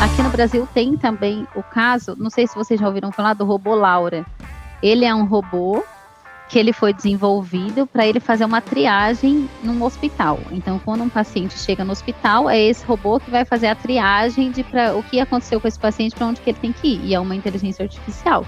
Aqui 0.00 0.22
no 0.22 0.30
Brasil 0.30 0.68
tem 0.72 0.96
também 0.96 1.44
o 1.56 1.62
caso, 1.62 2.14
não 2.16 2.30
sei 2.30 2.46
se 2.46 2.54
vocês 2.54 2.78
já 2.78 2.86
ouviram 2.86 3.10
falar 3.10 3.34
do 3.34 3.44
robô 3.44 3.74
Laura. 3.74 4.24
Ele 4.80 5.04
é 5.04 5.12
um 5.12 5.24
robô 5.24 5.82
que 6.48 6.56
ele 6.56 6.72
foi 6.72 6.92
desenvolvido 6.92 7.84
para 7.84 8.06
ele 8.06 8.20
fazer 8.20 8.44
uma 8.44 8.60
triagem 8.60 9.50
num 9.60 9.82
hospital. 9.82 10.38
Então, 10.52 10.80
quando 10.84 11.02
um 11.02 11.08
paciente 11.08 11.58
chega 11.58 11.84
no 11.84 11.90
hospital, 11.90 12.48
é 12.48 12.60
esse 12.60 12.84
robô 12.86 13.18
que 13.18 13.28
vai 13.28 13.44
fazer 13.44 13.66
a 13.66 13.74
triagem 13.74 14.52
de 14.52 14.62
para 14.62 14.96
o 14.96 15.02
que 15.02 15.18
aconteceu 15.18 15.60
com 15.60 15.66
esse 15.66 15.78
paciente, 15.78 16.14
para 16.14 16.28
onde 16.28 16.40
que 16.40 16.50
ele 16.50 16.58
tem 16.60 16.72
que 16.72 16.94
ir. 16.94 17.04
E 17.04 17.14
é 17.14 17.18
uma 17.18 17.34
inteligência 17.34 17.82
artificial. 17.82 18.46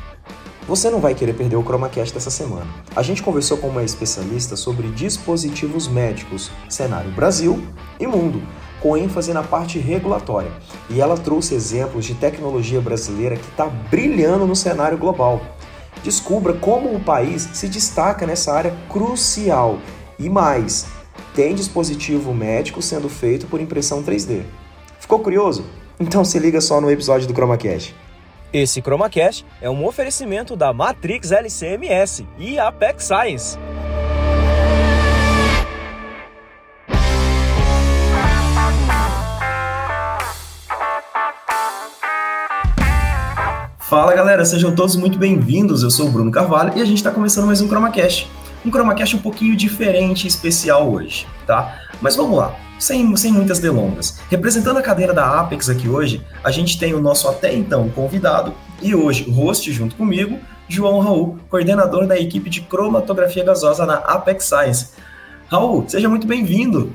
Você 0.68 0.88
não 0.88 1.00
vai 1.00 1.16
querer 1.16 1.32
perder 1.32 1.56
o 1.56 1.64
ChromaCast 1.64 2.14
dessa 2.14 2.30
semana. 2.30 2.66
A 2.94 3.02
gente 3.02 3.24
conversou 3.24 3.58
com 3.58 3.66
uma 3.66 3.82
especialista 3.82 4.54
sobre 4.54 4.88
dispositivos 4.90 5.88
médicos, 5.88 6.48
cenário 6.68 7.10
Brasil 7.10 7.60
e 7.98 8.06
mundo, 8.06 8.40
com 8.80 8.96
ênfase 8.96 9.32
na 9.32 9.42
parte 9.42 9.78
regulatória. 9.78 10.50
E 10.88 11.00
ela 11.00 11.16
trouxe 11.16 11.54
exemplos 11.54 12.04
de 12.04 12.14
tecnologia 12.14 12.80
brasileira 12.80 13.36
que 13.36 13.48
está 13.48 13.66
brilhando 13.66 14.46
no 14.46 14.56
cenário 14.56 14.98
global. 14.98 15.40
Descubra 16.02 16.54
como 16.54 16.94
o 16.94 17.00
país 17.00 17.48
se 17.52 17.68
destaca 17.68 18.26
nessa 18.26 18.52
área 18.52 18.74
crucial. 18.88 19.78
E 20.18 20.28
mais, 20.28 20.86
tem 21.34 21.54
dispositivo 21.54 22.34
médico 22.34 22.80
sendo 22.82 23.08
feito 23.08 23.46
por 23.46 23.60
impressão 23.60 24.02
3D. 24.02 24.42
Ficou 24.98 25.20
curioso? 25.20 25.64
Então 25.98 26.24
se 26.24 26.38
liga 26.38 26.60
só 26.60 26.80
no 26.80 26.90
episódio 26.90 27.28
do 27.28 27.34
ChromaCast. 27.34 27.94
Esse 28.52 28.82
ChromaCast 28.82 29.46
é 29.60 29.70
um 29.70 29.86
oferecimento 29.86 30.56
da 30.56 30.72
Matrix 30.72 31.30
LCMS 31.30 32.26
e 32.38 32.58
Apex 32.58 33.04
Science. 33.04 33.58
Fala 43.90 44.14
galera, 44.14 44.44
sejam 44.44 44.72
todos 44.72 44.94
muito 44.94 45.18
bem-vindos. 45.18 45.82
Eu 45.82 45.90
sou 45.90 46.06
o 46.06 46.10
Bruno 46.12 46.30
Carvalho 46.30 46.78
e 46.78 46.80
a 46.80 46.84
gente 46.84 46.98
está 46.98 47.10
começando 47.10 47.46
mais 47.46 47.60
um 47.60 47.68
ChromaCast. 47.68 48.30
Um 48.64 48.70
ChromaCast 48.70 49.16
um 49.16 49.18
pouquinho 49.18 49.56
diferente 49.56 50.26
e 50.26 50.28
especial 50.28 50.88
hoje, 50.92 51.26
tá? 51.44 51.76
Mas 52.00 52.14
vamos 52.14 52.38
lá 52.38 52.54
sem, 52.78 53.16
sem 53.16 53.32
muitas 53.32 53.58
delongas. 53.58 54.20
Representando 54.30 54.76
a 54.76 54.82
cadeira 54.82 55.12
da 55.12 55.40
Apex 55.40 55.68
aqui 55.68 55.88
hoje, 55.88 56.24
a 56.44 56.52
gente 56.52 56.78
tem 56.78 56.94
o 56.94 57.00
nosso 57.00 57.28
até 57.28 57.52
então 57.52 57.88
convidado 57.88 58.54
e 58.80 58.94
hoje 58.94 59.28
host 59.28 59.72
junto 59.72 59.96
comigo, 59.96 60.38
João 60.68 61.00
Raul, 61.00 61.40
coordenador 61.48 62.06
da 62.06 62.16
equipe 62.16 62.48
de 62.48 62.60
cromatografia 62.60 63.42
gasosa 63.42 63.84
na 63.84 63.96
Apex 63.96 64.44
Science. 64.44 64.92
Raul, 65.48 65.84
seja 65.88 66.08
muito 66.08 66.28
bem-vindo. 66.28 66.92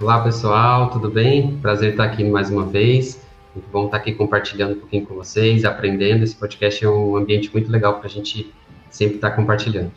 Olá 0.00 0.22
pessoal, 0.22 0.88
tudo 0.88 1.10
bem? 1.10 1.58
Prazer 1.60 1.90
estar 1.90 2.04
aqui 2.04 2.24
mais 2.24 2.48
uma 2.48 2.64
vez. 2.64 3.20
Muito 3.54 3.68
bom 3.70 3.84
estar 3.84 3.98
aqui 3.98 4.12
compartilhando 4.12 4.72
um 4.72 4.78
pouquinho 4.78 5.04
com 5.06 5.14
vocês, 5.14 5.64
aprendendo. 5.66 6.24
Esse 6.24 6.34
podcast 6.34 6.82
é 6.82 6.88
um 6.88 7.16
ambiente 7.16 7.52
muito 7.52 7.70
legal 7.70 7.98
para 7.98 8.06
a 8.06 8.10
gente 8.10 8.50
sempre 8.90 9.16
estar 9.16 9.32
compartilhando. 9.32 9.92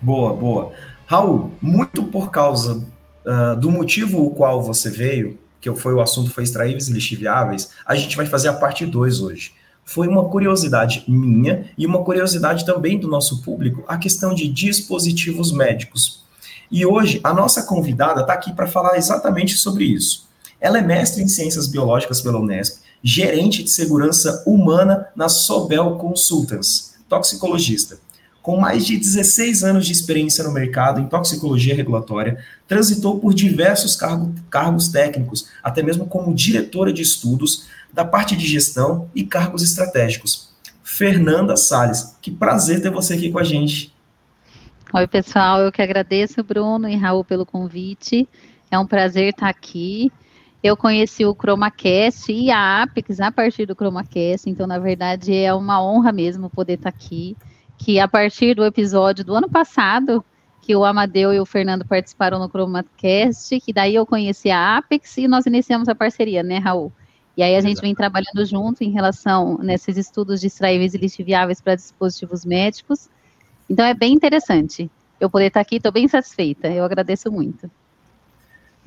Boa, 0.00 0.32
boa. 0.34 0.72
Raul, 1.06 1.52
muito 1.60 2.04
por 2.04 2.30
causa 2.30 2.82
uh, 3.26 3.60
do 3.60 3.70
motivo 3.70 4.24
o 4.24 4.30
qual 4.30 4.62
você 4.62 4.90
veio, 4.90 5.38
que 5.60 5.70
foi 5.74 5.92
o 5.92 6.00
assunto 6.00 6.30
foi 6.30 6.44
extraíveis 6.44 6.88
e 6.88 6.92
lixiviáveis, 6.94 7.70
a 7.84 7.94
gente 7.94 8.16
vai 8.16 8.24
fazer 8.24 8.48
a 8.48 8.54
parte 8.54 8.86
2 8.86 9.20
hoje. 9.20 9.52
Foi 9.84 10.08
uma 10.08 10.24
curiosidade 10.30 11.04
minha 11.06 11.66
e 11.76 11.84
uma 11.84 12.02
curiosidade 12.02 12.64
também 12.64 12.98
do 12.98 13.08
nosso 13.08 13.42
público 13.42 13.84
a 13.86 13.98
questão 13.98 14.34
de 14.34 14.48
dispositivos 14.48 15.52
médicos. 15.52 16.24
E 16.70 16.86
hoje 16.86 17.20
a 17.22 17.34
nossa 17.34 17.62
convidada 17.64 18.22
está 18.22 18.32
aqui 18.32 18.54
para 18.54 18.66
falar 18.66 18.96
exatamente 18.96 19.54
sobre 19.54 19.84
isso. 19.84 20.26
Ela 20.60 20.78
é 20.78 20.82
mestre 20.82 21.22
em 21.22 21.28
ciências 21.28 21.66
biológicas 21.66 22.20
pela 22.20 22.38
Unesp, 22.38 22.82
gerente 23.02 23.62
de 23.62 23.70
segurança 23.70 24.42
humana 24.46 25.06
na 25.14 25.28
Sobel 25.28 25.96
Consultants, 25.96 26.94
toxicologista 27.08 27.98
com 28.44 28.58
mais 28.58 28.84
de 28.84 28.98
16 28.98 29.64
anos 29.64 29.86
de 29.86 29.92
experiência 29.92 30.44
no 30.44 30.52
mercado 30.52 31.00
em 31.00 31.06
toxicologia 31.06 31.74
regulatória, 31.74 32.44
transitou 32.68 33.18
por 33.18 33.32
diversos 33.32 33.96
cargo, 33.96 34.34
cargos 34.50 34.88
técnicos, 34.88 35.48
até 35.62 35.82
mesmo 35.82 36.04
como 36.04 36.34
diretora 36.34 36.92
de 36.92 37.00
estudos 37.00 37.66
da 37.90 38.04
parte 38.04 38.36
de 38.36 38.46
gestão 38.46 39.08
e 39.14 39.24
cargos 39.24 39.62
estratégicos. 39.62 40.52
Fernanda 40.82 41.56
Sales, 41.56 42.18
que 42.20 42.30
prazer 42.30 42.82
ter 42.82 42.90
você 42.90 43.14
aqui 43.14 43.32
com 43.32 43.38
a 43.38 43.44
gente. 43.44 43.94
Oi, 44.92 45.06
pessoal, 45.06 45.62
eu 45.62 45.72
que 45.72 45.80
agradeço, 45.80 46.44
Bruno 46.44 46.86
e 46.86 46.96
Raul, 46.96 47.24
pelo 47.24 47.46
convite. 47.46 48.28
É 48.70 48.78
um 48.78 48.86
prazer 48.86 49.30
estar 49.30 49.48
aqui. 49.48 50.12
Eu 50.64 50.78
conheci 50.78 51.26
o 51.26 51.36
ChromaCast 51.38 52.32
e 52.32 52.50
a 52.50 52.84
Apex 52.84 53.20
a 53.20 53.30
partir 53.30 53.66
do 53.66 53.76
ChromaCast, 53.78 54.48
então, 54.48 54.66
na 54.66 54.78
verdade, 54.78 55.36
é 55.36 55.52
uma 55.52 55.84
honra 55.84 56.10
mesmo 56.10 56.48
poder 56.48 56.78
estar 56.78 56.88
aqui 56.88 57.36
que 57.76 58.00
a 58.00 58.08
partir 58.08 58.54
do 58.54 58.64
episódio 58.64 59.22
do 59.22 59.34
ano 59.34 59.46
passado, 59.46 60.24
que 60.62 60.74
o 60.74 60.82
Amadeu 60.82 61.34
e 61.34 61.38
o 61.38 61.44
Fernando 61.44 61.84
participaram 61.84 62.38
no 62.38 62.48
ChromaCast, 62.48 63.60
que 63.60 63.74
daí 63.74 63.94
eu 63.94 64.06
conheci 64.06 64.50
a 64.50 64.78
Apex 64.78 65.18
e 65.18 65.28
nós 65.28 65.44
iniciamos 65.44 65.86
a 65.86 65.94
parceria, 65.94 66.42
né, 66.42 66.56
Raul? 66.56 66.90
E 67.36 67.42
aí 67.42 67.56
a 67.56 67.60
gente 67.60 67.82
vem 67.82 67.94
trabalhando 67.94 68.42
junto 68.46 68.82
em 68.82 68.90
relação 68.90 69.58
nesses 69.58 69.98
estudos 69.98 70.40
de 70.40 70.46
extraíveis 70.46 70.94
e 70.94 70.96
lixiviáveis 70.96 71.60
para 71.60 71.74
dispositivos 71.74 72.42
médicos. 72.42 73.10
Então 73.68 73.84
é 73.84 73.92
bem 73.92 74.14
interessante. 74.14 74.90
Eu 75.20 75.28
poder 75.28 75.48
estar 75.48 75.60
aqui, 75.60 75.76
estou 75.76 75.92
bem 75.92 76.08
satisfeita. 76.08 76.68
Eu 76.68 76.84
agradeço 76.84 77.30
muito. 77.30 77.70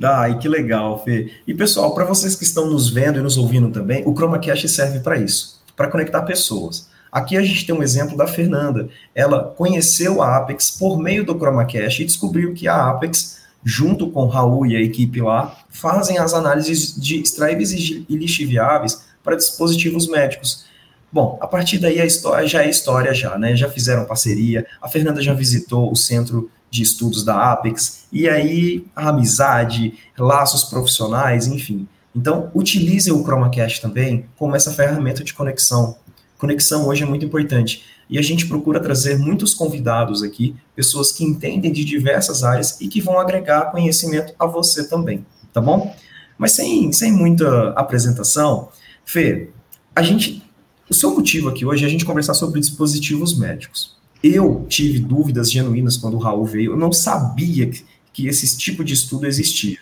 Ai, 0.01 0.37
que 0.37 0.47
legal, 0.47 1.03
Fê. 1.03 1.31
E 1.47 1.53
pessoal, 1.53 1.93
para 1.93 2.05
vocês 2.05 2.35
que 2.35 2.43
estão 2.43 2.69
nos 2.69 2.89
vendo 2.89 3.17
e 3.17 3.21
nos 3.21 3.37
ouvindo 3.37 3.69
também, 3.71 4.03
o 4.05 4.15
ChromaCast 4.15 4.69
serve 4.69 4.99
para 4.99 5.17
isso, 5.17 5.59
para 5.75 5.89
conectar 5.89 6.21
pessoas. 6.21 6.87
Aqui 7.11 7.35
a 7.35 7.41
gente 7.41 7.65
tem 7.65 7.73
um 7.73 7.81
exemplo 7.81 8.15
da 8.15 8.27
Fernanda. 8.27 8.89
Ela 9.15 9.43
conheceu 9.43 10.21
a 10.21 10.37
Apex 10.37 10.69
por 10.69 10.99
meio 10.99 11.25
do 11.25 11.37
ChromaCast 11.37 12.03
e 12.03 12.05
descobriu 12.05 12.53
que 12.53 12.67
a 12.67 12.89
Apex, 12.89 13.39
junto 13.63 14.09
com 14.11 14.25
o 14.25 14.27
Raul 14.27 14.67
e 14.67 14.75
a 14.75 14.81
equipe 14.81 15.19
lá, 15.19 15.57
fazem 15.69 16.19
as 16.19 16.33
análises 16.33 16.95
de 16.95 17.19
extraíveis 17.19 17.71
e 17.71 18.05
lixiviáveis 18.09 19.01
para 19.23 19.35
dispositivos 19.35 20.07
médicos. 20.07 20.65
Bom, 21.11 21.39
a 21.41 21.47
partir 21.47 21.79
daí 21.79 21.99
a 21.99 22.05
história 22.05 22.47
já 22.47 22.63
é 22.63 22.69
história 22.69 23.13
já, 23.13 23.37
né? 23.37 23.55
Já 23.55 23.69
fizeram 23.69 24.05
parceria, 24.05 24.67
a 24.81 24.87
Fernanda 24.87 25.21
já 25.21 25.33
visitou 25.33 25.91
o 25.91 25.95
centro 25.95 26.51
de 26.69 26.83
estudos 26.83 27.23
da 27.23 27.51
Apex, 27.51 28.05
e 28.11 28.27
aí 28.27 28.85
a 28.95 29.09
amizade, 29.09 29.93
laços 30.17 30.63
profissionais, 30.63 31.47
enfim. 31.47 31.87
Então, 32.15 32.51
utilize 32.53 33.11
o 33.11 33.23
ChromaCast 33.23 33.81
também 33.81 34.25
como 34.37 34.55
essa 34.55 34.71
ferramenta 34.71 35.23
de 35.23 35.33
conexão 35.33 35.97
Conexão 36.37 36.87
hoje 36.87 37.03
é 37.03 37.05
muito 37.05 37.25
importante. 37.25 37.83
E 38.09 38.17
a 38.17 38.21
gente 38.21 38.45
procura 38.45 38.79
trazer 38.79 39.17
muitos 39.17 39.53
convidados 39.53 40.23
aqui, 40.23 40.55
pessoas 40.75 41.11
que 41.11 41.23
entendem 41.25 41.73
de 41.73 41.83
diversas 41.83 42.43
áreas 42.43 42.79
e 42.79 42.87
que 42.87 43.01
vão 43.01 43.19
agregar 43.19 43.71
conhecimento 43.71 44.33
a 44.39 44.45
você 44.45 44.87
também, 44.87 45.25
tá 45.51 45.59
bom? 45.59 45.93
Mas 46.37 46.53
sem, 46.53 46.91
sem 46.93 47.11
muita 47.11 47.71
apresentação, 47.71 48.69
Fê, 49.03 49.49
a 49.95 50.01
gente. 50.01 50.43
O 50.89 50.93
seu 50.93 51.13
motivo 51.13 51.49
aqui 51.49 51.65
hoje 51.65 51.83
é 51.83 51.87
a 51.87 51.89
gente 51.89 52.05
conversar 52.05 52.33
sobre 52.33 52.61
dispositivos 52.61 53.37
médicos. 53.37 53.96
Eu 54.33 54.65
tive 54.67 54.99
dúvidas 54.99 55.51
genuínas 55.51 55.95
quando 55.95 56.15
o 56.15 56.19
Raul 56.19 56.45
veio, 56.45 56.73
eu 56.73 56.77
não 56.77 56.91
sabia 56.91 57.67
que, 57.67 57.85
que 58.11 58.27
esse 58.27 58.57
tipo 58.57 58.83
de 58.83 58.93
estudo 58.93 59.25
existia. 59.25 59.77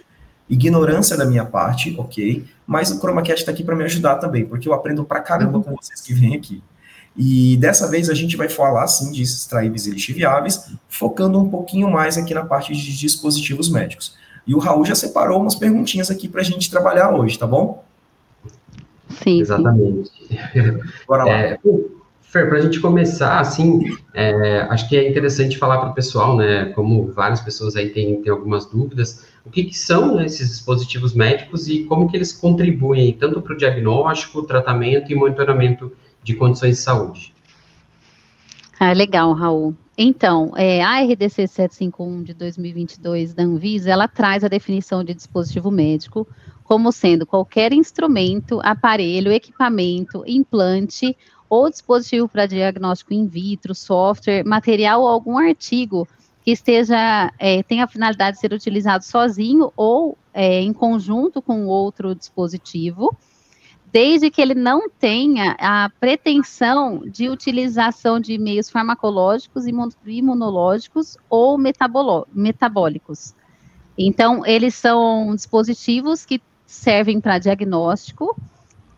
Ignorância 0.48 1.18
da 1.18 1.26
minha 1.26 1.44
parte, 1.44 1.96
ok, 1.98 2.46
mas 2.68 2.92
o 2.92 3.00
ChromaCast 3.00 3.42
está 3.42 3.52
aqui 3.52 3.64
para 3.64 3.76
me 3.76 3.84
ajudar 3.84 4.18
também, 4.18 4.46
porque 4.46 4.68
eu 4.68 4.74
aprendo 4.74 5.04
pra 5.04 5.20
caramba 5.20 5.60
com 5.60 5.76
vocês 5.76 6.00
que 6.02 6.14
vêm 6.14 6.36
aqui. 6.36 6.62
E 7.18 7.58
dessa 7.58 7.90
vez 7.90 8.10
a 8.10 8.14
gente 8.14 8.38
vai 8.38 8.48
falar, 8.48 8.86
sim, 8.88 9.12
de 9.12 9.24
extraíveis 9.24 9.88
e 9.88 9.92
lixiviáveis, 9.92 10.70
focando 10.88 11.40
um 11.40 11.50
pouquinho 11.50 11.90
mais 11.90 12.18
aqui 12.18 12.34
na 12.34 12.46
parte 12.46 12.74
de 12.74 12.98
dispositivos 12.98 13.70
médicos. 13.70 14.16
E 14.46 14.54
o 14.54 14.60
Raul 14.60 14.86
já 14.86 14.94
separou 14.94 15.42
umas 15.42 15.56
perguntinhas 15.56 16.12
aqui 16.12 16.28
para 16.28 16.42
a 16.42 16.44
gente 16.44 16.70
trabalhar 16.70 17.16
hoje, 17.16 17.40
tá 17.40 17.48
bom? 17.48 17.84
Sim. 19.24 19.40
Exatamente. 19.40 20.12
Bora 21.08 21.24
lá. 21.24 21.32
É, 21.32 21.60
Fer, 22.36 22.50
para 22.50 22.58
a 22.58 22.62
gente 22.62 22.82
começar, 22.82 23.40
assim, 23.40 23.96
é, 24.14 24.68
acho 24.70 24.90
que 24.90 24.98
é 24.98 25.10
interessante 25.10 25.58
falar 25.58 25.78
para 25.78 25.92
o 25.92 25.94
pessoal, 25.94 26.36
né, 26.36 26.66
como 26.76 27.10
várias 27.14 27.40
pessoas 27.40 27.78
aí 27.78 27.92
têm, 27.92 28.22
têm 28.22 28.30
algumas 28.30 28.66
dúvidas, 28.66 29.26
o 29.46 29.50
que, 29.50 29.64
que 29.64 29.78
são 29.78 30.18
né, 30.18 30.26
esses 30.26 30.50
dispositivos 30.50 31.14
médicos 31.14 31.70
e 31.70 31.86
como 31.86 32.10
que 32.10 32.18
eles 32.18 32.34
contribuem 32.34 33.14
tanto 33.14 33.42
para 33.42 33.54
o 33.54 33.58
diagnóstico, 33.58 34.44
tratamento 34.44 35.10
e 35.14 35.16
monitoramento 35.16 35.94
de 36.22 36.36
condições 36.36 36.76
de 36.76 36.82
saúde. 36.82 37.34
Ah, 38.78 38.92
legal, 38.92 39.32
Raul. 39.32 39.74
Então, 39.98 40.52
é, 40.58 40.84
a 40.84 41.00
RDC 41.00 41.48
751 41.48 42.22
de 42.22 42.34
2022 42.34 43.34
da 43.34 43.44
Anvisa, 43.44 43.90
ela 43.90 44.10
traz 44.10 44.44
a 44.44 44.50
definição 44.50 45.06
de 45.06 45.14
dispositivo 45.14 45.72
médico 45.72 46.28
como 46.66 46.92
sendo 46.92 47.26
qualquer 47.26 47.72
instrumento, 47.72 48.60
aparelho, 48.64 49.32
equipamento, 49.32 50.24
implante 50.28 51.16
ou 51.50 51.70
dispositivo 51.70 52.28
para 52.28 52.46
diagnóstico 52.46 53.14
in 53.14 53.28
vitro, 53.28 53.74
software, 53.74 54.44
material 54.46 55.02
ou 55.02 55.08
algum 55.08 55.38
artigo 55.38 56.08
que 56.44 56.52
esteja, 56.52 57.34
é, 57.40 57.64
tenha 57.64 57.86
a 57.86 57.88
finalidade 57.88 58.36
de 58.36 58.42
ser 58.42 58.54
utilizado 58.54 59.04
sozinho 59.04 59.74
ou 59.76 60.16
é, 60.34 60.62
em 60.62 60.72
conjunto 60.72 61.42
com 61.42 61.66
outro 61.66 62.14
dispositivo, 62.14 63.18
desde 63.92 64.30
que 64.30 64.42
ele 64.42 64.54
não 64.54 64.90
tenha 64.90 65.56
a 65.60 65.90
pretensão 66.00 67.00
de 67.00 67.30
utilização 67.30 68.20
de 68.20 68.38
meios 68.38 68.70
farmacológicos, 68.70 69.66
imunológicos 70.06 71.18
ou 71.30 71.58
metabólicos. 71.58 73.34
Então, 73.98 74.46
eles 74.46 74.76
são 74.76 75.34
dispositivos 75.34 76.26
que 76.26 76.42
servem 76.66 77.22
para 77.22 77.40
diagnóstico, 77.40 78.38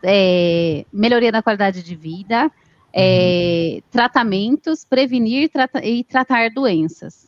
é, 0.04 0.86
melhoria 0.92 1.32
da 1.32 1.42
qualidade 1.42 1.84
de 1.84 1.96
vida, 1.96 2.52
é, 2.94 3.74
uhum. 3.76 3.82
tratamentos, 3.92 4.86
prevenir 4.86 5.50
trata 5.50 5.84
e 5.86 6.04
tratar 6.04 6.50
doenças. 6.50 7.28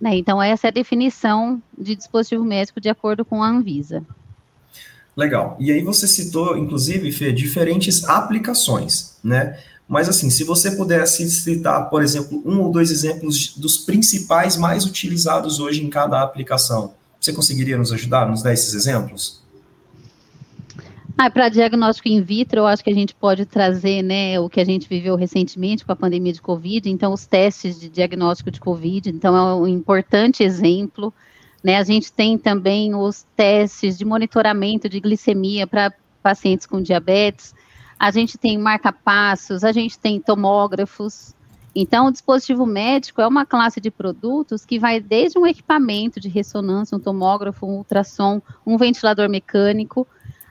Né? 0.00 0.16
Então, 0.16 0.42
essa 0.42 0.66
é 0.66 0.68
a 0.68 0.72
definição 0.72 1.62
de 1.76 1.94
dispositivo 1.94 2.44
médico 2.44 2.80
de 2.80 2.88
acordo 2.88 3.24
com 3.24 3.42
a 3.42 3.48
Anvisa. 3.48 4.04
Legal. 5.16 5.56
E 5.60 5.70
aí 5.70 5.82
você 5.82 6.08
citou, 6.08 6.58
inclusive, 6.58 7.12
Fê, 7.12 7.32
diferentes 7.32 8.04
aplicações, 8.04 9.16
né? 9.22 9.58
Mas 9.86 10.08
assim, 10.08 10.30
se 10.30 10.42
você 10.44 10.72
pudesse 10.72 11.30
citar, 11.30 11.88
por 11.90 12.02
exemplo, 12.02 12.42
um 12.44 12.60
ou 12.62 12.72
dois 12.72 12.90
exemplos 12.90 13.54
dos 13.56 13.76
principais 13.76 14.56
mais 14.56 14.84
utilizados 14.84 15.60
hoje 15.60 15.84
em 15.84 15.90
cada 15.90 16.22
aplicação, 16.22 16.94
você 17.20 17.32
conseguiria 17.32 17.76
nos 17.76 17.92
ajudar, 17.92 18.28
nos 18.28 18.42
dar 18.42 18.52
esses 18.52 18.74
exemplos? 18.74 19.43
Ah, 21.16 21.30
para 21.30 21.48
diagnóstico 21.48 22.08
in 22.08 22.22
vitro, 22.22 22.58
eu 22.58 22.66
acho 22.66 22.82
que 22.82 22.90
a 22.90 22.94
gente 22.94 23.14
pode 23.14 23.46
trazer, 23.46 24.02
né, 24.02 24.40
o 24.40 24.48
que 24.48 24.60
a 24.60 24.64
gente 24.64 24.88
viveu 24.88 25.14
recentemente 25.14 25.84
com 25.84 25.92
a 25.92 25.96
pandemia 25.96 26.32
de 26.32 26.42
Covid, 26.42 26.90
então 26.90 27.12
os 27.12 27.24
testes 27.24 27.78
de 27.78 27.88
diagnóstico 27.88 28.50
de 28.50 28.58
Covid, 28.58 29.10
então 29.10 29.36
é 29.36 29.54
um 29.54 29.68
importante 29.68 30.42
exemplo. 30.42 31.14
Né, 31.62 31.76
a 31.76 31.84
gente 31.84 32.12
tem 32.12 32.36
também 32.36 32.96
os 32.96 33.24
testes 33.36 33.96
de 33.96 34.04
monitoramento 34.04 34.88
de 34.88 34.98
glicemia 34.98 35.68
para 35.68 35.94
pacientes 36.20 36.66
com 36.66 36.82
diabetes. 36.82 37.54
A 37.96 38.10
gente 38.10 38.36
tem 38.36 38.58
marca-passos, 38.58 39.62
a 39.62 39.70
gente 39.70 39.96
tem 39.96 40.20
tomógrafos. 40.20 41.32
Então, 41.76 42.08
o 42.08 42.12
dispositivo 42.12 42.66
médico 42.66 43.20
é 43.20 43.26
uma 43.26 43.46
classe 43.46 43.80
de 43.80 43.90
produtos 43.90 44.64
que 44.64 44.80
vai 44.80 45.00
desde 45.00 45.38
um 45.38 45.46
equipamento 45.46 46.18
de 46.18 46.28
ressonância, 46.28 46.96
um 46.96 47.00
tomógrafo, 47.00 47.66
um 47.66 47.76
ultrassom, 47.76 48.42
um 48.66 48.76
ventilador 48.76 49.28
mecânico, 49.28 50.06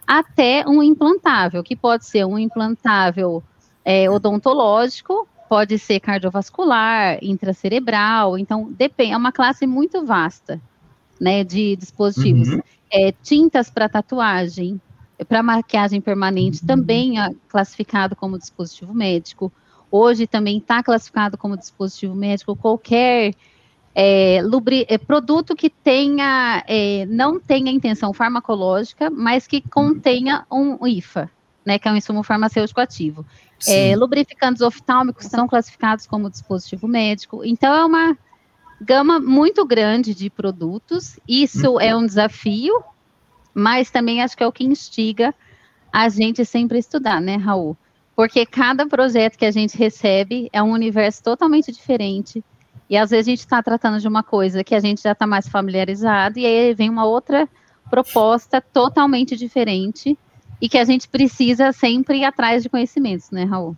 até 0.06 0.64
um 0.68 0.82
implantável, 0.82 1.64
que 1.64 1.76
pode 1.76 2.06
ser 2.06 2.26
um 2.26 2.38
implantável 2.38 3.44
é, 3.84 4.10
odontológico, 4.10 5.28
pode 5.50 5.78
ser 5.78 6.00
cardiovascular, 6.00 7.20
intracerebral, 7.22 8.38
então 8.38 8.72
depende, 8.72 9.12
é 9.12 9.18
uma 9.18 9.32
classe 9.32 9.68
muito 9.68 10.06
vasta 10.06 10.60
né, 11.20 11.44
de 11.44 11.76
dispositivos. 11.76 12.50
Uhum. 12.50 12.62
É, 12.92 13.12
tintas 13.24 13.70
para 13.70 13.90
tatuagem, 13.90 14.80
para 15.28 15.42
maquiagem 15.44 16.02
permanente, 16.02 16.62
uhum. 16.62 16.68
também 16.68 17.20
é 17.20 17.30
classificado 17.48 18.16
como 18.16 18.38
dispositivo 18.38 18.94
médico. 18.94 19.52
Hoje 19.92 20.26
também 20.26 20.58
está 20.58 20.82
classificado 20.82 21.38
como 21.38 21.58
dispositivo 21.58 22.16
médico 22.16 22.56
qualquer 22.56 23.34
é, 23.96 24.42
lubri, 24.44 24.86
é, 24.90 24.98
produto 24.98 25.56
que 25.56 25.70
tenha, 25.70 26.64
é, 26.68 27.06
não 27.08 27.40
tenha 27.40 27.72
intenção 27.72 28.14
farmacológica, 28.14 29.10
mas 29.10 29.46
que 29.46 29.62
contenha 29.62 30.46
um 30.52 30.86
IFA, 30.88 31.30
né, 31.66 31.78
que 31.78 31.88
é 31.88 31.92
um 31.92 31.98
insumo 31.98 32.24
farmacêutico 32.24 32.82
ativo. 32.82 33.26
É, 33.66 33.96
lubrificantes 33.96 34.62
oftálmicos 34.62 35.28
são 35.28 35.48
classificados 35.48 36.06
como 36.06 36.30
dispositivo 36.30 36.88
médico, 36.88 37.46
então 37.46 37.74
é 37.74 37.86
uma 37.86 38.18
gama 38.82 39.20
muito 39.20 39.66
grande 39.66 40.14
de 40.14 40.30
produtos. 40.30 41.18
Isso 41.28 41.74
uhum. 41.74 41.82
é 41.82 41.96
um 41.96 42.06
desafio, 42.06 42.84
mas 43.54 43.90
também 43.90 44.22
acho 44.22 44.36
que 44.36 44.44
é 44.44 44.48
o 44.48 44.52
que 44.52 44.66
instiga 44.66 45.34
a 45.92 46.10
gente 46.10 46.44
sempre 46.44 46.78
a 46.78 46.80
estudar, 46.80 47.22
né, 47.22 47.36
Raul? 47.36 47.78
Porque 48.16 48.46
cada 48.46 48.86
projeto 48.86 49.38
que 49.38 49.46
a 49.46 49.52
gente 49.52 49.78
recebe 49.78 50.50
é 50.52 50.62
um 50.62 50.72
universo 50.72 51.24
totalmente 51.24 51.72
diferente. 51.72 52.44
E 52.94 52.98
às 52.98 53.10
vezes 53.10 53.28
a 53.28 53.32
gente 53.32 53.40
está 53.40 53.64
tratando 53.64 54.00
de 54.00 54.08
uma 54.08 54.22
coisa 54.22 54.64
que 54.64 54.76
a 54.76 54.80
gente 54.80 55.02
já 55.02 55.14
está 55.14 55.26
mais 55.26 55.48
familiarizado, 55.50 56.38
e 56.38 56.46
aí 56.46 56.76
vem 56.76 56.92
uma 56.92 57.08
outra 57.08 57.50
proposta 57.90 58.62
totalmente 58.62 59.36
diferente 59.36 60.16
e 60.62 60.70
que 60.70 60.78
a 60.78 60.84
gente 60.86 61.08
precisa 61.08 61.72
sempre 61.72 62.20
ir 62.20 62.24
atrás 62.24 62.62
de 62.62 62.70
conhecimentos, 62.70 63.32
né, 63.32 63.46
Raul? 63.46 63.76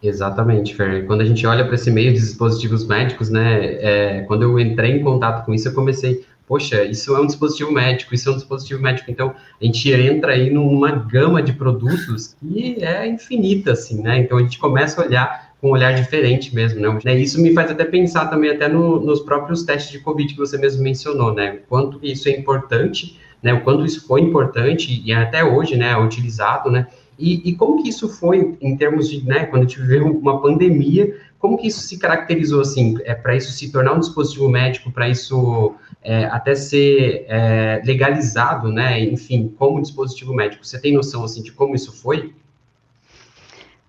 Exatamente, 0.00 0.72
Fer. 0.76 1.04
Quando 1.04 1.22
a 1.22 1.24
gente 1.24 1.44
olha 1.48 1.64
para 1.64 1.74
esse 1.74 1.90
meio 1.90 2.12
de 2.14 2.20
dispositivos 2.20 2.86
médicos, 2.86 3.28
né, 3.28 3.74
é, 3.82 4.20
quando 4.28 4.44
eu 4.44 4.60
entrei 4.60 4.92
em 4.92 5.02
contato 5.02 5.44
com 5.44 5.52
isso, 5.52 5.66
eu 5.66 5.74
comecei, 5.74 6.24
poxa, 6.46 6.84
isso 6.84 7.16
é 7.16 7.20
um 7.20 7.26
dispositivo 7.26 7.72
médico, 7.72 8.14
isso 8.14 8.28
é 8.28 8.32
um 8.32 8.36
dispositivo 8.36 8.80
médico. 8.80 9.10
Então, 9.10 9.34
a 9.60 9.64
gente 9.64 9.90
entra 9.90 10.34
aí 10.34 10.48
numa 10.48 10.92
gama 10.92 11.42
de 11.42 11.54
produtos 11.54 12.36
que 12.36 12.84
é 12.84 13.04
infinita, 13.08 13.72
assim, 13.72 14.00
né? 14.00 14.20
Então, 14.20 14.38
a 14.38 14.42
gente 14.42 14.60
começa 14.60 15.02
a 15.02 15.06
olhar 15.06 15.47
com 15.60 15.68
um 15.68 15.72
olhar 15.72 15.94
diferente 15.94 16.54
mesmo, 16.54 16.80
né? 16.80 17.16
Isso 17.16 17.40
me 17.40 17.52
faz 17.52 17.70
até 17.70 17.84
pensar 17.84 18.26
também 18.26 18.50
até 18.50 18.68
no, 18.68 19.00
nos 19.00 19.20
próprios 19.20 19.64
testes 19.64 19.90
de 19.90 19.98
Covid 19.98 20.32
que 20.32 20.38
você 20.38 20.56
mesmo 20.56 20.82
mencionou, 20.82 21.34
né? 21.34 21.60
O 21.64 21.68
quanto 21.68 21.98
isso 22.02 22.28
é 22.28 22.32
importante, 22.32 23.18
né? 23.42 23.52
O 23.54 23.62
quanto 23.62 23.84
isso 23.84 24.06
foi 24.06 24.20
importante 24.20 25.02
e 25.04 25.12
até 25.12 25.44
hoje, 25.44 25.76
né, 25.76 25.90
é 25.90 25.98
utilizado, 25.98 26.70
né? 26.70 26.86
E, 27.18 27.50
e, 27.50 27.54
como 27.56 27.82
que 27.82 27.88
isso 27.88 28.08
foi 28.08 28.56
em 28.60 28.76
termos 28.76 29.10
de, 29.10 29.26
né, 29.26 29.46
quando 29.46 29.64
a 29.64 29.66
gente 29.66 29.80
viveu 29.80 30.06
uma 30.06 30.40
pandemia, 30.40 31.16
como 31.36 31.58
que 31.58 31.66
isso 31.66 31.80
se 31.80 31.98
caracterizou, 31.98 32.60
assim, 32.60 32.96
é, 33.04 33.12
para 33.12 33.34
isso 33.34 33.50
se 33.50 33.72
tornar 33.72 33.94
um 33.94 33.98
dispositivo 33.98 34.48
médico, 34.48 34.92
para 34.92 35.08
isso 35.08 35.74
é, 36.00 36.26
até 36.26 36.54
ser 36.54 37.24
é, 37.28 37.82
legalizado, 37.84 38.70
né, 38.70 39.00
enfim, 39.00 39.52
como 39.58 39.82
dispositivo 39.82 40.32
médico? 40.32 40.64
Você 40.64 40.80
tem 40.80 40.94
noção, 40.94 41.24
assim, 41.24 41.42
de 41.42 41.50
como 41.50 41.74
isso 41.74 41.92
foi? 41.92 42.32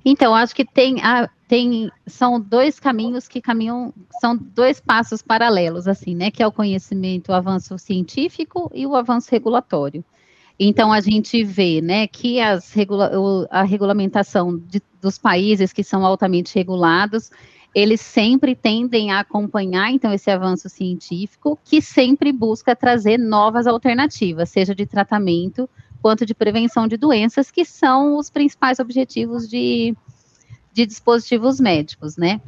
Então, 0.03 0.33
acho 0.33 0.55
que 0.55 0.63
tem, 0.65 1.01
a, 1.01 1.29
tem, 1.47 1.91
são 2.07 2.39
dois 2.39 2.79
caminhos 2.79 3.27
que 3.27 3.41
caminham, 3.41 3.93
são 4.21 4.35
dois 4.35 4.79
passos 4.79 5.21
paralelos, 5.21 5.87
assim, 5.87 6.15
né, 6.15 6.31
que 6.31 6.41
é 6.41 6.47
o 6.47 6.51
conhecimento, 6.51 7.29
o 7.29 7.35
avanço 7.35 7.77
científico 7.77 8.71
e 8.73 8.85
o 8.85 8.95
avanço 8.95 9.29
regulatório. 9.31 10.03
Então, 10.57 10.91
a 10.91 10.99
gente 10.99 11.43
vê 11.43 11.81
né, 11.81 12.07
que 12.07 12.37
regula 12.73 13.47
a 13.49 13.63
regulamentação 13.63 14.57
de, 14.57 14.81
dos 15.01 15.17
países 15.17 15.71
que 15.71 15.83
são 15.83 16.05
altamente 16.05 16.53
regulados, 16.55 17.31
eles 17.73 18.01
sempre 18.01 18.55
tendem 18.55 19.11
a 19.11 19.19
acompanhar, 19.19 19.91
então, 19.91 20.11
esse 20.11 20.31
avanço 20.31 20.67
científico, 20.69 21.57
que 21.63 21.81
sempre 21.81 22.31
busca 22.31 22.75
trazer 22.75 23.17
novas 23.17 23.67
alternativas, 23.67 24.49
seja 24.49 24.73
de 24.73 24.85
tratamento 24.85 25.69
quanto 26.01 26.25
de 26.25 26.33
prevenção 26.33 26.87
de 26.87 26.97
doenças, 26.97 27.51
que 27.51 27.65
são 27.65 28.17
os 28.17 28.29
principais 28.29 28.79
objetivos 28.79 29.47
de, 29.47 29.95
de 30.73 30.85
dispositivos 30.85 31.59
médicos, 31.59 32.17
né? 32.17 32.41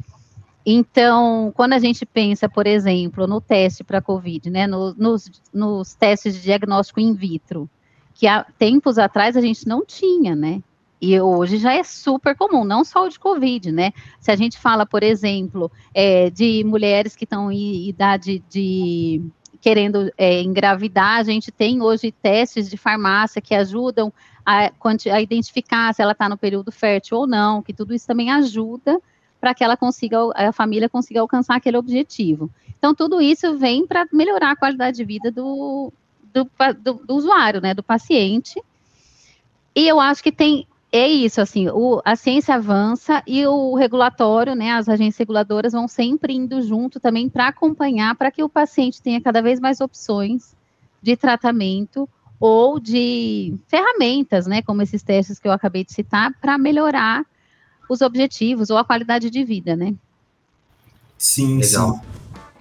Então, 0.64 1.52
quando 1.56 1.72
a 1.72 1.78
gente 1.78 2.06
pensa, 2.06 2.48
por 2.48 2.66
exemplo, 2.66 3.26
no 3.26 3.40
teste 3.40 3.82
para 3.82 4.00
COVID, 4.00 4.48
né, 4.48 4.66
no, 4.66 4.94
nos, 4.94 5.30
nos 5.52 5.94
testes 5.94 6.34
de 6.34 6.42
diagnóstico 6.42 7.00
in 7.00 7.14
vitro, 7.14 7.68
que 8.14 8.28
há 8.28 8.44
tempos 8.58 8.96
atrás 8.98 9.36
a 9.36 9.40
gente 9.40 9.66
não 9.66 9.84
tinha, 9.84 10.36
né? 10.36 10.62
E 11.00 11.20
hoje 11.20 11.56
já 11.56 11.74
é 11.74 11.82
super 11.82 12.36
comum, 12.36 12.62
não 12.62 12.84
só 12.84 13.06
o 13.06 13.08
de 13.08 13.18
Covid, 13.18 13.72
né? 13.72 13.90
Se 14.20 14.30
a 14.30 14.36
gente 14.36 14.56
fala, 14.56 14.86
por 14.86 15.02
exemplo, 15.02 15.68
é, 15.92 16.30
de 16.30 16.62
mulheres 16.62 17.16
que 17.16 17.24
estão 17.24 17.50
em 17.50 17.88
idade 17.88 18.40
de 18.48 19.20
querendo 19.62 20.12
é, 20.18 20.42
engravidar, 20.42 21.20
a 21.20 21.22
gente 21.22 21.52
tem 21.52 21.80
hoje 21.80 22.10
testes 22.10 22.68
de 22.68 22.76
farmácia 22.76 23.40
que 23.40 23.54
ajudam 23.54 24.12
a, 24.44 24.72
a 25.12 25.22
identificar 25.22 25.94
se 25.94 26.02
ela 26.02 26.10
está 26.10 26.28
no 26.28 26.36
período 26.36 26.72
fértil 26.72 27.18
ou 27.18 27.26
não, 27.28 27.62
que 27.62 27.72
tudo 27.72 27.94
isso 27.94 28.04
também 28.04 28.28
ajuda 28.28 29.00
para 29.40 29.54
que 29.54 29.62
ela 29.62 29.76
consiga, 29.76 30.18
a 30.34 30.50
família 30.50 30.88
consiga 30.88 31.20
alcançar 31.20 31.54
aquele 31.54 31.76
objetivo. 31.76 32.50
Então, 32.76 32.92
tudo 32.92 33.20
isso 33.20 33.56
vem 33.56 33.86
para 33.86 34.04
melhorar 34.12 34.50
a 34.50 34.56
qualidade 34.56 34.96
de 34.96 35.04
vida 35.04 35.30
do, 35.30 35.92
do, 36.34 36.50
do, 36.80 36.94
do, 36.94 37.14
usuário, 37.14 37.60
né, 37.60 37.72
do 37.72 37.82
paciente. 37.84 38.60
E 39.76 39.86
eu 39.86 40.00
acho 40.00 40.24
que 40.24 40.32
tem 40.32 40.66
é 40.92 41.08
isso, 41.08 41.40
assim, 41.40 41.68
o, 41.70 42.02
a 42.04 42.14
ciência 42.14 42.54
avança 42.54 43.22
e 43.26 43.46
o 43.46 43.74
regulatório, 43.74 44.54
né, 44.54 44.72
as 44.72 44.90
agências 44.90 45.16
reguladoras 45.16 45.72
vão 45.72 45.88
sempre 45.88 46.34
indo 46.34 46.60
junto 46.60 47.00
também 47.00 47.30
para 47.30 47.48
acompanhar, 47.48 48.14
para 48.14 48.30
que 48.30 48.42
o 48.42 48.48
paciente 48.48 49.00
tenha 49.00 49.18
cada 49.18 49.40
vez 49.40 49.58
mais 49.58 49.80
opções 49.80 50.54
de 51.00 51.16
tratamento 51.16 52.06
ou 52.38 52.78
de 52.78 53.54
ferramentas, 53.68 54.46
né, 54.46 54.60
como 54.60 54.82
esses 54.82 55.02
testes 55.02 55.38
que 55.38 55.48
eu 55.48 55.52
acabei 55.52 55.82
de 55.82 55.94
citar, 55.94 56.30
para 56.40 56.58
melhorar 56.58 57.24
os 57.88 58.02
objetivos 58.02 58.68
ou 58.68 58.76
a 58.76 58.84
qualidade 58.84 59.30
de 59.30 59.44
vida, 59.44 59.74
né? 59.74 59.94
Sim, 61.16 61.58
Legal. 61.58 61.94
sim. 61.94 62.00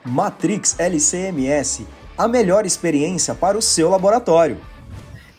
Matrix 0.10 0.80
LCMS 0.80 1.86
a 2.18 2.28
melhor 2.28 2.66
experiência 2.66 3.34
para 3.34 3.58
o 3.58 3.62
seu 3.62 3.90
laboratório. 3.90 4.58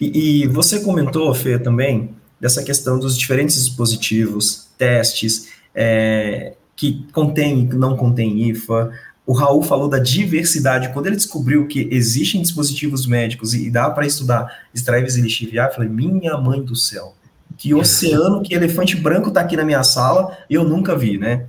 E, 0.00 0.42
e 0.42 0.46
você 0.49 0.80
comentou, 0.80 1.32
Fê, 1.32 1.58
também, 1.58 2.14
dessa 2.42 2.61
questão 2.64 2.99
dos 2.99 3.16
diferentes 3.16 3.54
dispositivos, 3.54 4.66
testes, 4.76 5.50
é, 5.72 6.54
que 6.75 7.06
contém 7.12 7.61
e 7.61 7.64
não 7.76 7.96
contém 7.96 8.50
IFA. 8.50 8.90
O 9.25 9.32
Raul 9.32 9.62
falou 9.62 9.88
da 9.88 10.00
diversidade. 10.00 10.92
Quando 10.92 11.06
ele 11.06 11.14
descobriu 11.14 11.68
que 11.68 11.88
existem 11.92 12.42
dispositivos 12.42 13.06
médicos 13.06 13.54
e 13.54 13.70
dá 13.70 13.88
para 13.88 14.04
estudar 14.04 14.64
extraíveis 14.75 15.16
e 15.16 15.20
lixiviar, 15.20 15.68
eu 15.68 15.75
falei, 15.75 15.88
minha 15.88 16.37
mãe 16.37 16.61
do 16.61 16.75
céu, 16.75 17.14
que 17.56 17.72
oceano, 17.72 18.42
que 18.42 18.52
elefante 18.52 18.96
branco 18.96 19.28
está 19.28 19.40
aqui 19.42 19.56
na 19.56 19.64
minha 19.64 19.84
sala, 19.84 20.37
eu 20.50 20.64
nunca 20.64 20.99
vi, 20.99 21.18
né? 21.18 21.46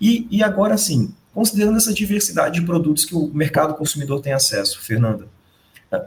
E, 0.00 0.26
e 0.28 0.42
agora 0.42 0.76
sim, 0.76 1.14
considerando 1.32 1.76
essa 1.76 1.94
diversidade 1.94 2.58
de 2.58 2.66
produtos 2.66 3.04
que 3.04 3.14
o 3.14 3.30
mercado 3.32 3.74
consumidor 3.74 4.20
tem 4.20 4.32
acesso, 4.32 4.82
Fernanda, 4.82 5.28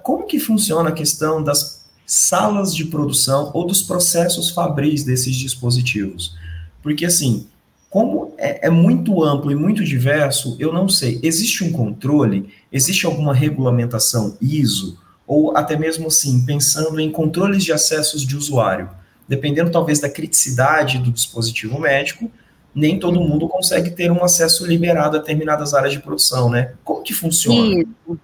como 0.03 0.27
que 0.27 0.41
funciona 0.41 0.89
a 0.89 0.91
questão 0.91 1.41
das 1.41 1.84
salas 2.05 2.75
de 2.75 2.85
produção 2.85 3.51
ou 3.53 3.65
dos 3.65 3.81
processos 3.81 4.49
fabris 4.49 5.03
desses 5.03 5.35
dispositivos? 5.35 6.35
Porque 6.81 7.05
assim, 7.05 7.47
como 7.89 8.33
é, 8.37 8.67
é, 8.67 8.69
muito 8.69 9.23
amplo 9.23 9.51
e 9.51 9.55
muito 9.55 9.83
diverso, 9.83 10.57
eu 10.59 10.73
não 10.73 10.89
sei. 10.89 11.17
Existe 11.23 11.63
um 11.63 11.71
controle? 11.71 12.49
Existe 12.71 13.05
alguma 13.05 13.33
regulamentação 13.33 14.37
ISO? 14.41 14.99
Ou 15.25 15.55
até 15.55 15.77
mesmo 15.77 16.07
assim, 16.07 16.45
pensando 16.45 16.99
em 16.99 17.09
controles 17.09 17.63
de 17.63 17.71
acessos 17.71 18.23
de 18.23 18.35
usuário? 18.35 18.89
Dependendo 19.27 19.71
talvez 19.71 19.99
da 20.01 20.09
criticidade 20.09 20.99
do 20.99 21.09
dispositivo 21.09 21.79
médico, 21.79 22.29
nem 22.75 22.99
todo 22.99 23.21
mundo 23.21 23.47
consegue 23.47 23.89
ter 23.89 24.11
um 24.11 24.23
acesso 24.23 24.67
liberado 24.67 25.15
a 25.15 25.19
determinadas 25.19 25.73
áreas 25.73 25.93
de 25.93 25.99
produção, 25.99 26.49
né? 26.49 26.73
Como 26.83 27.01
que 27.01 27.13
funciona? 27.13 27.81
Isso. 27.81 28.19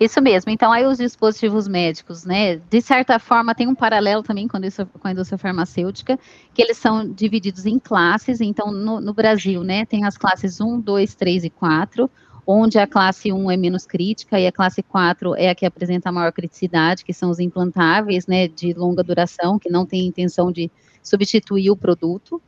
Isso 0.00 0.22
mesmo. 0.22 0.50
Então, 0.50 0.72
aí 0.72 0.86
os 0.86 0.98
dispositivos 0.98 1.66
médicos, 1.66 2.24
né, 2.24 2.56
de 2.56 2.80
certa 2.80 3.18
forma, 3.18 3.54
tem 3.54 3.66
um 3.66 3.74
paralelo 3.74 4.22
também 4.22 4.46
com 4.46 4.56
a 4.56 4.60
indústria, 4.60 4.86
com 4.86 5.08
a 5.08 5.10
indústria 5.10 5.36
farmacêutica, 5.36 6.18
que 6.54 6.62
eles 6.62 6.78
são 6.78 7.06
divididos 7.06 7.66
em 7.66 7.78
classes. 7.78 8.40
Então, 8.40 8.70
no, 8.70 9.00
no, 9.00 9.12
Brasil, 9.12 9.62
né, 9.64 9.84
tem 9.84 10.04
as 10.04 10.16
classes 10.16 10.60
1, 10.60 10.80
2, 10.80 11.14
3 11.14 11.44
e 11.44 11.50
4, 11.50 12.08
onde 12.46 12.78
a 12.78 12.86
classe 12.86 13.32
1 13.32 13.50
é 13.50 13.56
menos 13.56 13.84
crítica 13.84 14.38
e 14.40 14.46
a 14.46 14.52
classe 14.52 14.82
4 14.82 15.34
é 15.34 15.50
a 15.50 15.54
que 15.54 15.66
apresenta 15.66 16.08
a 16.08 16.12
maior 16.12 16.32
criticidade, 16.32 17.04
que 17.04 17.12
são 17.12 17.28
os 17.28 17.38
implantáveis, 17.38 18.26
né, 18.26 18.48
de 18.48 18.72
longa 18.72 19.02
duração, 19.02 19.58
que 19.58 19.68
não 19.68 19.84
tem 19.84 20.06
intenção 20.06 20.50
de 20.50 20.70
substituir 21.02 21.70
o 21.70 21.76
produto. 21.76 22.40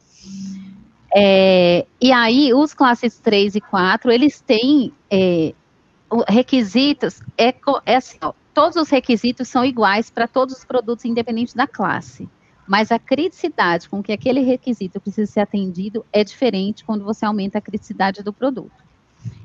É, 1.14 1.86
e 2.00 2.12
aí, 2.12 2.54
os 2.54 2.72
classes 2.72 3.18
3 3.18 3.56
e 3.56 3.60
4, 3.60 4.12
eles 4.12 4.40
têm 4.40 4.92
é, 5.10 5.52
requisitos 6.28 7.20
é, 7.36 7.54
é 7.86 7.96
assim, 7.96 8.18
ó, 8.20 8.32
todos 8.54 8.76
os 8.76 8.88
requisitos 8.88 9.48
são 9.48 9.64
iguais 9.64 10.10
para 10.10 10.28
todos 10.28 10.56
os 10.56 10.64
produtos, 10.64 11.04
independente 11.04 11.56
da 11.56 11.66
classe. 11.66 12.28
Mas 12.66 12.92
a 12.92 12.98
criticidade 12.98 13.88
com 13.88 14.02
que 14.02 14.12
aquele 14.12 14.40
requisito 14.40 15.00
precisa 15.00 15.30
ser 15.30 15.40
atendido 15.40 16.04
é 16.12 16.22
diferente 16.22 16.84
quando 16.84 17.04
você 17.04 17.24
aumenta 17.24 17.58
a 17.58 17.60
criticidade 17.60 18.22
do 18.22 18.32
produto. 18.32 18.90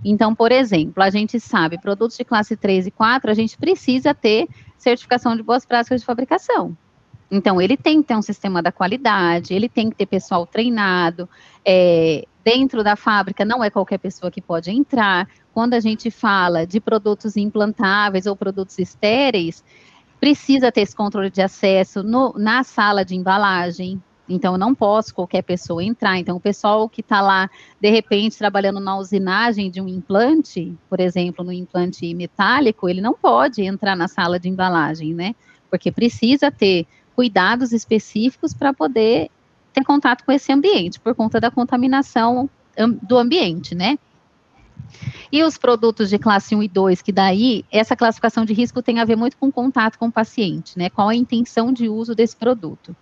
Então, 0.03 0.35
por 0.35 0.51
exemplo, 0.51 1.01
a 1.01 1.09
gente 1.09 1.39
sabe, 1.39 1.79
produtos 1.79 2.17
de 2.17 2.23
classe 2.23 2.55
3 2.55 2.87
e 2.87 2.91
4, 2.91 3.31
a 3.31 3.33
gente 3.33 3.57
precisa 3.57 4.13
ter 4.13 4.47
certificação 4.77 5.35
de 5.35 5.41
boas 5.41 5.65
práticas 5.65 6.01
de 6.01 6.05
fabricação. 6.05 6.77
Então, 7.29 7.59
ele 7.59 7.75
tem 7.75 8.01
que 8.01 8.09
ter 8.09 8.15
um 8.15 8.21
sistema 8.21 8.61
da 8.61 8.71
qualidade, 8.71 9.53
ele 9.53 9.67
tem 9.67 9.89
que 9.89 9.95
ter 9.95 10.05
pessoal 10.05 10.45
treinado, 10.45 11.27
é, 11.65 12.25
dentro 12.43 12.83
da 12.83 12.95
fábrica 12.95 13.43
não 13.43 13.63
é 13.63 13.71
qualquer 13.71 13.97
pessoa 13.97 14.29
que 14.29 14.41
pode 14.41 14.69
entrar. 14.69 15.27
Quando 15.51 15.73
a 15.73 15.79
gente 15.79 16.11
fala 16.11 16.65
de 16.65 16.79
produtos 16.79 17.35
implantáveis 17.35 18.27
ou 18.27 18.35
produtos 18.35 18.77
estéreis, 18.77 19.63
precisa 20.19 20.71
ter 20.71 20.81
esse 20.81 20.95
controle 20.95 21.31
de 21.31 21.41
acesso 21.41 22.03
no, 22.03 22.33
na 22.37 22.63
sala 22.63 23.03
de 23.03 23.15
embalagem. 23.15 24.01
Então, 24.27 24.57
não 24.57 24.73
posso 24.73 25.13
qualquer 25.13 25.43
pessoa 25.43 25.83
entrar. 25.83 26.17
Então, 26.17 26.37
o 26.37 26.39
pessoal 26.39 26.87
que 26.89 27.01
está 27.01 27.21
lá, 27.21 27.49
de 27.79 27.89
repente, 27.89 28.37
trabalhando 28.37 28.79
na 28.79 28.97
usinagem 28.97 29.69
de 29.69 29.79
um 29.79 29.87
implante, 29.87 30.73
por 30.89 30.99
exemplo, 30.99 31.43
no 31.43 31.53
implante 31.53 32.11
metálico, 32.13 32.89
ele 32.89 33.01
não 33.01 33.13
pode 33.13 33.63
entrar 33.63 33.95
na 33.95 34.07
sala 34.07 34.39
de 34.39 34.49
embalagem, 34.49 35.13
né? 35.13 35.35
Porque 35.69 35.91
precisa 35.91 36.51
ter 36.51 36.87
cuidados 37.15 37.71
específicos 37.71 38.53
para 38.53 38.73
poder 38.73 39.29
ter 39.73 39.83
contato 39.83 40.23
com 40.23 40.31
esse 40.31 40.51
ambiente, 40.51 40.99
por 40.99 41.15
conta 41.15 41.39
da 41.39 41.49
contaminação 41.49 42.49
do 43.01 43.17
ambiente, 43.17 43.73
né? 43.73 43.97
E 45.31 45.43
os 45.43 45.57
produtos 45.57 46.09
de 46.09 46.19
classe 46.19 46.55
1 46.55 46.63
e 46.63 46.67
2, 46.67 47.01
que 47.01 47.11
daí, 47.11 47.65
essa 47.71 47.95
classificação 47.95 48.45
de 48.45 48.53
risco 48.53 48.81
tem 48.81 48.99
a 48.99 49.05
ver 49.05 49.15
muito 49.15 49.37
com 49.37 49.51
contato 49.51 49.97
com 49.97 50.07
o 50.07 50.11
paciente, 50.11 50.77
né? 50.77 50.89
Qual 50.89 51.09
a 51.09 51.15
intenção 51.15 51.73
de 51.73 51.89
uso 51.89 52.13
desse 52.13 52.35
produto. 52.35 52.95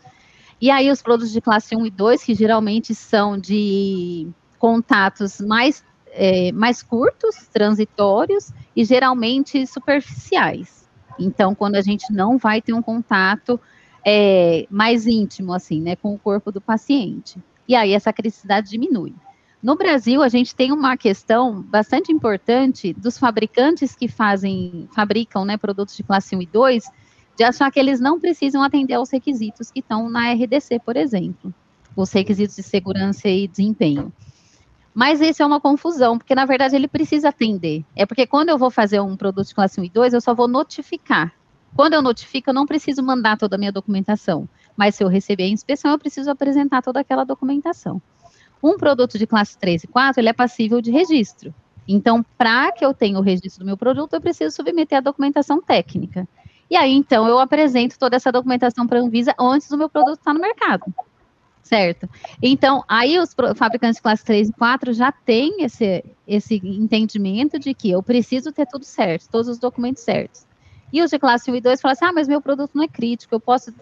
E 0.61 0.71
aí, 0.71 0.89
os 0.89 1.01
produtos 1.01 1.33
de 1.33 1.41
classe 1.41 1.75
1 1.75 1.85
e 1.85 1.89
2, 1.89 2.23
que 2.23 2.33
geralmente 2.33 2.95
são 2.95 3.37
de 3.37 4.27
contatos 4.57 5.41
mais, 5.41 5.83
é, 6.11 6.51
mais 6.51 6.81
curtos, 6.81 7.35
transitórios, 7.51 8.51
e 8.75 8.85
geralmente 8.85 9.67
superficiais. 9.67 10.87
Então, 11.19 11.53
quando 11.53 11.75
a 11.75 11.81
gente 11.81 12.11
não 12.11 12.37
vai 12.37 12.61
ter 12.61 12.73
um 12.73 12.81
contato 12.81 13.59
é, 14.05 14.67
mais 14.69 15.07
íntimo, 15.07 15.53
assim, 15.53 15.81
né, 15.81 15.95
com 15.95 16.13
o 16.13 16.19
corpo 16.19 16.51
do 16.51 16.59
paciente. 16.59 17.37
E 17.67 17.75
aí 17.75 17.93
essa 17.93 18.11
criticidade 18.11 18.69
diminui. 18.69 19.13
No 19.61 19.77
Brasil, 19.77 20.21
a 20.21 20.27
gente 20.27 20.53
tem 20.53 20.73
uma 20.73 20.97
questão 20.97 21.61
bastante 21.61 22.11
importante 22.11 22.91
dos 22.91 23.17
fabricantes 23.17 23.95
que 23.95 24.09
fazem, 24.09 24.89
fabricam, 24.93 25.45
né, 25.45 25.55
produtos 25.55 25.95
de 25.95 26.03
classe 26.03 26.35
1 26.35 26.41
e 26.41 26.45
2, 26.45 26.83
de 27.37 27.43
achar 27.45 27.71
que 27.71 27.79
eles 27.79 27.99
não 27.99 28.19
precisam 28.19 28.61
atender 28.61 28.95
aos 28.95 29.09
requisitos 29.09 29.71
que 29.71 29.79
estão 29.79 30.09
na 30.09 30.33
RDC, 30.33 30.79
por 30.79 30.97
exemplo, 30.97 31.53
os 31.95 32.11
requisitos 32.11 32.57
de 32.57 32.63
segurança 32.63 33.29
e 33.29 33.47
desempenho. 33.47 34.11
Mas 34.93 35.21
isso 35.21 35.41
é 35.41 35.45
uma 35.45 35.61
confusão, 35.61 36.17
porque 36.17 36.35
na 36.35 36.45
verdade 36.45 36.75
ele 36.75 36.87
precisa 36.87 37.29
atender. 37.29 37.83
É 37.95 38.05
porque 38.05 38.27
quando 38.27 38.49
eu 38.49 38.57
vou 38.57 38.69
fazer 38.69 38.99
um 38.99 39.15
produto 39.15 39.47
de 39.47 39.55
classe 39.55 39.79
1 39.79 39.85
e 39.85 39.89
2, 39.89 40.13
eu 40.13 40.21
só 40.21 40.35
vou 40.35 40.47
notificar 40.47 41.33
quando 41.75 41.93
eu 41.93 42.01
notifico, 42.01 42.49
eu 42.49 42.53
não 42.53 42.65
preciso 42.65 43.01
mandar 43.01 43.37
toda 43.37 43.55
a 43.55 43.59
minha 43.59 43.71
documentação, 43.71 44.47
mas 44.77 44.95
se 44.95 45.03
eu 45.03 45.07
receber 45.07 45.43
a 45.43 45.49
inspeção, 45.49 45.91
eu 45.91 45.99
preciso 45.99 46.29
apresentar 46.29 46.81
toda 46.81 46.99
aquela 46.99 47.23
documentação. 47.23 48.01
Um 48.61 48.77
produto 48.77 49.17
de 49.17 49.27
classe 49.27 49.57
3 49.57 49.83
e 49.83 49.87
4, 49.87 50.21
ele 50.21 50.29
é 50.29 50.33
passível 50.33 50.81
de 50.81 50.91
registro. 50.91 51.53
Então, 51.87 52.23
para 52.37 52.71
que 52.71 52.85
eu 52.85 52.93
tenha 52.93 53.19
o 53.19 53.21
registro 53.21 53.59
do 53.59 53.65
meu 53.65 53.75
produto, 53.75 54.13
eu 54.13 54.21
preciso 54.21 54.55
submeter 54.55 54.99
a 54.99 55.01
documentação 55.01 55.61
técnica. 55.61 56.27
E 56.69 56.75
aí, 56.75 56.93
então, 56.93 57.27
eu 57.27 57.39
apresento 57.39 57.99
toda 57.99 58.15
essa 58.15 58.31
documentação 58.31 58.87
para 58.87 58.99
a 58.99 59.01
Anvisa 59.01 59.35
antes 59.39 59.67
do 59.67 59.77
meu 59.77 59.89
produto 59.89 60.19
estar 60.19 60.33
no 60.33 60.39
mercado. 60.39 60.85
Certo? 61.61 62.09
Então, 62.41 62.83
aí 62.87 63.19
os 63.19 63.33
fabricantes 63.55 63.97
de 63.97 64.01
classe 64.01 64.23
3 64.23 64.49
e 64.49 64.53
4 64.53 64.93
já 64.93 65.11
têm 65.11 65.63
esse, 65.63 66.03
esse 66.27 66.55
entendimento 66.63 67.57
de 67.57 67.73
que 67.73 67.91
eu 67.91 68.01
preciso 68.03 68.51
ter 68.51 68.65
tudo 68.65 68.85
certo, 68.85 69.29
todos 69.29 69.47
os 69.47 69.57
documentos 69.57 70.03
certos. 70.03 70.45
E 70.93 71.01
os 71.01 71.09
de 71.09 71.17
classe 71.17 71.49
1 71.49 71.55
e 71.55 71.61
2 71.61 71.81
falam 71.81 71.93
assim: 71.93 72.05
ah, 72.05 72.13
mas 72.13 72.27
meu 72.27 72.39
produto 72.39 72.71
não 72.75 72.83
é 72.83 72.87
crítico, 72.87 73.33
eu 73.33 73.39
posso 73.39 73.73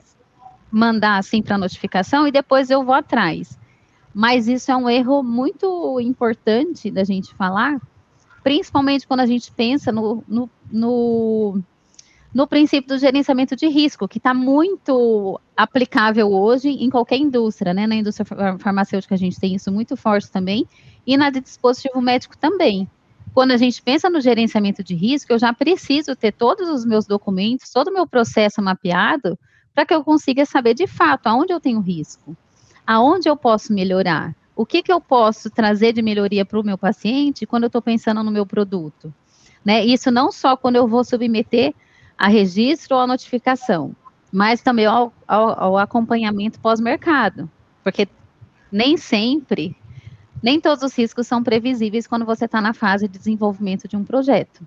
mandar 0.72 1.18
assim 1.18 1.41
para 1.41 1.58
notificação 1.58 2.25
e 2.25 2.32
depois 2.32 2.72
eu 2.72 2.86
vou 2.86 2.96
atrás. 2.96 3.60
Mas 4.13 4.48
isso 4.48 4.72
é 4.72 4.77
um 4.77 4.89
erro 4.89 5.22
muito 5.22 6.00
importante 6.00 6.89
da 6.89 7.03
gente 7.03 7.36
falar, 7.36 7.82
principalmente 8.41 9.06
quando 9.06 9.20
a 9.20 9.25
gente 9.25 9.51
pensa 9.51 9.91
no, 9.91 10.24
no, 10.25 10.50
no, 10.72 11.62
no 12.34 12.48
princípio 12.48 12.88
do 12.88 12.98
gerenciamento 12.98 13.58
de 13.58 13.68
risco, 13.68 14.08
que 14.08 14.18
está 14.18 14.34
muito 14.34 15.39
aplicável 15.56 16.32
hoje 16.32 16.70
em 16.70 16.89
qualquer 16.89 17.18
indústria, 17.18 17.74
né? 17.74 17.86
Na 17.88 17.96
indústria 17.96 18.25
farmacêutica 18.58 19.15
a 19.15 19.18
gente 19.18 19.38
tem 19.38 19.56
isso 19.56 19.70
muito 19.70 19.98
forte 19.98 20.32
também, 20.32 20.65
e 21.06 21.18
na 21.18 21.30
de 21.30 21.41
dispositivo 21.41 22.01
médico 22.01 22.38
também 22.38 22.89
quando 23.33 23.51
a 23.51 23.57
gente 23.57 23.81
pensa 23.81 24.09
no 24.09 24.19
gerenciamento 24.19 24.83
de 24.83 24.93
risco, 24.93 25.31
eu 25.31 25.39
já 25.39 25.53
preciso 25.53 26.15
ter 26.15 26.31
todos 26.31 26.69
os 26.69 26.85
meus 26.85 27.05
documentos, 27.05 27.71
todo 27.71 27.88
o 27.88 27.93
meu 27.93 28.05
processo 28.05 28.61
mapeado, 28.61 29.38
para 29.73 29.85
que 29.85 29.93
eu 29.93 30.03
consiga 30.03 30.45
saber 30.45 30.73
de 30.73 30.85
fato 30.85 31.27
aonde 31.27 31.53
eu 31.53 31.59
tenho 31.59 31.79
risco, 31.79 32.35
aonde 32.85 33.29
eu 33.29 33.38
posso 33.38 33.71
melhorar, 33.71 34.35
o 34.55 34.65
que, 34.65 34.83
que 34.83 34.91
eu 34.91 35.00
posso 35.00 35.50
trazer 35.50 35.93
de 35.93 36.01
melhoria 36.01 36.45
para 36.45 36.59
o 36.59 36.63
meu 36.63 36.77
paciente 36.77 37.45
quando 37.45 37.63
eu 37.63 37.67
estou 37.67 37.81
pensando 37.81 38.21
no 38.21 38.31
meu 38.31 38.45
produto. 38.45 39.13
Né? 39.63 39.85
Isso 39.85 40.11
não 40.11 40.31
só 40.31 40.57
quando 40.57 40.75
eu 40.75 40.88
vou 40.88 41.03
submeter 41.03 41.73
a 42.17 42.27
registro 42.27 42.95
ou 42.95 43.01
a 43.01 43.07
notificação, 43.07 43.95
mas 44.31 44.61
também 44.61 44.85
ao, 44.85 45.13
ao, 45.27 45.59
ao 45.59 45.77
acompanhamento 45.77 46.59
pós-mercado, 46.59 47.50
porque 47.83 48.07
nem 48.71 48.97
sempre 48.97 49.75
nem 50.41 50.60
todos 50.60 50.83
os 50.83 50.98
riscos 50.98 51.27
são 51.27 51.43
previsíveis 51.43 52.07
quando 52.07 52.25
você 52.25 52.45
está 52.45 52.60
na 52.62 52.74
fase 52.74 53.07
de 53.07 53.17
desenvolvimento 53.17 53.88
de 53.88 53.95
um 53.95 54.03
projeto. 54.03 54.65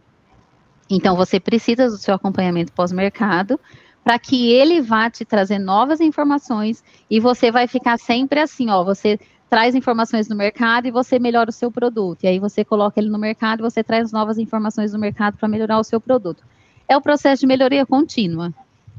Então, 0.88 1.16
você 1.16 1.40
precisa 1.40 1.87
do 1.88 1.97
seu 1.97 2.14
acompanhamento 2.14 2.73
pós-mercado 2.73 3.59
para 4.04 4.19
que 4.19 4.52
ele 4.52 4.83
vá 4.83 5.09
te 5.09 5.25
trazer 5.25 5.59
novas 5.59 6.00
informações 6.00 6.85
e 7.11 7.19
você 7.19 7.50
vai 7.50 7.66
ficar 7.66 7.99
sempre 7.99 8.38
assim, 8.38 8.69
ó, 8.69 8.85
você 8.85 9.19
traz 9.49 9.75
informações 9.75 10.28
no 10.28 10.37
mercado 10.37 10.87
e 10.87 10.90
você 10.90 11.19
melhora 11.19 11.49
o 11.49 11.52
seu 11.52 11.71
produto. 11.71 12.25
E 12.25 12.26
aí 12.26 12.38
você 12.38 12.64
coloca 12.64 13.00
ele 13.00 13.09
no 13.09 13.19
mercado 13.19 13.61
e 13.61 13.62
você 13.62 13.83
traz 13.83 14.12
novas 14.12 14.38
informações 14.38 14.93
no 14.93 14.99
mercado 14.99 15.38
para 15.38 15.49
melhorar 15.49 15.78
o 15.78 15.85
seu 15.85 16.00
produto. 16.00 16.43
É 16.87 16.97
o 16.97 17.00
processo 17.00 17.40
de 17.40 17.47
melhoria 17.47 17.87
contínua, 17.87 18.52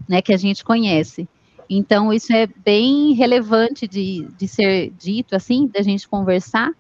né, 0.10 0.22
que 0.22 0.34
a 0.34 0.38
gente 0.38 0.64
conhece. 0.64 1.28
Então, 1.70 2.14
isso 2.14 2.32
é 2.34 2.48
bem 2.48 3.14
relevante 3.14 3.88
de, 3.88 4.28
de 4.38 4.48
ser 4.48 4.92
dito, 5.00 5.36
assim, 5.36 5.68
da 5.68 5.82
gente 5.82 6.08
conversar, 6.08 6.72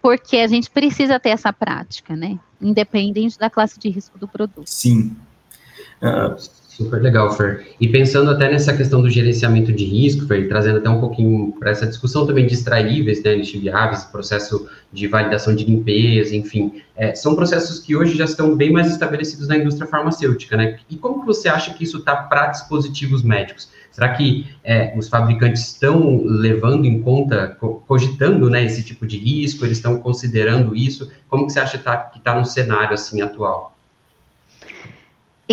porque 0.00 0.38
a 0.38 0.46
gente 0.46 0.70
precisa 0.70 1.18
ter 1.18 1.30
essa 1.30 1.52
prática, 1.52 2.14
né? 2.14 2.38
Independente 2.60 3.38
da 3.38 3.48
classe 3.48 3.78
de 3.78 3.88
risco 3.88 4.18
do 4.18 4.28
produto. 4.28 4.66
Sim. 4.66 5.16
Uh, 6.02 6.36
Super 6.72 7.02
legal, 7.02 7.30
Fer. 7.36 7.66
E 7.78 7.86
pensando 7.86 8.30
até 8.30 8.50
nessa 8.50 8.74
questão 8.74 9.02
do 9.02 9.10
gerenciamento 9.10 9.70
de 9.70 9.84
risco, 9.84 10.26
Fer, 10.26 10.48
trazendo 10.48 10.78
até 10.78 10.88
um 10.88 11.00
pouquinho 11.00 11.52
para 11.60 11.70
essa 11.70 11.86
discussão 11.86 12.26
também 12.26 12.46
de 12.46 12.54
extraíveis, 12.54 13.22
né, 13.22 13.34
lixiviáveis, 13.34 14.04
processo 14.04 14.66
de 14.90 15.06
validação 15.06 15.54
de 15.54 15.66
limpeza, 15.66 16.34
enfim, 16.34 16.82
é, 16.96 17.14
são 17.14 17.36
processos 17.36 17.78
que 17.78 17.94
hoje 17.94 18.16
já 18.16 18.24
estão 18.24 18.56
bem 18.56 18.72
mais 18.72 18.90
estabelecidos 18.90 19.48
na 19.48 19.58
indústria 19.58 19.86
farmacêutica, 19.86 20.56
né? 20.56 20.78
E 20.88 20.96
como 20.96 21.20
que 21.20 21.26
você 21.26 21.46
acha 21.46 21.74
que 21.74 21.84
isso 21.84 21.98
está 21.98 22.16
para 22.16 22.46
dispositivos 22.46 23.22
médicos? 23.22 23.68
Será 23.92 24.14
que 24.14 24.46
é, 24.64 24.96
os 24.98 25.08
fabricantes 25.08 25.62
estão 25.68 26.22
levando 26.24 26.86
em 26.86 27.00
conta, 27.02 27.56
cogitando, 27.86 28.48
né, 28.48 28.64
esse 28.64 28.82
tipo 28.82 29.06
de 29.06 29.18
risco? 29.18 29.64
Eles 29.64 29.78
estão 29.78 29.98
considerando 29.98 30.74
isso? 30.74 31.12
Como 31.28 31.46
que 31.46 31.52
você 31.52 31.60
acha 31.60 31.72
que 31.72 31.78
está 31.78 31.96
tá 31.96 32.34
no 32.34 32.44
cenário 32.44 32.94
assim 32.94 33.20
atual? 33.20 33.71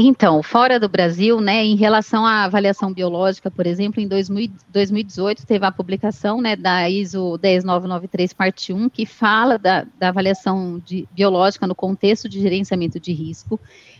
Então, 0.01 0.41
fora 0.41 0.79
do 0.79 0.87
Brasil, 0.87 1.41
né, 1.41 1.65
em 1.65 1.75
relação 1.75 2.25
à 2.25 2.45
avaliação 2.45 2.93
biológica, 2.93 3.51
por 3.51 3.67
exemplo, 3.67 3.99
em 3.99 4.07
2000, 4.07 4.49
2018 4.69 5.45
teve 5.45 5.65
a 5.65 5.71
publicação 5.73 6.39
né, 6.41 6.55
da 6.55 6.89
ISO 6.89 7.37
10993, 7.37 8.31
parte 8.31 8.71
1, 8.71 8.87
que 8.87 9.05
fala 9.05 9.59
da, 9.59 9.85
da 9.99 10.07
avaliação 10.07 10.81
de, 10.85 11.05
biológica 11.11 11.67
no 11.67 11.75
contexto 11.75 12.29
de 12.29 12.39
gerenciamento 12.39 12.97
de 12.97 13.11
risco. 13.11 13.59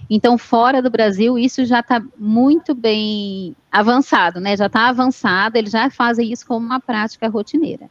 Então, 0.09 0.37
fora 0.37 0.81
do 0.81 0.89
Brasil, 0.89 1.37
isso 1.37 1.65
já 1.65 1.81
está 1.81 2.01
muito 2.17 2.73
bem 2.73 3.53
avançado, 3.69 4.39
né? 4.39 4.55
Já 4.55 4.67
está 4.67 4.87
avançado, 4.87 5.57
eles 5.57 5.71
já 5.71 5.89
fazem 5.89 6.31
isso 6.31 6.47
como 6.47 6.65
uma 6.65 6.79
prática 6.79 7.27
rotineira. 7.27 7.89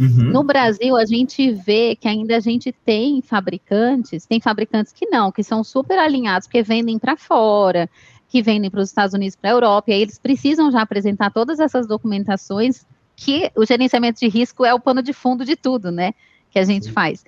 Uhum. 0.00 0.32
No 0.32 0.42
Brasil, 0.42 0.96
a 0.96 1.04
gente 1.04 1.52
vê 1.52 1.94
que 1.94 2.08
ainda 2.08 2.34
a 2.34 2.40
gente 2.40 2.72
tem 2.72 3.20
fabricantes, 3.20 4.24
tem 4.24 4.40
fabricantes 4.40 4.94
que 4.94 5.04
não, 5.04 5.30
que 5.30 5.42
são 5.42 5.62
super 5.62 5.98
alinhados, 5.98 6.48
porque 6.48 6.62
vendem 6.62 6.98
para 6.98 7.18
fora, 7.18 7.86
que 8.26 8.40
vendem 8.40 8.70
para 8.70 8.80
os 8.80 8.88
Estados 8.88 9.12
Unidos, 9.12 9.36
para 9.36 9.50
a 9.50 9.52
Europa, 9.52 9.90
e 9.90 9.94
aí 9.94 10.00
eles 10.00 10.18
precisam 10.18 10.70
já 10.70 10.80
apresentar 10.80 11.30
todas 11.30 11.60
essas 11.60 11.86
documentações, 11.86 12.86
que 13.14 13.52
o 13.54 13.66
gerenciamento 13.66 14.20
de 14.20 14.28
risco 14.28 14.64
é 14.64 14.72
o 14.72 14.80
pano 14.80 15.02
de 15.02 15.12
fundo 15.12 15.44
de 15.44 15.54
tudo, 15.54 15.90
né, 15.90 16.14
que 16.50 16.58
a 16.58 16.64
gente 16.64 16.86
Sim. 16.86 16.92
faz. 16.92 17.22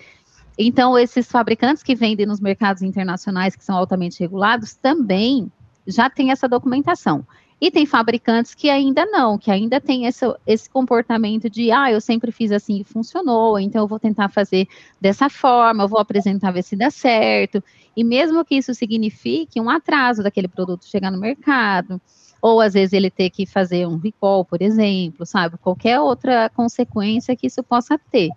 Então, 0.57 0.99
esses 0.99 1.31
fabricantes 1.31 1.83
que 1.83 1.95
vendem 1.95 2.25
nos 2.25 2.41
mercados 2.41 2.83
internacionais, 2.83 3.55
que 3.55 3.65
são 3.65 3.77
altamente 3.77 4.19
regulados, 4.21 4.75
também 4.75 5.53
já 5.87 6.09
têm 6.09 6.31
essa 6.31 6.49
documentação. 6.49 7.27
E 7.63 7.71
tem 7.71 7.87
fabricantes 7.87 8.57
que 8.57 8.69
ainda 8.69 9.07
não, 9.07 9.39
que 9.39 9.49
ainda 9.49 9.81
tem 9.81 10.07
esse, 10.07 10.27
esse 10.45 10.69
comportamento 10.69 11.49
de, 11.49 11.71
ah, 11.71 11.93
eu 11.93 12.01
sempre 12.01 12.33
fiz 12.33 12.51
assim 12.51 12.81
e 12.81 12.85
funcionou, 12.85 13.57
então 13.57 13.83
eu 13.83 13.87
vou 13.87 14.01
tentar 14.01 14.29
fazer 14.29 14.67
dessa 15.01 15.31
forma, 15.31 15.85
eu 15.85 15.89
vou 15.89 16.01
apresentar, 16.01 16.51
ver 16.51 16.65
se 16.65 16.75
dá 16.75 16.91
certo. 16.91 17.63
E 17.97 18.03
mesmo 18.03 18.45
que 18.45 18.57
isso 18.57 18.75
signifique 18.75 19.61
um 19.61 19.71
atraso 19.71 20.25
daquele 20.25 20.49
produto 20.49 20.85
chegar 20.85 21.13
no 21.13 21.21
mercado, 21.21 22.01
ou 22.43 22.61
às 22.61 22.75
vezes 22.75 22.95
ele 22.95 23.09
ter 23.09 23.31
que 23.31 23.47
fazer 23.47 23.87
um 23.87 23.97
recall, 23.97 24.45
por 24.45 24.61
exemplo, 24.61 25.25
sabe? 25.25 25.57
Qualquer 25.57 26.01
outra 26.01 26.51
consequência 26.51 27.37
que 27.37 27.47
isso 27.47 27.63
possa 27.63 27.97
ter. 27.97 28.31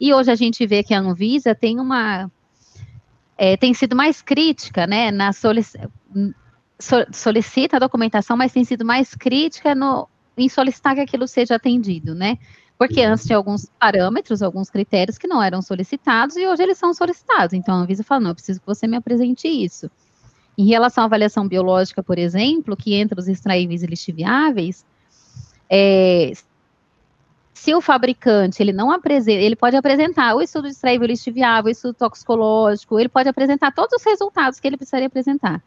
E 0.00 0.14
hoje 0.14 0.30
a 0.30 0.34
gente 0.34 0.66
vê 0.66 0.82
que 0.82 0.94
a 0.94 1.00
Anvisa 1.00 1.54
tem 1.54 1.78
uma. 1.78 2.30
É, 3.36 3.58
tem 3.58 3.74
sido 3.74 3.94
mais 3.94 4.22
crítica, 4.22 4.86
né, 4.86 5.10
na 5.10 5.34
solicitação 6.78 7.12
solicita 7.12 7.76
a 7.76 7.80
documentação, 7.80 8.36
mas 8.36 8.52
tem 8.52 8.64
sido 8.64 8.84
mais 8.84 9.14
crítica 9.14 9.74
no, 9.74 10.08
em 10.36 10.48
solicitar 10.48 10.94
que 10.94 11.00
aquilo 11.00 11.26
seja 11.26 11.54
atendido, 11.54 12.14
né? 12.14 12.38
Porque 12.76 13.02
antes 13.02 13.24
tinha 13.24 13.36
alguns 13.36 13.70
parâmetros, 13.78 14.42
alguns 14.42 14.68
critérios 14.68 15.16
que 15.16 15.28
não 15.28 15.40
eram 15.40 15.62
solicitados 15.62 16.36
e 16.36 16.46
hoje 16.46 16.62
eles 16.62 16.76
são 16.76 16.92
solicitados. 16.92 17.52
Então 17.52 17.74
a 17.74 17.78
Anvisa 17.78 18.02
fala: 18.02 18.22
não, 18.22 18.30
eu 18.30 18.34
preciso 18.34 18.60
que 18.60 18.66
você 18.66 18.86
me 18.86 18.96
apresente 18.96 19.46
isso. 19.46 19.90
Em 20.58 20.66
relação 20.66 21.02
à 21.02 21.06
avaliação 21.06 21.46
biológica, 21.46 22.02
por 22.02 22.18
exemplo, 22.18 22.76
que 22.76 22.94
entra 22.94 23.18
os 23.18 23.28
extraíveis 23.28 23.82
e 23.82 23.86
lixiviáveis, 23.86 24.84
é, 25.70 26.32
se 27.52 27.74
o 27.74 27.80
fabricante 27.80 28.62
ele 28.62 28.72
não 28.72 28.90
apresenta, 28.90 29.40
ele 29.40 29.56
pode 29.56 29.76
apresentar 29.76 30.34
o 30.34 30.42
estudo 30.42 30.64
de 30.68 30.74
extraível 30.74 31.06
lixiviável, 31.06 31.68
o 31.68 31.72
estudo 31.72 31.94
toxicológico, 31.94 32.98
ele 32.98 33.08
pode 33.08 33.28
apresentar 33.28 33.72
todos 33.72 34.00
os 34.00 34.04
resultados 34.04 34.60
que 34.60 34.66
ele 34.66 34.76
precisaria 34.76 35.06
apresentar 35.06 35.62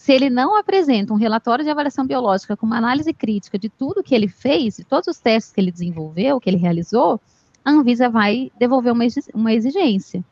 se 0.00 0.14
ele 0.14 0.30
não 0.30 0.56
apresenta 0.56 1.12
um 1.12 1.16
relatório 1.16 1.62
de 1.62 1.70
avaliação 1.70 2.06
biológica 2.06 2.56
com 2.56 2.64
uma 2.64 2.78
análise 2.78 3.12
crítica 3.12 3.58
de 3.58 3.68
tudo 3.68 4.02
que 4.02 4.14
ele 4.14 4.28
fez, 4.28 4.78
de 4.78 4.84
todos 4.84 5.08
os 5.08 5.18
testes 5.18 5.52
que 5.52 5.60
ele 5.60 5.70
desenvolveu, 5.70 6.40
que 6.40 6.48
ele 6.48 6.56
realizou, 6.56 7.20
a 7.62 7.70
Anvisa 7.70 8.08
vai 8.08 8.50
devolver 8.58 8.94
uma 9.34 9.52
exigência. 9.52 10.24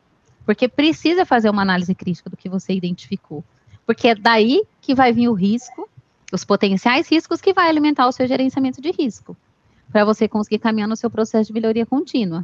Porque 0.43 0.67
precisa 0.67 1.23
fazer 1.23 1.51
uma 1.51 1.61
análise 1.61 1.93
crítica 1.93 2.31
do 2.31 2.35
que 2.35 2.49
você 2.49 2.73
identificou. 2.73 3.43
Porque 3.85 4.07
é 4.07 4.15
daí 4.15 4.63
que 4.81 4.95
vai 4.95 5.13
vir 5.13 5.29
o 5.29 5.33
risco, 5.33 5.87
os 6.33 6.43
potenciais 6.43 7.07
riscos 7.07 7.39
que 7.39 7.53
vai 7.53 7.69
alimentar 7.69 8.07
o 8.07 8.11
seu 8.11 8.27
gerenciamento 8.27 8.81
de 8.81 8.89
risco, 8.89 9.37
para 9.91 10.03
você 10.03 10.27
conseguir 10.27 10.57
caminhar 10.57 10.89
no 10.89 10.95
seu 10.95 11.11
processo 11.11 11.49
de 11.49 11.53
melhoria 11.53 11.85
contínua. 11.85 12.43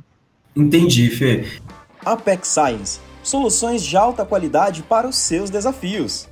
Entendi, 0.56 1.10
Fê. 1.10 1.60
Apex 2.06 2.50
Science, 2.50 3.00
soluções 3.24 3.84
de 3.84 3.98
alta 3.98 4.24
qualidade 4.24 4.84
para 4.84 5.08
os 5.08 5.16
seus 5.16 5.50
desafios. 5.50 6.30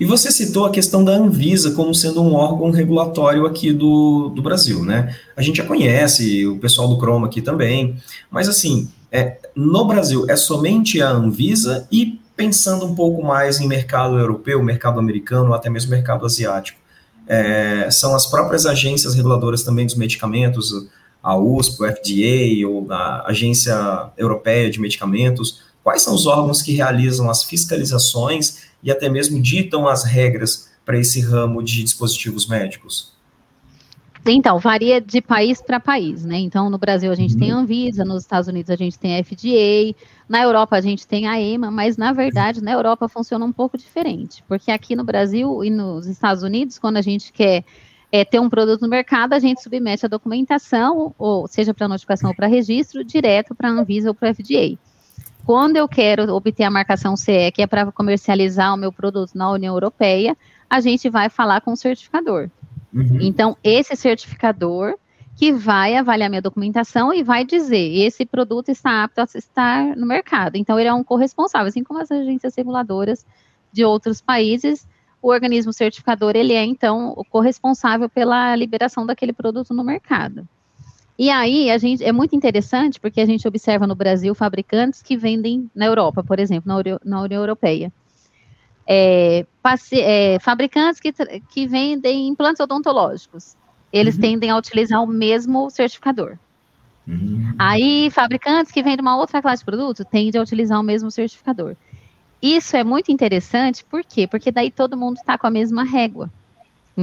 E 0.00 0.06
você 0.06 0.32
citou 0.32 0.64
a 0.64 0.70
questão 0.70 1.04
da 1.04 1.12
Anvisa 1.12 1.72
como 1.72 1.94
sendo 1.94 2.22
um 2.22 2.32
órgão 2.32 2.70
regulatório 2.70 3.44
aqui 3.44 3.70
do, 3.70 4.30
do 4.30 4.40
Brasil, 4.40 4.82
né? 4.82 5.14
A 5.36 5.42
gente 5.42 5.58
já 5.58 5.66
conhece, 5.66 6.46
o 6.46 6.58
pessoal 6.58 6.88
do 6.88 6.96
Chroma 6.96 7.26
aqui 7.26 7.42
também, 7.42 7.96
mas 8.30 8.48
assim, 8.48 8.90
é, 9.12 9.36
no 9.54 9.84
Brasil 9.84 10.24
é 10.26 10.36
somente 10.36 11.02
a 11.02 11.10
Anvisa 11.10 11.86
e 11.92 12.18
pensando 12.34 12.86
um 12.86 12.94
pouco 12.94 13.22
mais 13.22 13.60
em 13.60 13.68
mercado 13.68 14.18
europeu, 14.18 14.62
mercado 14.62 14.98
americano, 14.98 15.52
até 15.52 15.68
mesmo 15.68 15.90
mercado 15.90 16.24
asiático. 16.24 16.80
É, 17.26 17.90
são 17.90 18.14
as 18.14 18.24
próprias 18.24 18.64
agências 18.64 19.14
reguladoras 19.14 19.62
também 19.62 19.84
dos 19.84 19.96
medicamentos, 19.96 20.88
a 21.22 21.36
USP, 21.36 21.82
o 21.82 21.86
FDA 21.86 22.66
ou 22.66 22.90
a 22.90 23.26
Agência 23.28 23.74
Europeia 24.16 24.70
de 24.70 24.80
Medicamentos. 24.80 25.60
Quais 25.82 26.02
são 26.02 26.14
os 26.14 26.26
órgãos 26.26 26.62
que 26.62 26.72
realizam 26.72 27.30
as 27.30 27.42
fiscalizações 27.42 28.68
e 28.82 28.90
até 28.90 29.08
mesmo 29.08 29.40
ditam 29.40 29.88
as 29.88 30.04
regras 30.04 30.68
para 30.84 30.98
esse 30.98 31.20
ramo 31.20 31.62
de 31.62 31.82
dispositivos 31.82 32.46
médicos? 32.46 33.12
Então, 34.26 34.58
varia 34.58 35.00
de 35.00 35.22
país 35.22 35.62
para 35.62 35.80
país, 35.80 36.24
né? 36.24 36.38
Então, 36.38 36.68
no 36.68 36.76
Brasil 36.76 37.10
a 37.10 37.14
gente 37.14 37.34
uhum. 37.34 37.40
tem 37.40 37.52
a 37.52 37.56
Anvisa, 37.56 38.04
nos 38.04 38.22
Estados 38.22 38.48
Unidos 38.48 38.70
a 38.70 38.76
gente 38.76 38.98
tem 38.98 39.18
a 39.18 39.24
FDA, 39.24 39.96
na 40.28 40.42
Europa 40.42 40.76
a 40.76 40.80
gente 40.80 41.06
tem 41.06 41.26
a 41.26 41.40
EMA, 41.40 41.70
mas 41.70 41.96
na 41.96 42.12
verdade 42.12 42.62
na 42.62 42.72
Europa 42.72 43.08
funciona 43.08 43.44
um 43.44 43.52
pouco 43.52 43.78
diferente, 43.78 44.44
porque 44.46 44.70
aqui 44.70 44.94
no 44.94 45.04
Brasil 45.04 45.64
e 45.64 45.70
nos 45.70 46.06
Estados 46.06 46.42
Unidos, 46.42 46.78
quando 46.78 46.98
a 46.98 47.02
gente 47.02 47.32
quer 47.32 47.64
é, 48.12 48.24
ter 48.24 48.40
um 48.40 48.50
produto 48.50 48.82
no 48.82 48.88
mercado, 48.88 49.32
a 49.32 49.38
gente 49.38 49.62
submete 49.62 50.04
a 50.04 50.08
documentação, 50.08 51.14
ou 51.18 51.48
seja 51.48 51.72
para 51.72 51.88
notificação 51.88 52.30
ou 52.30 52.36
para 52.36 52.46
registro, 52.46 53.02
direto 53.02 53.54
para 53.54 53.68
a 53.68 53.72
Anvisa 53.72 54.10
ou 54.10 54.14
para 54.14 54.30
a 54.30 54.34
FDA. 54.34 54.78
Quando 55.50 55.74
eu 55.74 55.88
quero 55.88 56.32
obter 56.32 56.62
a 56.62 56.70
marcação 56.70 57.16
CE, 57.16 57.50
que 57.52 57.60
é 57.60 57.66
para 57.66 57.90
comercializar 57.90 58.72
o 58.72 58.76
meu 58.76 58.92
produto 58.92 59.32
na 59.34 59.50
União 59.50 59.74
Europeia, 59.74 60.36
a 60.70 60.80
gente 60.80 61.10
vai 61.10 61.28
falar 61.28 61.60
com 61.60 61.72
o 61.72 61.76
certificador. 61.76 62.48
Uhum. 62.94 63.18
Então, 63.20 63.56
esse 63.64 63.96
certificador 63.96 64.94
que 65.34 65.50
vai 65.52 65.96
avaliar 65.96 66.30
minha 66.30 66.40
documentação 66.40 67.12
e 67.12 67.24
vai 67.24 67.44
dizer 67.44 67.96
esse 67.96 68.24
produto 68.24 68.68
está 68.68 69.02
apto 69.02 69.22
a 69.22 69.24
estar 69.24 69.96
no 69.96 70.06
mercado. 70.06 70.54
Então, 70.54 70.78
ele 70.78 70.88
é 70.88 70.94
um 70.94 71.02
corresponsável, 71.02 71.66
assim 71.66 71.82
como 71.82 72.00
as 72.00 72.12
agências 72.12 72.54
reguladoras 72.54 73.26
de 73.72 73.84
outros 73.84 74.20
países, 74.20 74.86
o 75.20 75.30
organismo 75.30 75.72
certificador, 75.72 76.36
ele 76.36 76.52
é, 76.52 76.64
então, 76.64 77.12
o 77.16 77.24
corresponsável 77.24 78.08
pela 78.08 78.54
liberação 78.54 79.04
daquele 79.04 79.32
produto 79.32 79.74
no 79.74 79.82
mercado. 79.82 80.46
E 81.20 81.28
aí, 81.28 81.70
a 81.70 81.76
gente, 81.76 82.02
é 82.02 82.12
muito 82.12 82.34
interessante 82.34 82.98
porque 82.98 83.20
a 83.20 83.26
gente 83.26 83.46
observa 83.46 83.86
no 83.86 83.94
Brasil 83.94 84.34
fabricantes 84.34 85.02
que 85.02 85.18
vendem 85.18 85.70
na 85.74 85.84
Europa, 85.84 86.24
por 86.24 86.40
exemplo, 86.40 86.66
na, 86.66 86.78
União, 86.78 86.98
na 87.04 87.20
União 87.20 87.42
Europeia. 87.42 87.92
É, 88.86 89.44
passe, 89.62 90.00
é, 90.00 90.38
fabricantes 90.40 90.98
que, 90.98 91.12
que 91.50 91.66
vendem 91.66 92.26
implantes 92.26 92.58
odontológicos, 92.58 93.54
eles 93.92 94.14
uhum. 94.14 94.20
tendem 94.22 94.48
a 94.48 94.56
utilizar 94.56 95.02
o 95.02 95.06
mesmo 95.06 95.68
certificador. 95.68 96.38
Uhum. 97.06 97.52
Aí, 97.58 98.08
fabricantes 98.10 98.72
que 98.72 98.82
vendem 98.82 99.02
uma 99.02 99.18
outra 99.18 99.42
classe 99.42 99.60
de 99.60 99.66
produto 99.66 100.06
tendem 100.06 100.40
a 100.40 100.42
utilizar 100.42 100.80
o 100.80 100.82
mesmo 100.82 101.10
certificador. 101.10 101.76
Isso 102.40 102.78
é 102.78 102.82
muito 102.82 103.12
interessante, 103.12 103.84
por 103.84 104.02
quê? 104.04 104.26
Porque 104.26 104.50
daí 104.50 104.70
todo 104.70 104.96
mundo 104.96 105.18
está 105.18 105.36
com 105.36 105.46
a 105.46 105.50
mesma 105.50 105.84
régua. 105.84 106.30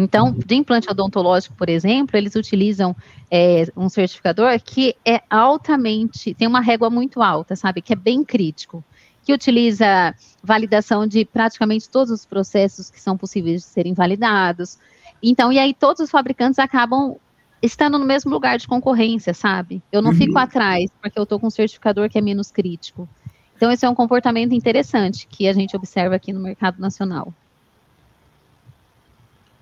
Então, 0.04 0.32
de 0.32 0.56
implante 0.56 0.90
odontológico, 0.90 1.56
por 1.56 1.70
exemplo, 1.70 2.18
eles 2.18 2.36
utilizam 2.36 2.96
é, 3.32 3.66
um 3.76 3.90
certificador 3.90 4.60
que 4.62 4.96
é 5.06 5.22
altamente, 5.30 6.34
tem 6.34 6.48
uma 6.48 6.62
régua 6.62 6.90
muito 6.90 7.22
alta, 7.22 7.56
sabe? 7.56 7.82
Que 7.82 7.94
é 7.94 7.96
bem 7.96 8.24
crítico. 8.24 8.84
Que 9.24 9.34
utiliza 9.34 10.16
validação 10.42 11.06
de 11.06 11.26
praticamente 11.26 11.90
todos 11.90 12.12
os 12.12 12.26
processos 12.26 12.90
que 12.90 13.02
são 13.02 13.18
possíveis 13.18 13.62
de 13.62 13.68
serem 13.68 13.94
validados. 13.94 14.78
Então, 15.22 15.52
e 15.52 15.60
aí 15.60 15.74
todos 15.74 16.02
os 16.02 16.12
fabricantes 16.12 16.60
acabam 16.60 17.18
estando 17.62 17.98
no 17.98 18.06
mesmo 18.06 18.32
lugar 18.32 18.58
de 18.58 18.68
concorrência, 18.68 19.34
sabe? 19.34 19.82
Eu 19.92 20.02
não 20.02 20.12
uhum. 20.12 20.18
fico 20.18 20.38
atrás, 20.38 20.90
porque 21.02 21.18
eu 21.18 21.24
estou 21.24 21.40
com 21.40 21.48
um 21.48 21.52
certificador 21.52 22.08
que 22.10 22.18
é 22.18 22.22
menos 22.22 22.52
crítico. 22.52 23.10
Então, 23.56 23.72
esse 23.72 23.84
é 23.86 23.90
um 23.90 23.96
comportamento 23.96 24.54
interessante 24.54 25.28
que 25.28 25.48
a 25.48 25.54
gente 25.54 25.76
observa 25.76 26.16
aqui 26.16 26.32
no 26.32 26.40
mercado 26.40 26.80
nacional. 26.80 27.34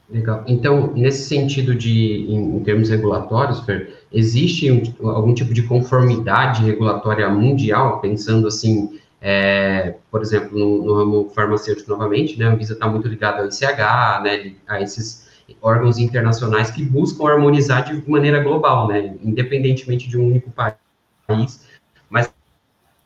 Legal. 0.08 0.44
Então, 0.48 0.94
nesse 0.94 1.28
sentido 1.28 1.74
de, 1.74 2.28
em, 2.30 2.58
em 2.58 2.64
termos 2.64 2.90
regulatórios, 2.90 3.62
Fer, 3.62 4.06
existe 4.12 4.72
um, 4.72 5.10
algum 5.10 5.34
tipo 5.34 5.52
de 5.52 5.64
conformidade 5.64 6.64
regulatória 6.64 7.28
mundial, 7.28 8.00
pensando 8.02 8.48
assim, 8.48 9.00
é, 9.20 9.96
por 10.12 10.22
exemplo, 10.22 10.58
no, 10.58 10.84
no, 10.84 10.94
ramo 10.94 11.30
farmacêutico 11.30 11.90
novamente, 11.90 12.38
né, 12.38 12.46
a 12.46 12.52
Anvisa 12.52 12.74
está 12.74 12.88
muito 12.88 13.08
ligada 13.08 13.42
ao 13.42 13.48
ICH, 13.48 14.24
né, 14.24 14.54
a 14.68 14.80
esses 14.80 15.26
órgãos 15.60 15.98
internacionais 15.98 16.70
que 16.70 16.84
buscam 16.84 17.26
harmonizar 17.26 17.84
de 17.84 18.08
maneira 18.08 18.44
global, 18.44 18.88
né, 18.88 19.16
independentemente 19.24 20.08
de 20.08 20.20
um 20.20 20.28
único 20.28 20.52
país, 20.52 21.66
mas 22.08 22.32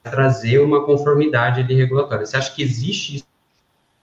trazer 0.03 0.59
uma 0.59 0.83
conformidade 0.83 1.61
regulatória. 1.61 2.25
Você 2.25 2.35
acha 2.35 2.53
que 2.53 2.61
existe 2.61 3.23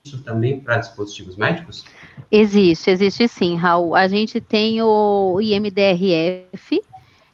isso 0.06 0.22
também 0.22 0.60
para 0.60 0.78
dispositivos 0.78 1.36
médicos? 1.36 1.84
Existe, 2.30 2.90
existe 2.90 3.28
sim, 3.28 3.56
Raul. 3.56 3.94
A 3.94 4.08
gente 4.08 4.40
tem 4.40 4.80
o 4.80 5.40
IMDRF, 5.40 6.80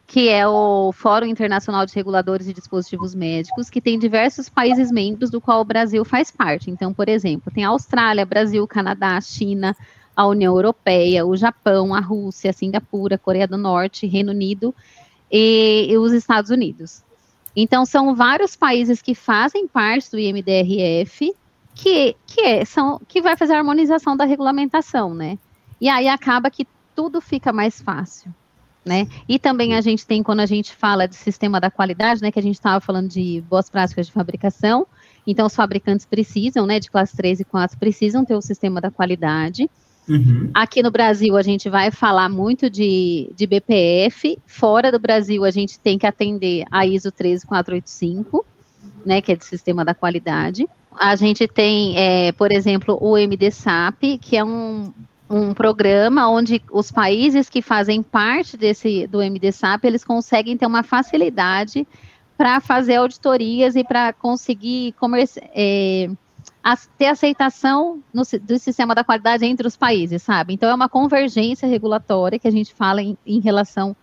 que 0.06 0.28
é 0.28 0.46
o 0.46 0.92
Fórum 0.92 1.26
Internacional 1.26 1.86
de 1.86 1.94
Reguladores 1.94 2.46
de 2.46 2.52
Dispositivos 2.52 3.14
Médicos, 3.14 3.70
que 3.70 3.80
tem 3.80 3.98
diversos 3.98 4.48
países 4.48 4.90
membros, 4.90 5.30
do 5.30 5.40
qual 5.40 5.60
o 5.60 5.64
Brasil 5.64 6.04
faz 6.04 6.30
parte. 6.30 6.70
Então, 6.70 6.92
por 6.92 7.08
exemplo, 7.08 7.52
tem 7.52 7.64
a 7.64 7.68
Austrália, 7.68 8.26
Brasil, 8.26 8.66
Canadá, 8.66 9.20
China, 9.20 9.76
a 10.14 10.26
União 10.26 10.54
Europeia, 10.54 11.24
o 11.24 11.36
Japão, 11.36 11.94
a 11.94 12.00
Rússia, 12.00 12.50
a 12.50 12.54
Singapura, 12.54 13.16
Coreia 13.16 13.46
do 13.46 13.56
Norte, 13.56 14.06
Reino 14.06 14.32
Unido 14.32 14.74
e, 15.30 15.86
e 15.88 15.96
os 15.96 16.12
Estados 16.12 16.50
Unidos. 16.50 17.02
Então, 17.54 17.84
são 17.84 18.14
vários 18.14 18.56
países 18.56 19.02
que 19.02 19.14
fazem 19.14 19.68
parte 19.68 20.10
do 20.10 20.18
IMDRF 20.18 21.34
que, 21.74 22.16
que, 22.26 22.40
é, 22.40 22.64
são, 22.64 23.00
que 23.08 23.22
vai 23.22 23.36
fazer 23.36 23.54
a 23.54 23.58
harmonização 23.58 24.16
da 24.16 24.24
regulamentação, 24.24 25.14
né? 25.14 25.38
E 25.80 25.88
aí 25.88 26.08
acaba 26.08 26.50
que 26.50 26.66
tudo 26.94 27.20
fica 27.20 27.52
mais 27.52 27.80
fácil, 27.80 28.32
né? 28.84 29.08
E 29.28 29.38
também 29.38 29.74
a 29.74 29.80
gente 29.80 30.06
tem, 30.06 30.22
quando 30.22 30.40
a 30.40 30.46
gente 30.46 30.74
fala 30.74 31.06
de 31.06 31.16
sistema 31.16 31.60
da 31.60 31.70
qualidade, 31.70 32.22
né, 32.22 32.30
que 32.30 32.38
a 32.38 32.42
gente 32.42 32.54
estava 32.54 32.80
falando 32.80 33.08
de 33.08 33.42
boas 33.48 33.68
práticas 33.70 34.06
de 34.06 34.12
fabricação, 34.12 34.86
então 35.26 35.46
os 35.46 35.54
fabricantes 35.54 36.06
precisam, 36.06 36.66
né, 36.66 36.78
de 36.78 36.90
classe 36.90 37.16
3 37.16 37.40
e 37.40 37.44
4, 37.44 37.78
precisam 37.78 38.24
ter 38.24 38.34
o 38.34 38.42
sistema 38.42 38.80
da 38.80 38.90
qualidade. 38.90 39.68
Uhum. 40.08 40.50
Aqui 40.52 40.82
no 40.82 40.90
Brasil, 40.90 41.36
a 41.36 41.42
gente 41.42 41.70
vai 41.70 41.90
falar 41.90 42.28
muito 42.28 42.68
de, 42.68 43.30
de 43.36 43.46
BPF. 43.46 44.36
Fora 44.46 44.90
do 44.90 44.98
Brasil, 44.98 45.44
a 45.44 45.50
gente 45.50 45.78
tem 45.78 45.96
que 45.96 46.06
atender 46.06 46.64
a 46.70 46.84
ISO 46.84 47.12
13485, 47.12 48.44
né, 49.06 49.22
que 49.22 49.32
é 49.32 49.36
de 49.36 49.44
sistema 49.44 49.84
da 49.84 49.94
qualidade. 49.94 50.68
A 50.98 51.16
gente 51.16 51.48
tem, 51.48 51.96
é, 51.96 52.32
por 52.32 52.52
exemplo, 52.52 52.98
o 53.00 53.16
MDSAP, 53.16 54.18
que 54.18 54.36
é 54.36 54.44
um, 54.44 54.92
um 55.28 55.54
programa 55.54 56.28
onde 56.28 56.62
os 56.70 56.90
países 56.90 57.48
que 57.48 57.62
fazem 57.62 58.02
parte 58.02 58.56
desse 58.56 59.06
do 59.06 59.18
MDSAP, 59.18 59.84
eles 59.84 60.04
conseguem 60.04 60.56
ter 60.56 60.66
uma 60.66 60.82
facilidade 60.82 61.86
para 62.36 62.60
fazer 62.60 62.96
auditorias 62.96 63.76
e 63.76 63.84
para 63.84 64.12
conseguir 64.12 64.94
é, 65.54 66.10
ter 66.98 67.06
aceitação 67.06 68.02
no, 68.12 68.22
do 68.42 68.58
sistema 68.58 68.94
da 68.94 69.04
qualidade 69.04 69.44
entre 69.44 69.66
os 69.66 69.76
países, 69.76 70.22
sabe? 70.22 70.54
Então 70.54 70.68
é 70.68 70.74
uma 70.74 70.88
convergência 70.88 71.68
regulatória 71.68 72.38
que 72.38 72.48
a 72.48 72.52
gente 72.52 72.74
fala 72.74 73.02
em, 73.02 73.16
em 73.26 73.40
relação 73.40 73.96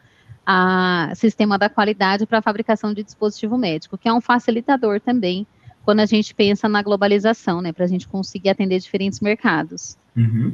a 0.46 1.12
sistema 1.16 1.58
da 1.60 1.70
qualidade 1.70 2.26
para 2.26 2.40
a 2.40 2.42
fabricação 2.42 2.94
de 2.94 3.04
dispositivo 3.04 3.58
médico, 3.58 3.98
que 3.98 4.10
é 4.10 4.14
um 4.14 4.22
facilitador 4.22 5.00
também 5.00 5.46
quando 5.90 6.02
a 6.02 6.06
gente 6.06 6.36
pensa 6.36 6.70
na 6.70 6.84
globalização, 6.84 7.64
né, 7.64 7.74
para 7.74 7.84
a 7.84 7.88
gente 7.88 8.08
conseguir 8.08 8.50
atender 8.50 8.78
diferentes 8.78 9.20
mercados. 9.20 9.98
Uhum. 10.16 10.54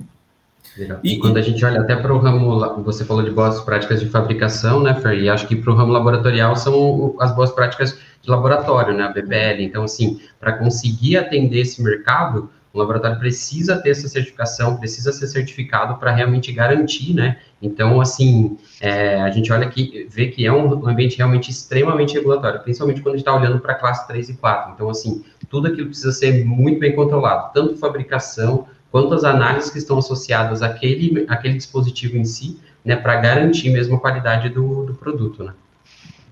E, 1.03 1.11
e, 1.11 1.19
quando 1.19 1.35
a 1.35 1.41
gente 1.41 1.63
olha 1.65 1.81
até 1.81 1.93
para 1.93 2.13
o 2.13 2.17
ramo, 2.17 2.81
você 2.85 3.03
falou 3.03 3.21
de 3.21 3.31
boas 3.31 3.59
práticas 3.59 3.99
de 3.99 4.07
fabricação, 4.07 4.81
né, 4.81 4.93
Fer? 4.93 5.19
E 5.19 5.27
acho 5.27 5.45
que 5.45 5.57
para 5.57 5.73
o 5.73 5.75
ramo 5.75 5.91
laboratorial 5.91 6.55
são 6.55 7.17
as 7.19 7.35
boas 7.35 7.51
práticas 7.51 7.99
de 8.21 8.29
laboratório, 8.29 8.93
né, 8.93 9.03
a 9.03 9.09
BBL. 9.09 9.59
Então, 9.59 9.83
assim, 9.83 10.21
para 10.39 10.53
conseguir 10.53 11.17
atender 11.17 11.59
esse 11.59 11.83
mercado, 11.83 12.49
o 12.75 12.79
laboratório 12.79 13.17
precisa 13.17 13.77
ter 13.77 13.91
essa 13.91 14.07
certificação, 14.09 14.75
precisa 14.75 15.13
ser 15.13 15.27
certificado 15.27 15.95
para 15.95 16.11
realmente 16.11 16.51
garantir, 16.51 17.13
né? 17.13 17.37
Então, 17.61 18.01
assim, 18.01 18.57
é, 18.81 19.21
a 19.21 19.31
gente 19.31 19.51
olha 19.53 19.65
aqui, 19.65 20.05
vê 20.11 20.27
que 20.27 20.45
é 20.45 20.51
um 20.51 20.85
ambiente 20.85 21.15
realmente 21.15 21.49
extremamente 21.49 22.13
regulatório, 22.15 22.59
principalmente 22.59 23.01
quando 23.01 23.15
a 23.15 23.17
gente 23.17 23.25
está 23.25 23.33
olhando 23.33 23.59
para 23.61 23.71
a 23.71 23.75
classe 23.75 24.05
3 24.07 24.29
e 24.29 24.33
4. 24.33 24.73
Então, 24.73 24.89
assim, 24.89 25.23
tudo 25.49 25.67
aquilo 25.67 25.87
precisa 25.87 26.11
ser 26.11 26.43
muito 26.43 26.77
bem 26.79 26.93
controlado, 26.93 27.53
tanto 27.53 27.77
fabricação 27.77 28.67
quanto 28.91 29.13
as 29.13 29.23
análises 29.23 29.69
que 29.69 29.77
estão 29.77 29.97
associadas 29.97 30.61
àquele, 30.61 31.25
àquele 31.29 31.55
dispositivo 31.55 32.17
em 32.17 32.25
si, 32.25 32.59
né, 32.83 32.97
para 32.97 33.15
garantir 33.21 33.69
mesmo 33.69 33.95
a 33.95 33.99
qualidade 33.99 34.49
do, 34.49 34.83
do 34.83 34.93
produto, 34.93 35.45
né? 35.45 35.53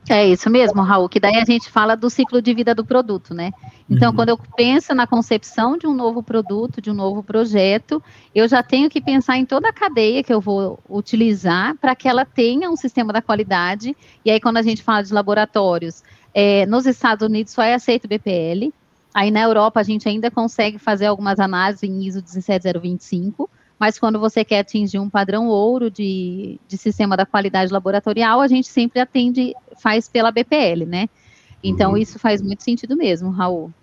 É 0.10 0.28
isso 0.28 0.50
mesmo, 0.50 0.82
Raul, 0.82 1.08
que 1.08 1.20
daí 1.20 1.38
a 1.38 1.46
gente 1.46 1.70
fala 1.70 1.96
do 1.96 2.10
ciclo 2.10 2.42
de 2.42 2.54
vida 2.54 2.76
do 2.76 2.84
produto, 2.84 3.34
né? 3.34 3.52
Então, 3.90 4.10
uhum. 4.10 4.16
quando 4.16 4.30
eu 4.30 4.38
penso 4.38 4.94
na 4.94 5.08
concepção 5.08 5.78
de 5.78 5.88
um 5.88 5.94
novo 5.94 6.22
produto, 6.22 6.82
de 6.82 6.92
um 6.92 6.94
novo 6.94 7.24
projeto, 7.24 8.04
eu 8.36 8.48
já 8.48 8.62
tenho 8.62 8.90
que 8.90 9.00
pensar 9.00 9.38
em 9.38 9.46
toda 9.46 9.70
a 9.70 9.74
cadeia 9.74 10.22
que 10.22 10.34
eu 10.34 10.42
vou 10.42 10.80
utilizar 10.90 11.76
para 11.78 11.96
que 11.96 12.08
ela 12.08 12.26
tenha 12.26 12.70
um 12.70 12.76
sistema 12.76 13.14
da 13.14 13.22
qualidade. 13.22 13.96
E 14.26 14.32
aí, 14.32 14.42
quando 14.42 14.58
a 14.58 14.62
gente 14.62 14.84
fala 14.84 15.04
de 15.04 15.14
laboratórios, 15.14 16.04
é, 16.34 16.66
nos 16.66 16.86
Estados 16.86 17.26
Unidos 17.26 17.54
só 17.54 17.64
é 17.64 17.74
aceito 17.74 18.08
BPL, 18.08 18.74
aí 19.14 19.32
na 19.32 19.42
Europa 19.42 19.80
a 19.80 19.84
gente 19.84 20.10
ainda 20.10 20.30
consegue 20.30 20.78
fazer 20.78 21.06
algumas 21.06 21.40
análises 21.40 21.84
em 21.84 22.06
ISO 22.06 22.22
17025, 22.22 23.50
mas 23.84 24.00
quando 24.00 24.18
você 24.18 24.46
quer 24.46 24.60
atingir 24.60 24.98
um 24.98 25.10
padrão 25.10 25.50
ouro 25.50 25.92
de, 25.92 26.58
de 26.70 26.78
sistema 26.78 27.18
da 27.18 27.26
qualidade 27.26 27.70
laboratorial, 27.70 28.40
a 28.40 28.48
gente 28.48 28.70
sempre 28.70 28.98
atende, 29.02 29.54
faz 29.78 30.08
pela 30.08 30.32
BPL, 30.32 30.86
né? 30.88 31.10
Então, 31.62 31.92
uhum. 31.92 31.98
isso 31.98 32.18
faz 32.18 32.42
muito 32.42 32.64
sentido 32.64 32.96
mesmo, 32.96 33.30
Raul. 33.30 33.74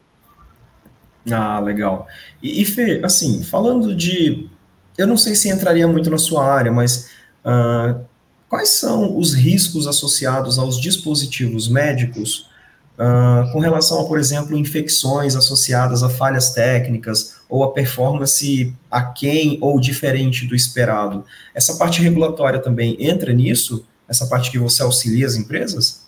Ah, 1.30 1.60
legal. 1.60 2.08
E, 2.42 2.62
e 2.62 2.64
Fê, 2.64 3.02
assim, 3.04 3.42
falando 3.42 3.94
de. 3.94 4.48
Eu 4.96 5.06
não 5.06 5.18
sei 5.18 5.34
se 5.34 5.50
entraria 5.50 5.86
muito 5.86 6.08
na 6.08 6.16
sua 6.16 6.50
área, 6.50 6.72
mas 6.72 7.10
uh, 7.44 8.02
quais 8.48 8.70
são 8.70 9.18
os 9.18 9.34
riscos 9.34 9.86
associados 9.86 10.58
aos 10.58 10.80
dispositivos 10.80 11.68
médicos 11.68 12.48
uh, 12.94 13.52
com 13.52 13.58
relação 13.58 14.00
a, 14.00 14.06
por 14.06 14.18
exemplo, 14.18 14.56
infecções 14.56 15.36
associadas 15.36 16.02
a 16.02 16.08
falhas 16.08 16.54
técnicas 16.54 17.38
ou 17.50 17.64
a 17.64 17.72
performance 17.72 18.74
aquém 18.90 19.58
ou 19.60 19.80
diferente 19.80 20.46
do 20.46 20.54
esperado. 20.54 21.24
Essa 21.54 21.76
parte 21.76 22.00
regulatória 22.00 22.60
também 22.60 22.96
entra 22.98 23.32
nisso? 23.32 23.84
Essa 24.08 24.26
parte 24.26 24.50
que 24.50 24.58
você 24.58 24.82
auxilia 24.82 25.26
as 25.26 25.36
empresas? 25.36 26.06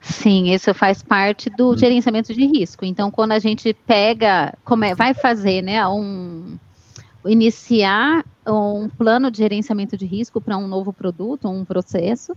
Sim, 0.00 0.52
isso 0.52 0.74
faz 0.74 1.02
parte 1.02 1.48
do 1.48 1.70
hum. 1.70 1.78
gerenciamento 1.78 2.34
de 2.34 2.44
risco. 2.44 2.84
Então, 2.84 3.10
quando 3.10 3.32
a 3.32 3.38
gente 3.38 3.72
pega, 3.86 4.52
como 4.62 4.94
vai 4.94 5.14
fazer, 5.14 5.62
né, 5.62 5.86
um 5.88 6.58
iniciar 7.24 8.22
um 8.46 8.88
plano 8.90 9.30
de 9.30 9.38
gerenciamento 9.38 9.96
de 9.96 10.04
risco 10.04 10.40
para 10.40 10.58
um 10.58 10.68
novo 10.68 10.92
produto, 10.92 11.48
um 11.48 11.64
processo, 11.64 12.34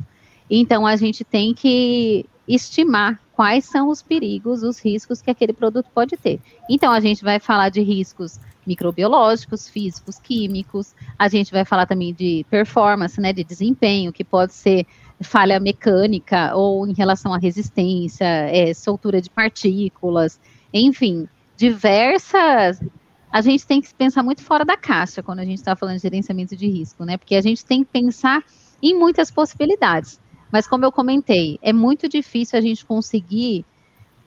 então 0.49 0.88
a 0.88 0.95
gente 0.95 1.25
tem 1.25 1.53
que 1.53 2.25
estimar 2.47 3.19
quais 3.38 3.65
são 3.65 3.89
os 3.89 4.02
perigos, 4.02 4.63
os 4.63 4.84
riscos 4.84 5.21
que 5.21 5.30
aquele 5.30 5.54
produto 5.54 5.86
pode 5.93 6.17
ter. 6.17 6.39
Então, 6.67 6.91
a 6.91 7.00
gente 7.00 7.23
vai 7.23 7.39
falar 7.39 7.69
de 7.69 7.82
riscos 7.82 8.39
microbiológicos, 8.65 9.69
físicos, 9.69 10.17
químicos, 10.17 10.95
a 11.19 11.28
gente 11.28 11.52
vai 11.52 11.63
falar 11.63 11.86
também 11.86 12.15
de 12.15 12.43
performance, 12.50 13.21
né, 13.21 13.32
de 13.32 13.43
desempenho, 13.43 14.12
que 14.12 14.23
pode 14.23 14.56
ser 14.56 14.88
falha 15.21 15.60
mecânica 15.60 16.56
ou 16.56 16.88
em 16.88 16.93
relação 16.93 17.32
à 17.32 17.38
resistência, 17.38 18.26
é, 18.26 18.73
soltura 18.73 19.21
de 19.21 19.30
partículas, 19.30 20.39
enfim, 20.73 21.30
diversas. 21.56 22.82
A 23.32 23.41
gente 23.41 23.67
tem 23.67 23.80
que 23.80 23.93
pensar 23.93 24.23
muito 24.23 24.41
fora 24.41 24.65
da 24.65 24.76
caixa 24.76 25.21
quando 25.21 25.39
a 25.39 25.45
gente 25.45 25.60
está 25.60 25.76
falando 25.76 25.97
de 25.97 26.02
gerenciamento 26.02 26.56
de 26.56 26.67
risco, 26.67 27.06
né? 27.06 27.17
Porque 27.17 27.36
a 27.36 27.41
gente 27.41 27.63
tem 27.63 27.84
que 27.84 27.91
pensar 27.91 28.43
em 28.82 28.97
muitas 28.97 29.30
possibilidades. 29.30 30.19
Mas 30.51 30.67
como 30.67 30.86
eu 30.86 30.91
comentei, 30.91 31.60
é 31.62 31.73
muito 31.73 32.07
difícil 32.07 32.57
a 32.57 32.62
gente 32.62 32.86
conseguir 32.86 33.65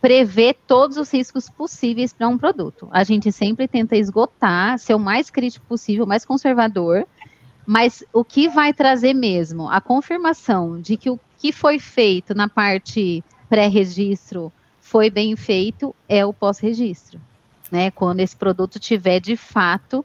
prever 0.00 0.56
todos 0.66 0.96
os 0.96 1.12
riscos 1.12 1.48
possíveis 1.48 2.12
para 2.12 2.28
um 2.28 2.38
produto. 2.38 2.88
A 2.90 3.04
gente 3.04 3.30
sempre 3.30 3.68
tenta 3.68 3.96
esgotar, 3.96 4.78
ser 4.78 4.94
o 4.94 4.98
mais 4.98 5.30
crítico 5.30 5.66
possível, 5.66 6.04
o 6.04 6.08
mais 6.08 6.24
conservador, 6.24 7.06
mas 7.66 8.02
o 8.12 8.24
que 8.24 8.48
vai 8.48 8.72
trazer 8.72 9.14
mesmo 9.14 9.68
a 9.68 9.80
confirmação 9.80 10.80
de 10.80 10.96
que 10.96 11.10
o 11.10 11.20
que 11.38 11.52
foi 11.52 11.78
feito 11.78 12.34
na 12.34 12.48
parte 12.48 13.22
pré-registro 13.48 14.52
foi 14.80 15.10
bem 15.10 15.36
feito 15.36 15.94
é 16.08 16.24
o 16.24 16.32
pós-registro, 16.32 17.20
né? 17.70 17.90
Quando 17.90 18.20
esse 18.20 18.34
produto 18.34 18.80
tiver 18.80 19.20
de 19.20 19.36
fato 19.36 20.04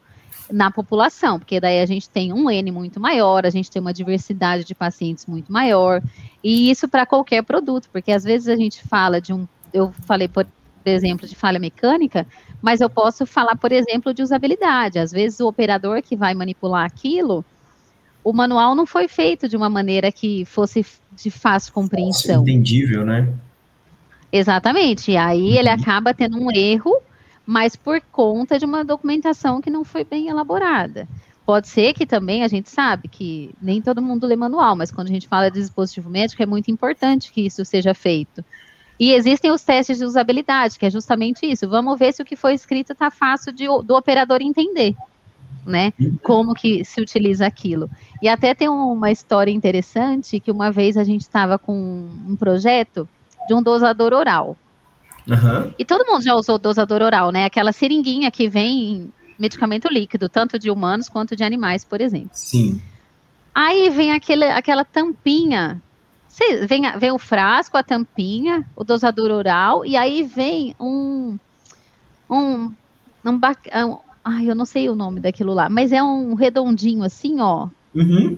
na 0.51 0.69
população, 0.69 1.39
porque 1.39 1.59
daí 1.59 1.81
a 1.81 1.85
gente 1.85 2.09
tem 2.09 2.31
um 2.31 2.49
N 2.49 2.71
muito 2.71 2.99
maior, 2.99 3.45
a 3.45 3.49
gente 3.49 3.69
tem 3.69 3.81
uma 3.81 3.93
diversidade 3.93 4.63
de 4.63 4.75
pacientes 4.75 5.25
muito 5.25 5.51
maior, 5.51 6.01
e 6.43 6.69
isso 6.69 6.87
para 6.87 7.05
qualquer 7.05 7.43
produto, 7.43 7.89
porque 7.91 8.11
às 8.11 8.23
vezes 8.23 8.47
a 8.47 8.55
gente 8.55 8.81
fala 8.87 9.19
de 9.19 9.33
um, 9.33 9.47
eu 9.73 9.91
falei, 10.05 10.27
por, 10.27 10.45
exemplo, 10.85 11.27
de 11.27 11.35
falha 11.35 11.59
mecânica, 11.59 12.27
mas 12.61 12.79
eu 12.81 12.89
posso 12.89 13.25
falar, 13.25 13.55
por 13.55 13.71
exemplo, 13.71 14.13
de 14.13 14.21
usabilidade. 14.21 14.99
Às 14.99 15.11
vezes 15.11 15.39
o 15.39 15.47
operador 15.47 16.01
que 16.01 16.15
vai 16.15 16.33
manipular 16.33 16.85
aquilo, 16.85 17.43
o 18.23 18.31
manual 18.33 18.75
não 18.75 18.85
foi 18.85 19.07
feito 19.07 19.47
de 19.47 19.57
uma 19.57 19.69
maneira 19.69 20.11
que 20.11 20.45
fosse 20.45 20.85
de 21.11 21.29
fácil 21.29 21.73
compreensão. 21.73 22.41
Entendível, 22.41 23.05
né? 23.05 23.31
Exatamente. 24.31 25.11
E 25.11 25.17
aí 25.17 25.51
uhum. 25.51 25.59
ele 25.59 25.69
acaba 25.69 26.13
tendo 26.13 26.37
um 26.39 26.51
erro, 26.51 26.97
mas 27.45 27.75
por 27.75 28.01
conta 28.11 28.57
de 28.57 28.65
uma 28.65 28.83
documentação 28.83 29.61
que 29.61 29.69
não 29.69 29.83
foi 29.83 30.03
bem 30.03 30.27
elaborada. 30.29 31.07
Pode 31.45 31.67
ser 31.67 31.93
que 31.93 32.07
também 32.07 32.43
a 32.43 32.47
gente 32.47 32.69
sabe 32.69 33.07
que 33.07 33.53
nem 33.61 33.79
todo 33.79 34.01
mundo 34.01 34.25
lê 34.25 34.35
manual, 34.35 34.75
mas 34.75 34.91
quando 34.91 35.07
a 35.07 35.11
gente 35.11 35.27
fala 35.27 35.51
de 35.51 35.59
dispositivo 35.59 36.09
médico, 36.09 36.41
é 36.41 36.45
muito 36.45 36.71
importante 36.71 37.31
que 37.31 37.45
isso 37.45 37.63
seja 37.63 37.93
feito. 37.93 38.43
E 38.99 39.11
existem 39.11 39.51
os 39.51 39.61
testes 39.61 39.99
de 39.99 40.05
usabilidade, 40.05 40.79
que 40.79 40.85
é 40.85 40.89
justamente 40.89 41.45
isso. 41.45 41.69
Vamos 41.69 41.99
ver 41.99 42.13
se 42.13 42.21
o 42.21 42.25
que 42.25 42.35
foi 42.35 42.55
escrito 42.55 42.93
está 42.93 43.11
fácil 43.11 43.51
de, 43.51 43.65
do 43.83 43.95
operador 43.95 44.41
entender, 44.41 44.95
né? 45.65 45.93
Como 46.23 46.55
que 46.55 46.83
se 46.83 46.99
utiliza 46.99 47.45
aquilo. 47.45 47.89
E 48.21 48.27
até 48.27 48.55
tem 48.55 48.69
uma 48.69 49.11
história 49.11 49.51
interessante 49.51 50.39
que 50.39 50.51
uma 50.51 50.71
vez 50.71 50.97
a 50.97 51.03
gente 51.03 51.21
estava 51.21 51.59
com 51.59 52.09
um 52.27 52.35
projeto 52.35 53.07
de 53.47 53.53
um 53.53 53.61
dosador 53.61 54.13
oral. 54.13 54.57
Uhum. 55.27 55.73
E 55.77 55.85
todo 55.85 56.05
mundo 56.05 56.23
já 56.23 56.35
usou 56.35 56.57
dosador 56.57 57.01
oral, 57.01 57.31
né? 57.31 57.45
Aquela 57.45 57.71
seringuinha 57.71 58.29
que 58.29 58.47
vem 58.47 59.11
medicamento 59.37 59.87
líquido, 59.91 60.29
tanto 60.29 60.57
de 60.57 60.69
humanos 60.69 61.09
quanto 61.09 61.35
de 61.35 61.43
animais, 61.43 61.83
por 61.83 61.99
exemplo. 62.01 62.29
Sim. 62.33 62.81
Aí 63.53 63.89
vem 63.89 64.11
aquele, 64.11 64.45
aquela 64.45 64.83
tampinha. 64.83 65.81
Vem, 66.67 66.81
vem 66.97 67.11
o 67.11 67.17
frasco, 67.17 67.77
a 67.77 67.83
tampinha, 67.83 68.65
o 68.75 68.83
dosador 68.83 69.31
oral, 69.31 69.85
e 69.85 69.95
aí 69.95 70.23
vem 70.23 70.75
um. 70.79 71.37
Um. 72.29 72.73
um, 73.23 73.31
um 73.31 73.99
ai, 74.23 74.49
eu 74.49 74.55
não 74.55 74.65
sei 74.65 74.89
o 74.89 74.95
nome 74.95 75.21
daquilo 75.21 75.53
lá, 75.53 75.69
mas 75.69 75.91
é 75.91 76.03
um 76.03 76.33
redondinho 76.33 77.03
assim, 77.03 77.39
ó. 77.39 77.69
Uhum. 77.93 78.37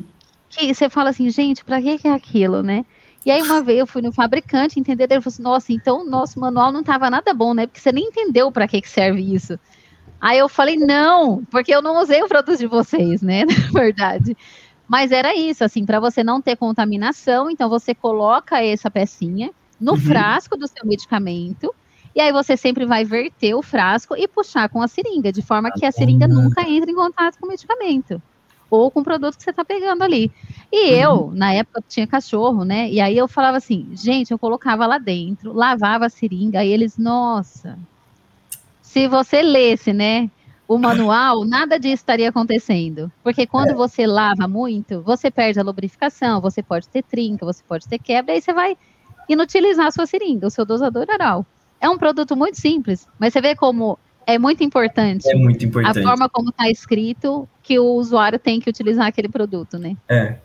Que 0.50 0.74
você 0.74 0.90
fala 0.90 1.10
assim, 1.10 1.30
gente, 1.30 1.64
que, 1.66 1.98
que 1.98 2.08
é 2.08 2.14
aquilo, 2.14 2.62
né? 2.62 2.86
E 3.28 3.32
aí 3.32 3.42
uma 3.42 3.62
vez 3.62 3.80
eu 3.80 3.86
fui 3.86 4.02
no 4.02 4.14
fabricante, 4.14 4.80
entendeu? 4.80 5.06
Ele 5.06 5.20
falou 5.20 5.34
assim, 5.34 5.44
nossa, 5.44 5.74
então 5.74 6.00
o 6.00 6.10
nosso 6.10 6.40
manual 6.40 6.72
não 6.72 6.80
estava 6.80 7.10
nada 7.10 7.34
bom, 7.34 7.54
né? 7.54 7.68
Porque 7.68 7.82
você 7.82 7.92
nem 7.92 8.06
entendeu 8.06 8.50
para 8.54 8.66
que, 8.70 8.80
que 8.80 8.90
serve 8.90 9.20
isso. 9.22 9.60
Aí 10.22 10.38
eu 10.38 10.48
falei, 10.48 10.78
não, 10.78 11.44
porque 11.52 11.76
eu 11.76 11.82
não 11.82 12.02
usei 12.02 12.24
o 12.24 12.28
produto 12.30 12.58
de 12.58 12.68
vocês, 12.68 13.22
né? 13.22 13.44
Na 13.74 13.82
verdade. 13.82 14.38
Mas 14.88 15.12
era 15.12 15.36
isso, 15.36 15.62
assim, 15.62 15.86
para 15.86 16.00
você 16.00 16.24
não 16.24 16.42
ter 16.42 16.56
contaminação, 16.56 17.52
então 17.52 17.68
você 17.68 17.94
coloca 17.94 18.64
essa 18.64 18.90
pecinha 18.90 19.52
no 19.78 19.92
uhum. 19.92 19.98
frasco 19.98 20.56
do 20.56 20.66
seu 20.66 20.86
medicamento, 20.86 21.76
e 22.16 22.22
aí 22.22 22.32
você 22.32 22.56
sempre 22.56 22.86
vai 22.86 23.04
verter 23.04 23.54
o 23.56 23.62
frasco 23.62 24.16
e 24.16 24.26
puxar 24.26 24.70
com 24.70 24.82
a 24.82 24.88
seringa, 24.88 25.34
de 25.34 25.42
forma 25.42 25.70
que 25.70 25.86
a 25.86 25.92
seringa 25.92 26.30
nunca 26.30 26.62
entre 26.62 26.94
em 26.94 26.96
contato 26.96 27.38
com 27.40 27.46
o 27.46 27.50
medicamento 27.50 28.22
ou 28.70 28.92
com 28.92 29.00
o 29.00 29.04
produto 29.04 29.38
que 29.38 29.44
você 29.44 29.50
está 29.50 29.64
pegando 29.64 30.04
ali. 30.04 30.32
E 30.72 30.92
uhum. 30.92 30.98
eu, 30.98 31.32
na 31.34 31.54
época, 31.54 31.84
tinha 31.88 32.06
cachorro, 32.06 32.66
né? 32.66 32.90
E 32.90 33.00
aí 33.00 33.18
eu 33.18 33.28
falava 33.28 33.58
assim, 33.58 33.88
gente, 33.94 34.32
eu 34.32 34.40
colocava 34.40 34.86
lá 34.86 34.98
dentro, 34.98 35.54
lavava 35.54 36.06
a 36.06 36.10
seringa, 36.10 36.64
e 36.64 36.72
eles, 36.72 36.98
nossa, 36.98 37.78
se 38.82 39.08
você 39.08 39.42
lesse, 39.42 39.94
né, 39.94 40.30
o 40.68 40.78
manual, 40.78 41.46
nada 41.46 41.80
disso 41.80 41.96
estaria 41.96 42.30
acontecendo. 42.30 43.12
Porque 43.24 43.48
quando 43.48 43.72
é. 43.72 43.76
você 43.76 44.06
lava 44.06 44.48
muito, 44.48 45.02
você 45.02 45.32
perde 45.32 45.60
a 45.60 45.64
lubrificação, 45.64 46.42
você 46.42 46.62
pode 46.62 46.88
ter 46.90 47.04
trinca, 47.04 47.46
você 47.46 47.64
pode 47.68 47.88
ter 47.88 48.00
quebra, 48.00 48.34
aí 48.34 48.42
você 48.42 48.54
vai 48.54 48.78
inutilizar 49.30 49.88
a 49.88 49.92
sua 49.92 50.06
seringa, 50.06 50.48
o 50.48 50.52
seu 50.52 50.66
dosador 50.66 51.06
oral. 51.10 51.46
É 51.80 51.90
um 51.90 51.98
produto 51.98 52.36
muito 52.36 52.60
simples, 52.60 53.08
mas 53.20 53.34
você 53.34 53.42
vê 53.42 53.56
como 53.56 54.00
é 54.28 54.38
muito 54.38 54.62
importante. 54.62 55.28
É 55.30 55.36
muito 55.36 55.64
importante. 55.66 56.00
A 56.00 56.04
forma 56.04 56.28
como 56.28 56.50
está 56.50 56.70
escrito 56.70 57.48
que 57.64 57.80
o 57.80 57.94
usuário 57.94 58.38
tem 58.38 58.60
que 58.60 58.70
utilizar 58.70 59.08
aquele 59.08 59.30
produto, 59.30 59.80
né? 59.80 59.96
É, 60.08 60.36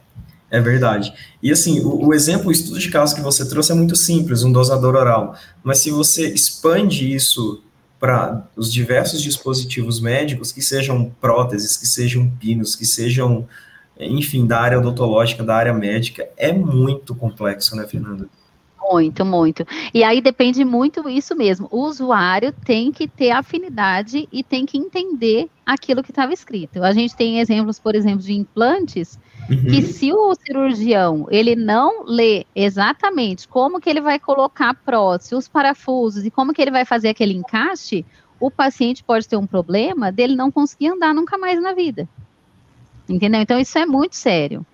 é 0.49 0.61
verdade. 0.61 1.13
E 1.43 1.51
assim, 1.51 1.81
o, 1.81 2.07
o, 2.07 2.15
exemplo, 2.15 2.49
o 2.49 2.53
estudo 2.53 2.79
de 2.79 2.89
caso 2.91 3.13
que 3.13 3.21
você 3.21 3.47
trouxe 3.47 3.73
é 3.73 3.75
muito 3.75 3.97
simples, 3.97 4.45
um 4.45 4.53
dosador 4.53 4.95
oral. 4.95 5.35
Mas 5.65 5.79
se 5.79 5.91
você 5.91 6.33
expande 6.33 7.13
isso 7.13 7.61
para 7.99 8.47
os 8.57 8.73
diversos 8.73 9.21
dispositivos 9.21 10.01
médicos, 10.01 10.53
que 10.53 10.63
sejam 10.63 11.13
próteses, 11.21 11.77
que 11.77 11.87
sejam 11.87 12.31
pinos, 12.39 12.77
que 12.77 12.87
sejam, 12.87 13.49
enfim, 13.99 14.47
da 14.47 14.61
área 14.61 14.79
odontológica, 14.79 15.43
da 15.43 15.57
área 15.57 15.75
médica, 15.75 16.29
é 16.37 16.53
muito 16.53 17.17
complexo, 17.17 17.75
né, 17.75 17.85
Fernanda? 17.87 18.29
Muito, 18.91 19.25
muito. 19.25 19.67
E 19.95 20.03
aí 20.03 20.21
depende 20.21 20.65
muito 20.65 21.09
isso 21.09 21.35
mesmo. 21.37 21.69
O 21.71 21.85
usuário 21.87 22.53
tem 22.65 22.91
que 22.91 23.07
ter 23.07 23.31
afinidade 23.31 24.29
e 24.33 24.43
tem 24.43 24.67
que 24.67 24.77
entender 24.77 25.49
aquilo 25.65 26.03
que 26.03 26.11
estava 26.11 26.33
escrito. 26.33 26.83
A 26.83 26.93
gente 26.93 27.17
tem 27.17 27.39
exemplos, 27.39 27.79
por 27.79 27.95
exemplo, 27.95 28.23
de 28.23 28.33
implantes 28.33 29.19
Uhum. 29.51 29.65
Que 29.65 29.83
se 29.83 30.13
o 30.13 30.35
cirurgião 30.35 31.27
ele 31.31 31.57
não 31.57 32.05
lê 32.05 32.47
exatamente 32.55 33.49
como 33.49 33.81
que 33.81 33.91
ele 33.91 34.01
vai 34.01 34.19
colocar 34.19 34.71
a 34.71 34.75
prótese, 34.75 35.35
os 35.35 35.49
parafusos 35.49 36.25
e 36.25 36.31
como 36.31 36.53
que 36.53 36.63
ele 36.63 36.71
vai 36.71 36.85
fazer 36.85 37.09
aquele 37.09 37.35
encaixe, 37.35 38.05
o 38.39 38.51
paciente 38.51 39.03
pode 39.03 39.29
ter 39.29 39.37
um 39.37 39.47
problema 39.47 40.13
dele 40.13 40.37
não 40.37 40.51
conseguir 40.51 40.89
andar 40.89 41.15
nunca 41.15 41.37
mais 41.37 41.61
na 41.61 41.73
vida. 41.75 42.09
Entendeu? 43.09 43.41
Então 43.41 43.59
isso 43.59 43.77
é 43.79 43.85
muito 43.85 44.17
sério. 44.17 44.65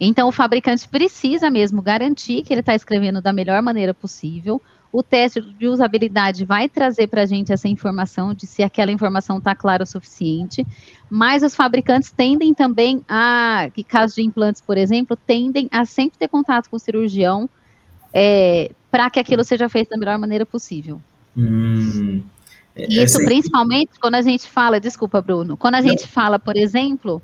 Então 0.00 0.28
o 0.28 0.32
fabricante 0.32 0.88
precisa 0.88 1.50
mesmo 1.50 1.82
garantir 1.82 2.42
que 2.42 2.52
ele 2.52 2.60
está 2.60 2.74
escrevendo 2.74 3.20
da 3.20 3.32
melhor 3.32 3.60
maneira 3.62 3.92
possível. 3.92 4.62
O 4.90 5.02
teste 5.02 5.40
de 5.40 5.66
usabilidade 5.66 6.44
vai 6.44 6.68
trazer 6.68 7.08
para 7.08 7.22
a 7.22 7.26
gente 7.26 7.52
essa 7.52 7.68
informação 7.68 8.32
de 8.32 8.46
se 8.46 8.62
aquela 8.62 8.90
informação 8.90 9.36
está 9.38 9.54
clara 9.54 9.82
o 9.82 9.86
suficiente, 9.86 10.66
mas 11.10 11.42
os 11.42 11.54
fabricantes 11.54 12.10
tendem 12.10 12.54
também 12.54 13.04
a, 13.06 13.68
que 13.74 13.84
caso 13.84 14.14
de 14.14 14.22
implantes, 14.22 14.62
por 14.62 14.78
exemplo, 14.78 15.14
tendem 15.14 15.68
a 15.70 15.84
sempre 15.84 16.18
ter 16.18 16.28
contato 16.28 16.70
com 16.70 16.76
o 16.76 16.80
cirurgião 16.80 17.50
é, 18.14 18.70
para 18.90 19.10
que 19.10 19.20
aquilo 19.20 19.44
seja 19.44 19.68
feito 19.68 19.90
da 19.90 19.98
melhor 19.98 20.18
maneira 20.18 20.46
possível. 20.46 21.00
Hum, 21.36 22.22
Isso 22.74 23.18
principalmente 23.24 23.92
quando 24.00 24.14
a 24.14 24.22
gente 24.22 24.48
fala, 24.48 24.80
desculpa, 24.80 25.20
Bruno, 25.20 25.56
quando 25.56 25.74
a 25.74 25.82
gente 25.82 26.06
fala, 26.06 26.38
por 26.38 26.56
exemplo, 26.56 27.20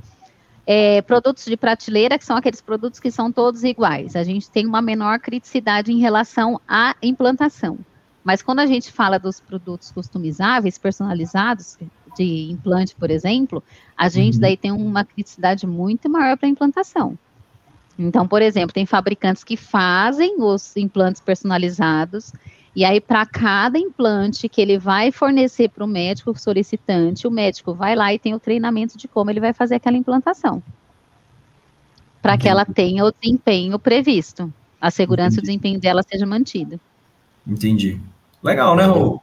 é, 0.67 1.03
produtos 1.03 1.45
de 1.45 1.57
prateleira, 1.57 2.19
que 2.19 2.25
são 2.25 2.37
aqueles 2.37 2.61
produtos 2.61 3.01
que 3.01 3.11
são 3.11 3.31
todos 3.31 3.65
iguais. 3.65 4.17
A 4.17 4.25
gente 4.25 4.51
tem 4.51 4.67
uma 4.67 4.81
menor 4.81 5.19
criticidade 5.19 5.93
em 5.93 5.99
relação 5.99 6.61
à 6.67 6.95
implantação. 7.03 7.79
Mas 8.23 8.41
quando 8.41 8.61
a 8.61 8.67
gente 8.67 8.91
fala 8.91 9.19
dos 9.19 9.39
produtos 9.39 9.91
customizáveis, 9.93 10.79
personalizados, 10.79 11.77
de 12.17 12.51
implante, 12.51 12.95
por 12.95 13.11
exemplo, 13.11 13.63
a 13.97 14.09
gente 14.09 14.35
uhum. 14.35 14.41
daí 14.41 14.57
tem 14.57 14.73
uma 14.73 15.05
criticidade 15.05 15.67
muito 15.67 16.09
maior 16.09 16.37
para 16.37 16.49
implantação. 16.49 17.19
Então, 17.99 18.27
por 18.27 18.43
exemplo, 18.43 18.73
tem 18.73 18.87
fabricantes 18.87 19.45
que 19.45 19.57
fazem 19.57 20.37
os 20.39 20.77
implantes 20.77 21.21
personalizados 21.21 22.33
e 22.77 22.85
aí, 22.85 23.01
para 23.01 23.25
cada 23.25 23.79
implante 23.79 24.49
que 24.49 24.61
ele 24.61 24.79
vai 24.79 25.13
fornecer 25.13 25.69
para 25.69 25.85
o 25.85 25.89
médico 25.89 26.37
solicitante, 26.37 27.27
o 27.27 27.31
médico 27.31 27.73
vai 27.73 27.95
lá 27.95 28.13
e 28.13 28.19
tem 28.19 28.35
o 28.35 28.41
treinamento 28.41 28.99
de 28.99 29.07
como 29.07 29.31
ele 29.31 29.39
vai 29.39 29.53
fazer 29.53 29.77
aquela 29.77 29.97
implantação. 29.97 30.61
Para 32.21 32.37
que 32.37 32.49
ela 32.49 32.65
tenha 32.65 33.05
o 33.05 33.13
desempenho 33.13 33.79
previsto. 33.79 34.53
A 34.81 34.91
segurança 34.91 35.37
Entendi. 35.37 35.39
e 35.39 35.41
o 35.41 35.43
desempenho 35.43 35.81
dela 35.81 36.03
seja 36.03 36.27
mantido. 36.27 36.81
Entendi. 37.47 38.01
Legal, 38.43 38.75
né, 38.75 38.85
Raul? 38.85 39.23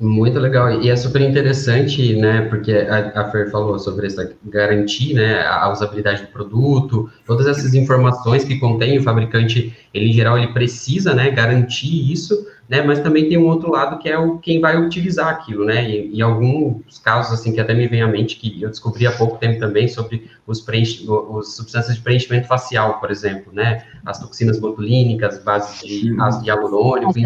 Muito 0.00 0.38
legal, 0.38 0.80
e 0.80 0.88
é 0.88 0.96
super 0.96 1.20
interessante, 1.20 2.16
né, 2.16 2.40
porque 2.48 2.72
a, 2.72 3.20
a 3.20 3.30
Fer 3.30 3.50
falou 3.50 3.78
sobre 3.78 4.06
essa 4.06 4.34
garantir, 4.46 5.12
né, 5.12 5.46
a 5.46 5.70
usabilidade 5.70 6.22
do 6.22 6.28
produto, 6.28 7.10
todas 7.26 7.46
essas 7.46 7.74
informações 7.74 8.42
que 8.42 8.58
contém 8.58 8.98
o 8.98 9.02
fabricante, 9.02 9.76
ele 9.92 10.08
em 10.08 10.12
geral, 10.14 10.38
ele 10.38 10.54
precisa, 10.54 11.14
né, 11.14 11.30
garantir 11.30 12.10
isso, 12.10 12.46
né? 12.70 12.80
Mas 12.82 13.00
também 13.00 13.28
tem 13.28 13.36
um 13.36 13.48
outro 13.48 13.68
lado 13.68 13.98
que 13.98 14.08
é 14.08 14.16
o 14.16 14.38
quem 14.38 14.60
vai 14.60 14.80
utilizar 14.80 15.26
aquilo, 15.26 15.64
né? 15.64 15.90
E, 15.90 16.14
e 16.14 16.22
alguns 16.22 17.00
casos 17.00 17.32
assim 17.32 17.52
que 17.52 17.60
até 17.60 17.74
me 17.74 17.88
vem 17.88 18.00
à 18.00 18.06
mente 18.06 18.36
que 18.36 18.62
eu 18.62 18.70
descobri 18.70 19.08
há 19.08 19.10
pouco 19.10 19.38
tempo 19.38 19.58
também 19.58 19.88
sobre 19.88 20.30
os, 20.46 20.60
preenche, 20.60 21.04
os 21.08 21.56
substâncias 21.56 21.96
de 21.96 22.00
preenchimento 22.00 22.46
facial, 22.46 23.00
por 23.00 23.10
exemplo, 23.10 23.52
né? 23.52 23.84
As 24.06 24.20
toxinas 24.20 24.60
botulínicas, 24.60 25.42
bases 25.42 25.80
de 25.80 26.14
ácido 26.20 26.46
hialurônico, 26.46 27.10
enfim, 27.10 27.24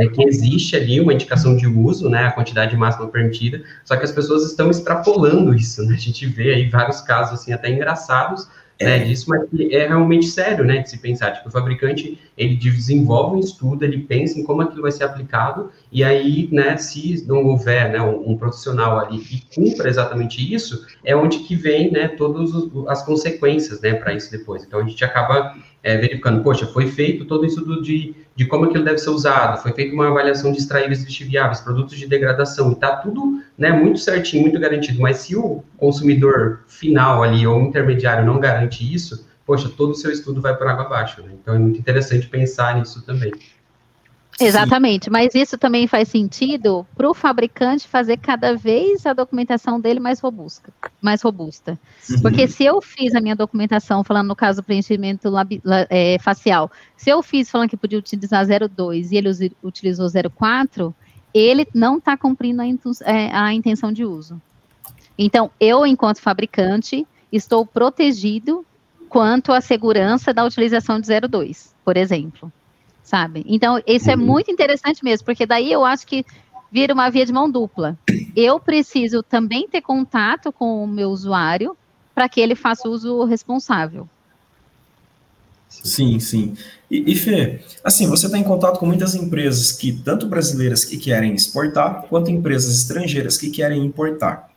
é 0.00 0.08
que 0.08 0.24
existe 0.24 0.74
ali 0.74 1.00
uma 1.00 1.14
indicação 1.14 1.56
de 1.56 1.68
uso, 1.68 2.10
né? 2.10 2.24
A 2.24 2.32
quantidade 2.32 2.76
máxima 2.76 3.06
permitida, 3.06 3.62
só 3.84 3.96
que 3.96 4.04
as 4.04 4.10
pessoas 4.10 4.44
estão 4.44 4.70
extrapolando 4.70 5.54
isso, 5.54 5.84
né? 5.84 5.94
A 5.94 5.98
gente 5.98 6.26
vê 6.26 6.52
aí 6.52 6.68
vários 6.68 7.00
casos 7.00 7.38
assim 7.40 7.52
até 7.52 7.70
engraçados 7.70 8.48
né, 8.80 8.98
disso, 9.00 9.26
mas 9.28 9.42
é 9.70 9.86
realmente 9.86 10.26
sério, 10.26 10.64
né, 10.64 10.78
de 10.78 10.90
se 10.90 10.98
pensar, 10.98 11.32
tipo, 11.32 11.48
o 11.48 11.52
fabricante, 11.52 12.18
ele 12.36 12.56
desenvolve 12.56 13.36
um 13.36 13.40
estudo, 13.40 13.84
ele 13.84 13.98
pensa 13.98 14.38
em 14.38 14.42
como 14.42 14.62
aquilo 14.62 14.82
vai 14.82 14.92
ser 14.92 15.04
aplicado, 15.04 15.70
e 15.92 16.02
aí, 16.02 16.48
né, 16.50 16.76
se 16.78 17.24
não 17.26 17.44
houver, 17.44 17.90
né, 17.90 18.00
um, 18.00 18.30
um 18.30 18.36
profissional 18.36 18.98
ali 18.98 19.18
que 19.18 19.44
cumpra 19.54 19.88
exatamente 19.88 20.52
isso, 20.52 20.86
é 21.04 21.14
onde 21.14 21.40
que 21.40 21.54
vem, 21.54 21.90
né, 21.90 22.08
todas 22.08 22.50
as 22.88 23.04
consequências, 23.04 23.80
né, 23.80 23.94
para 23.94 24.14
isso 24.14 24.30
depois. 24.30 24.64
Então, 24.64 24.80
a 24.80 24.84
gente 24.84 25.04
acaba 25.04 25.54
é, 25.82 25.96
verificando, 25.96 26.42
poxa, 26.42 26.66
foi 26.66 26.86
feito 26.86 27.24
todo 27.24 27.46
isso 27.46 27.64
do, 27.64 27.80
de, 27.82 28.14
de 28.36 28.46
como 28.46 28.66
aquilo 28.66 28.84
deve 28.84 28.98
ser 28.98 29.10
usado, 29.10 29.62
foi 29.62 29.72
feita 29.72 29.94
uma 29.94 30.08
avaliação 30.08 30.52
de 30.52 30.58
extraíveis 30.58 31.02
lixiviáveis, 31.02 31.60
produtos 31.60 31.96
de 31.98 32.06
degradação, 32.06 32.70
e 32.70 32.74
está 32.74 32.96
tudo 32.96 33.42
né, 33.56 33.72
muito 33.72 33.98
certinho, 33.98 34.42
muito 34.42 34.58
garantido, 34.58 35.00
mas 35.00 35.18
se 35.18 35.36
o 35.36 35.62
consumidor 35.76 36.60
final 36.66 37.22
ali, 37.22 37.46
ou 37.46 37.60
intermediário, 37.62 38.24
não 38.24 38.38
garante 38.38 38.82
isso, 38.82 39.26
poxa, 39.46 39.70
todo 39.74 39.90
o 39.90 39.94
seu 39.94 40.10
estudo 40.10 40.40
vai 40.40 40.56
por 40.56 40.66
água 40.66 40.84
abaixo, 40.84 41.22
né? 41.22 41.32
Então 41.40 41.54
é 41.54 41.58
muito 41.58 41.78
interessante 41.78 42.28
pensar 42.28 42.78
nisso 42.78 43.04
também. 43.04 43.32
Exatamente, 44.40 45.04
Sim. 45.04 45.10
mas 45.10 45.34
isso 45.34 45.58
também 45.58 45.86
faz 45.86 46.08
sentido 46.08 46.86
para 46.96 47.08
o 47.08 47.14
fabricante 47.14 47.86
fazer 47.86 48.16
cada 48.16 48.56
vez 48.56 49.04
a 49.04 49.12
documentação 49.12 49.78
dele 49.78 50.00
mais 50.00 50.20
robusta, 50.20 50.72
mais 51.00 51.20
robusta. 51.22 51.78
Uhum. 52.08 52.22
Porque 52.22 52.48
se 52.48 52.64
eu 52.64 52.80
fiz 52.80 53.14
a 53.14 53.20
minha 53.20 53.36
documentação 53.36 54.02
falando 54.02 54.28
no 54.28 54.36
caso 54.36 54.62
do 54.62 54.64
preenchimento 54.64 55.28
lab, 55.28 55.60
é, 55.90 56.18
facial, 56.20 56.70
se 56.96 57.10
eu 57.10 57.22
fiz 57.22 57.50
falando 57.50 57.68
que 57.68 57.76
podia 57.76 57.98
utilizar 57.98 58.46
02 58.46 59.12
e 59.12 59.16
ele 59.16 59.52
utilizou 59.62 60.08
04, 60.10 60.94
ele 61.34 61.66
não 61.74 61.98
está 61.98 62.16
cumprindo 62.16 62.62
a, 62.62 62.66
é, 63.04 63.30
a 63.32 63.52
intenção 63.52 63.92
de 63.92 64.04
uso. 64.04 64.40
Então, 65.18 65.50
eu, 65.60 65.86
enquanto 65.86 66.20
fabricante, 66.20 67.06
estou 67.30 67.66
protegido 67.66 68.64
quanto 69.08 69.52
à 69.52 69.60
segurança 69.60 70.32
da 70.32 70.44
utilização 70.44 70.98
de 70.98 71.08
02, 71.28 71.74
por 71.84 71.96
exemplo 71.96 72.50
sabe? 73.02 73.44
Então, 73.46 73.80
isso 73.86 74.10
é 74.10 74.14
uhum. 74.14 74.22
é 74.22 74.24
muito 74.24 74.50
interessante 74.50 75.02
mesmo, 75.04 75.24
porque 75.24 75.46
daí 75.46 75.70
eu 75.70 75.84
acho 75.84 76.06
que 76.06 76.24
vira 76.70 76.94
uma 76.94 77.10
via 77.10 77.26
de 77.26 77.32
mão 77.32 77.50
dupla. 77.50 77.98
Eu 78.36 78.60
preciso 78.60 79.22
também 79.22 79.68
ter 79.68 79.80
contato 79.80 80.52
com 80.52 80.84
o 80.84 80.86
meu 80.86 81.10
usuário 81.10 81.76
para 82.14 82.28
que 82.28 82.40
ele 82.40 82.54
faça 82.54 82.88
uso 82.88 83.24
responsável. 83.24 84.08
Sim, 85.68 86.18
sim. 86.18 86.54
E, 86.90 87.12
e 87.12 87.16
Fê, 87.16 87.60
assim, 87.84 88.08
você 88.08 88.26
está 88.26 88.36
em 88.36 88.42
contato 88.42 88.78
com 88.78 88.86
muitas 88.86 89.14
empresas 89.14 89.72
que, 89.72 89.92
tanto 89.92 90.26
brasileiras 90.26 90.84
que 90.84 90.98
querem 90.98 91.34
exportar, 91.34 92.02
quanto 92.08 92.30
empresas 92.30 92.74
estrangeiras 92.74 93.38
que 93.38 93.50
querem 93.50 93.84
importar. 93.84 94.50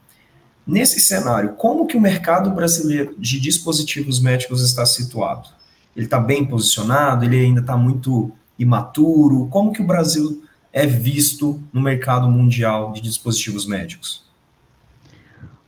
Nesse 0.65 0.99
cenário, 0.99 1.53
como 1.53 1.85
que 1.85 1.95
o 1.95 2.01
mercado 2.01 2.49
brasileiro 2.49 3.15
de 3.17 3.39
dispositivos 3.39 4.19
médicos 4.19 4.63
está 4.63 4.85
situado? 4.85 5.49
Ele 5.95 6.05
está 6.05 6.19
bem 6.19 6.45
posicionado? 6.45 7.25
Ele 7.25 7.39
ainda 7.39 7.61
está 7.61 7.77
muito 7.77 8.31
imaturo? 8.57 9.47
Como 9.47 9.71
que 9.71 9.81
o 9.81 9.87
Brasil 9.87 10.43
é 10.71 10.85
visto 10.85 11.61
no 11.71 11.81
mercado 11.81 12.27
mundial 12.29 12.91
de 12.93 13.01
dispositivos 13.01 13.65
médicos? 13.65 14.22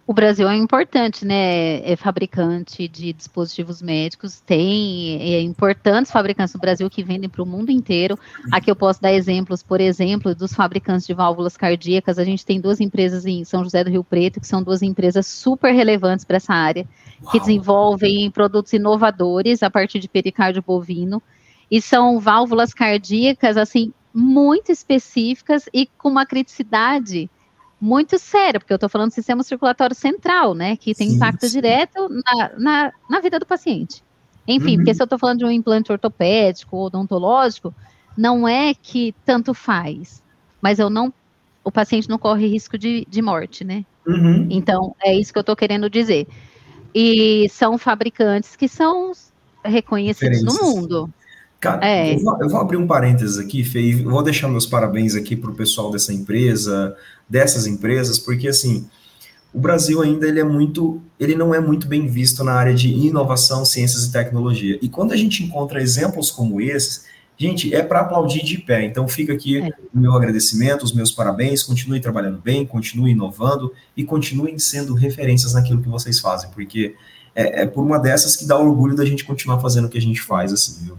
O 0.08 0.14
Brasil 0.14 0.48
é 0.48 0.56
importante, 0.56 1.26
né? 1.26 1.82
É 1.82 1.96
fabricante 1.96 2.88
de 2.88 3.12
dispositivos 3.12 3.82
médicos, 3.82 4.40
tem 4.40 5.20
é, 5.20 5.42
importantes 5.42 6.12
fabricantes 6.12 6.54
no 6.54 6.60
Brasil 6.60 6.88
que 6.92 7.04
vendem 7.04 7.28
para 7.28 7.42
o 7.42 7.46
mundo 7.46 7.72
inteiro. 7.72 8.18
Aqui 8.52 8.70
eu 8.70 8.76
posso 8.76 9.02
dar 9.02 9.12
exemplos, 9.12 9.64
por 9.64 9.82
exemplo, 9.82 10.36
dos 10.36 10.54
fabricantes 10.54 11.08
de 11.08 11.14
válvulas 11.16 11.58
cardíacas. 11.58 12.20
A 12.20 12.24
gente 12.24 12.46
tem 12.46 12.62
duas 12.62 12.80
empresas 12.80 13.26
em 13.26 13.44
São 13.44 13.64
José 13.64 13.84
do 13.84 13.90
Rio 13.90 14.04
Preto, 14.04 14.40
que 14.40 14.48
são 14.48 14.62
duas 14.62 14.84
empresas 14.84 15.26
super 15.26 15.74
relevantes 15.74 16.24
para 16.24 16.38
essa 16.38 16.54
área, 16.54 16.88
Uau. 17.24 17.32
que 17.32 17.40
desenvolvem 17.40 18.30
produtos 18.30 18.74
inovadores 18.74 19.64
a 19.64 19.72
partir 19.72 19.98
de 19.98 20.08
pericárdio 20.08 20.64
bovino. 20.66 21.20
E 21.72 21.82
são 21.82 22.20
válvulas 22.20 22.76
cardíacas, 22.76 23.58
assim, 23.58 23.92
muito 24.14 24.72
específicas 24.72 25.68
e 25.74 25.88
com 25.98 26.10
uma 26.10 26.28
criticidade 26.28 27.28
muito 27.80 28.18
séria, 28.18 28.60
porque 28.60 28.74
eu 28.74 28.76
estou 28.76 28.90
falando 28.90 29.10
do 29.10 29.14
sistema 29.14 29.44
circulatório 29.44 29.96
central, 29.96 30.54
né, 30.54 30.76
que 30.76 30.96
tem 30.96 31.10
sim, 31.10 31.16
impacto 31.16 31.46
sim. 31.48 31.52
direto 31.52 32.10
na, 32.10 32.52
na, 32.58 32.94
na, 33.10 33.20
vida 33.20 33.40
do 33.40 33.46
paciente. 33.46 34.04
Enfim, 34.48 34.72
uhum. 34.72 34.78
porque 34.78 34.94
se 34.94 35.02
eu 35.02 35.06
estou 35.06 35.20
falando 35.20 35.40
de 35.40 35.46
um 35.46 35.52
implante 35.52 35.92
ortopédico 35.92 36.78
ou 36.78 36.86
odontológico, 36.86 37.74
não 38.18 38.48
é 38.48 38.74
que 38.74 39.14
tanto 39.26 39.54
faz, 39.54 40.24
mas 40.62 40.80
eu 40.80 40.90
não, 40.90 41.14
o 41.64 41.72
paciente 41.72 42.10
não 42.10 42.18
corre 42.18 42.48
risco 42.48 42.78
de, 42.78 43.06
de 43.10 43.22
morte, 43.22 43.64
né? 43.64 43.84
Uhum. 44.08 44.48
Então, 44.50 44.96
é 45.04 45.14
isso 45.14 45.34
que 45.34 45.40
eu 45.40 45.42
estou 45.42 45.56
querendo 45.56 45.90
dizer. 45.90 46.28
E 46.94 47.50
são 47.50 47.78
fabricantes 47.78 48.56
que 48.56 48.68
são 48.68 49.12
reconhecidos 49.64 50.44
no 50.44 50.54
mundo. 50.54 51.14
Cara, 51.60 51.86
é. 51.88 52.14
eu, 52.14 52.20
vou, 52.20 52.38
eu, 52.42 52.50
vou, 52.50 52.60
abrir 52.60 52.78
um 52.78 52.86
parênteses 52.86 53.38
aqui, 53.38 53.64
Fê, 53.64 53.82
e 53.82 54.04
vou 54.04 54.22
deixar 54.22 54.48
meus 54.48 54.66
parabéns 54.66 55.16
aqui 55.16 55.36
para 55.36 55.50
o 55.50 55.56
pessoal 55.56 55.90
dessa 55.90 56.14
empresa, 56.14 56.96
dessas 57.28 57.66
empresas, 57.66 58.20
porque 58.20 58.48
assim, 58.48 58.88
o 59.54 59.60
Brasil 59.60 60.02
ainda 60.02 60.28
ele 60.28 60.40
é 60.40 60.44
muito, 60.44 61.02
ele 61.20 61.34
não 61.34 61.56
é 61.56 61.60
muito 61.62 61.88
bem 61.88 62.08
visto 62.08 62.44
na 62.44 62.54
área 62.54 62.74
de 62.74 62.90
inovação, 62.90 63.64
ciências 63.64 64.04
e 64.04 64.12
tecnologia. 64.12 64.78
E 64.82 64.90
quando 64.90 65.14
a 65.14 65.16
gente 65.16 65.44
encontra 65.44 65.82
exemplos 65.82 66.30
como 66.30 66.60
esses, 66.60 67.06
gente, 67.38 67.74
é 67.74 67.82
para 67.82 68.02
aplaudir 68.02 68.44
de 68.44 68.58
pé. 68.58 68.84
Então 68.84 69.08
fica 69.08 69.32
aqui 69.32 69.62
é. 69.62 69.70
o 69.94 69.98
meu 69.98 70.14
agradecimento, 70.14 70.84
os 70.84 70.94
meus 70.94 71.12
parabéns, 71.12 71.64
continue 71.64 72.02
trabalhando 72.02 72.40
bem, 72.40 72.66
continue 72.66 73.12
inovando 73.12 73.72
e 73.96 74.04
continuem 74.04 74.60
sendo 74.60 74.94
referências 74.94 75.54
naquilo 75.54 75.82
que 75.82 75.90
vocês 75.90 76.20
fazem, 76.20 76.50
porque 76.52 76.94
é, 77.34 77.62
é 77.64 77.66
por 77.66 77.84
uma 77.84 77.98
dessas 77.98 78.36
que 78.36 78.46
dá 78.46 78.58
orgulho 78.60 78.96
da 78.96 79.06
gente 79.06 79.24
continuar 79.24 79.60
fazendo 79.60 79.86
o 79.86 79.90
que 79.90 79.98
a 79.98 80.02
gente 80.02 80.22
faz, 80.22 80.52
assim, 80.52 80.84
viu? 80.84 80.98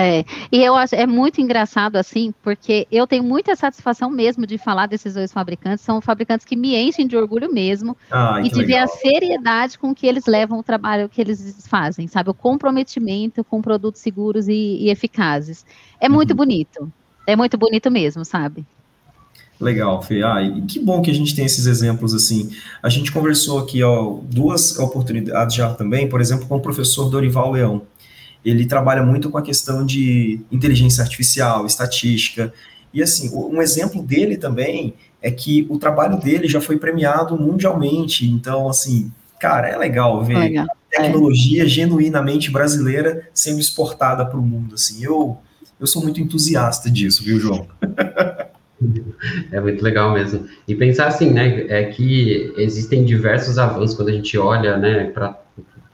É, 0.00 0.24
e 0.52 0.62
eu 0.62 0.76
acho 0.76 0.94
é 0.94 1.06
muito 1.06 1.40
engraçado 1.40 1.96
assim, 1.96 2.32
porque 2.40 2.86
eu 2.90 3.04
tenho 3.04 3.24
muita 3.24 3.56
satisfação 3.56 4.08
mesmo 4.08 4.46
de 4.46 4.56
falar 4.56 4.86
desses 4.86 5.14
dois 5.14 5.32
fabricantes, 5.32 5.84
são 5.84 6.00
fabricantes 6.00 6.46
que 6.46 6.54
me 6.54 6.76
enchem 6.76 7.04
de 7.04 7.16
orgulho 7.16 7.52
mesmo 7.52 7.96
ah, 8.08 8.40
e 8.40 8.48
de 8.48 8.64
ver 8.64 8.76
a 8.76 8.86
seriedade 8.86 9.76
com 9.76 9.92
que 9.92 10.06
eles 10.06 10.26
levam 10.26 10.60
o 10.60 10.62
trabalho 10.62 11.08
que 11.08 11.20
eles 11.20 11.66
fazem, 11.68 12.06
sabe? 12.06 12.30
O 12.30 12.34
comprometimento 12.34 13.42
com 13.42 13.60
produtos 13.60 14.00
seguros 14.00 14.46
e, 14.46 14.52
e 14.52 14.88
eficazes. 14.88 15.66
É 16.00 16.08
muito 16.08 16.30
uhum. 16.30 16.36
bonito, 16.36 16.92
é 17.26 17.34
muito 17.34 17.58
bonito 17.58 17.90
mesmo, 17.90 18.24
sabe? 18.24 18.64
Legal, 19.60 20.00
Fê. 20.00 20.22
Ah, 20.22 20.40
e 20.40 20.62
que 20.62 20.78
bom 20.78 21.02
que 21.02 21.10
a 21.10 21.14
gente 21.14 21.34
tem 21.34 21.44
esses 21.44 21.66
exemplos 21.66 22.14
assim. 22.14 22.50
A 22.80 22.88
gente 22.88 23.10
conversou 23.10 23.58
aqui, 23.58 23.82
ó, 23.82 24.18
duas 24.22 24.78
oportunidades 24.78 25.56
já 25.56 25.74
também, 25.74 26.08
por 26.08 26.20
exemplo, 26.20 26.46
com 26.46 26.56
o 26.56 26.60
professor 26.60 27.10
Dorival 27.10 27.50
Leão 27.50 27.82
ele 28.44 28.66
trabalha 28.66 29.02
muito 29.02 29.30
com 29.30 29.38
a 29.38 29.42
questão 29.42 29.84
de 29.84 30.40
inteligência 30.50 31.02
artificial, 31.02 31.66
estatística. 31.66 32.52
E 32.92 33.02
assim, 33.02 33.30
um 33.34 33.60
exemplo 33.60 34.02
dele 34.02 34.36
também 34.36 34.94
é 35.20 35.30
que 35.30 35.66
o 35.68 35.78
trabalho 35.78 36.18
dele 36.18 36.48
já 36.48 36.60
foi 36.60 36.78
premiado 36.78 37.36
mundialmente. 37.36 38.28
Então, 38.28 38.68
assim, 38.68 39.10
cara, 39.38 39.68
é 39.68 39.76
legal 39.76 40.24
ver 40.24 40.38
legal. 40.38 40.66
tecnologia 40.90 41.64
é. 41.64 41.66
genuinamente 41.66 42.50
brasileira 42.50 43.28
sendo 43.34 43.60
exportada 43.60 44.24
para 44.24 44.38
o 44.38 44.42
mundo. 44.42 44.74
Assim, 44.74 45.04
eu, 45.04 45.38
eu 45.78 45.86
sou 45.86 46.02
muito 46.02 46.20
entusiasta 46.20 46.90
disso, 46.90 47.24
viu, 47.24 47.38
João? 47.38 47.66
É 49.50 49.60
muito 49.60 49.82
legal 49.82 50.12
mesmo. 50.12 50.46
E 50.66 50.74
pensar 50.74 51.08
assim, 51.08 51.30
né, 51.30 51.66
é 51.68 51.84
que 51.86 52.54
existem 52.56 53.04
diversos 53.04 53.58
avanços 53.58 53.96
quando 53.96 54.08
a 54.10 54.12
gente 54.12 54.38
olha, 54.38 54.76
né, 54.76 55.10
para 55.10 55.36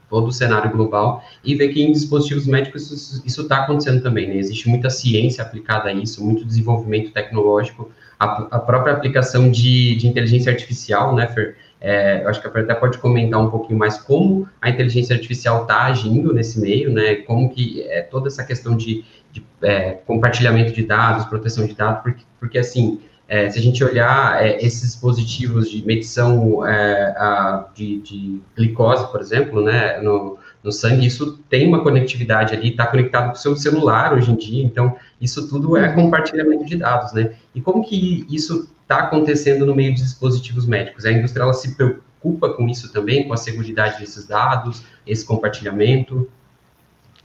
todo 0.09 0.27
o 0.27 0.31
cenário 0.31 0.71
global 0.71 1.23
e 1.43 1.55
ver 1.55 1.69
que 1.69 1.81
em 1.81 1.91
dispositivos 1.91 2.47
médicos 2.47 3.21
isso 3.25 3.41
está 3.41 3.63
acontecendo 3.63 4.01
também, 4.01 4.27
né? 4.27 4.37
Existe 4.37 4.69
muita 4.69 4.89
ciência 4.89 5.43
aplicada 5.43 5.89
a 5.89 5.93
isso, 5.93 6.23
muito 6.23 6.45
desenvolvimento 6.45 7.11
tecnológico, 7.11 7.91
a, 8.19 8.47
a 8.51 8.59
própria 8.59 8.93
aplicação 8.93 9.51
de, 9.51 9.95
de, 9.95 10.07
inteligência 10.07 10.51
artificial, 10.51 11.15
né, 11.15 11.27
Fer? 11.27 11.57
É, 11.81 12.23
eu 12.23 12.29
acho 12.29 12.41
que 12.41 12.47
a 12.47 12.51
Fer 12.51 12.63
até 12.63 12.73
pode 12.73 12.97
comentar 12.97 13.39
um 13.41 13.49
pouquinho 13.49 13.77
mais 13.77 13.97
como 13.97 14.47
a 14.61 14.69
inteligência 14.69 15.15
artificial 15.15 15.63
está 15.63 15.85
agindo 15.85 16.33
nesse 16.33 16.59
meio, 16.59 16.91
né? 16.91 17.15
Como 17.15 17.49
que 17.49 17.81
é 17.83 18.01
toda 18.01 18.27
essa 18.27 18.43
questão 18.43 18.75
de, 18.75 19.03
de 19.31 19.45
é, 19.61 19.91
compartilhamento 19.91 20.71
de 20.71 20.83
dados, 20.83 21.25
proteção 21.25 21.67
de 21.67 21.75
dados, 21.75 22.01
porque, 22.01 22.23
porque 22.39 22.57
assim, 22.57 22.99
é, 23.27 23.49
se 23.49 23.57
a 23.57 23.61
gente 23.61 23.83
olhar 23.83 24.43
é, 24.43 24.63
esses 24.63 24.81
dispositivos 24.81 25.69
de 25.69 25.83
medição 25.85 26.65
é, 26.65 27.15
a, 27.17 27.67
de, 27.73 27.99
de, 28.01 28.41
glicose, 28.55 29.11
por 29.11 29.19
exemplo, 29.19 29.61
né, 29.61 29.99
no, 29.99 30.37
no 30.63 30.71
sangue, 30.71 31.07
isso 31.07 31.39
tem 31.49 31.67
uma 31.67 31.81
conectividade 31.81 32.53
ali, 32.53 32.69
está 32.69 32.85
conectado 32.85 33.27
com 33.27 33.33
o 33.33 33.37
seu 33.37 33.55
celular 33.55 34.13
hoje 34.13 34.31
em 34.31 34.35
dia, 34.35 34.63
então 34.63 34.95
isso 35.19 35.49
tudo 35.49 35.75
é 35.75 35.91
compartilhamento 35.91 36.65
de 36.65 36.75
dados, 36.77 37.13
né? 37.13 37.33
E 37.53 37.61
como 37.61 37.83
que 37.83 38.27
isso 38.29 38.69
está 38.83 38.99
acontecendo 38.99 39.65
no 39.65 39.73
meio 39.73 39.93
de 39.95 40.01
dispositivos 40.01 40.67
médicos? 40.67 41.05
A 41.05 41.11
indústria 41.11 41.43
ela 41.43 41.53
se 41.53 41.75
preocupa 41.75 42.49
com 42.53 42.69
isso 42.69 42.93
também, 42.93 43.27
com 43.27 43.33
a 43.33 43.37
segurança 43.37 43.99
desses 43.99 44.27
dados, 44.27 44.83
esse 45.05 45.25
compartilhamento? 45.25 46.29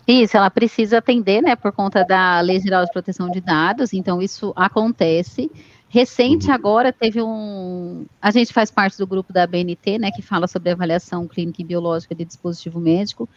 Isso, 0.08 0.36
ela 0.36 0.50
precisa 0.50 0.98
atender, 0.98 1.42
né, 1.42 1.54
por 1.54 1.72
conta 1.72 2.04
da 2.04 2.40
Lei 2.40 2.58
Geral 2.58 2.84
de 2.84 2.90
Proteção 2.90 3.30
de 3.30 3.40
Dados, 3.40 3.92
então 3.92 4.20
isso 4.20 4.52
acontece. 4.56 5.50
Recente 5.92 6.46
uhum. 6.46 6.54
agora 6.54 6.92
teve 6.92 7.20
um. 7.20 8.06
A 8.22 8.30
gente 8.30 8.52
faz 8.52 8.70
parte 8.70 8.96
do 8.96 9.08
grupo 9.08 9.32
da 9.32 9.44
BNT, 9.44 9.98
né, 9.98 10.12
que 10.12 10.22
fala 10.22 10.46
sobre 10.46 10.70
avaliação 10.70 11.26
clínica 11.26 11.60
e 11.60 11.64
biológica 11.64 12.14
de 12.14 12.24
dispositivo 12.24 12.78
médico. 12.78 13.28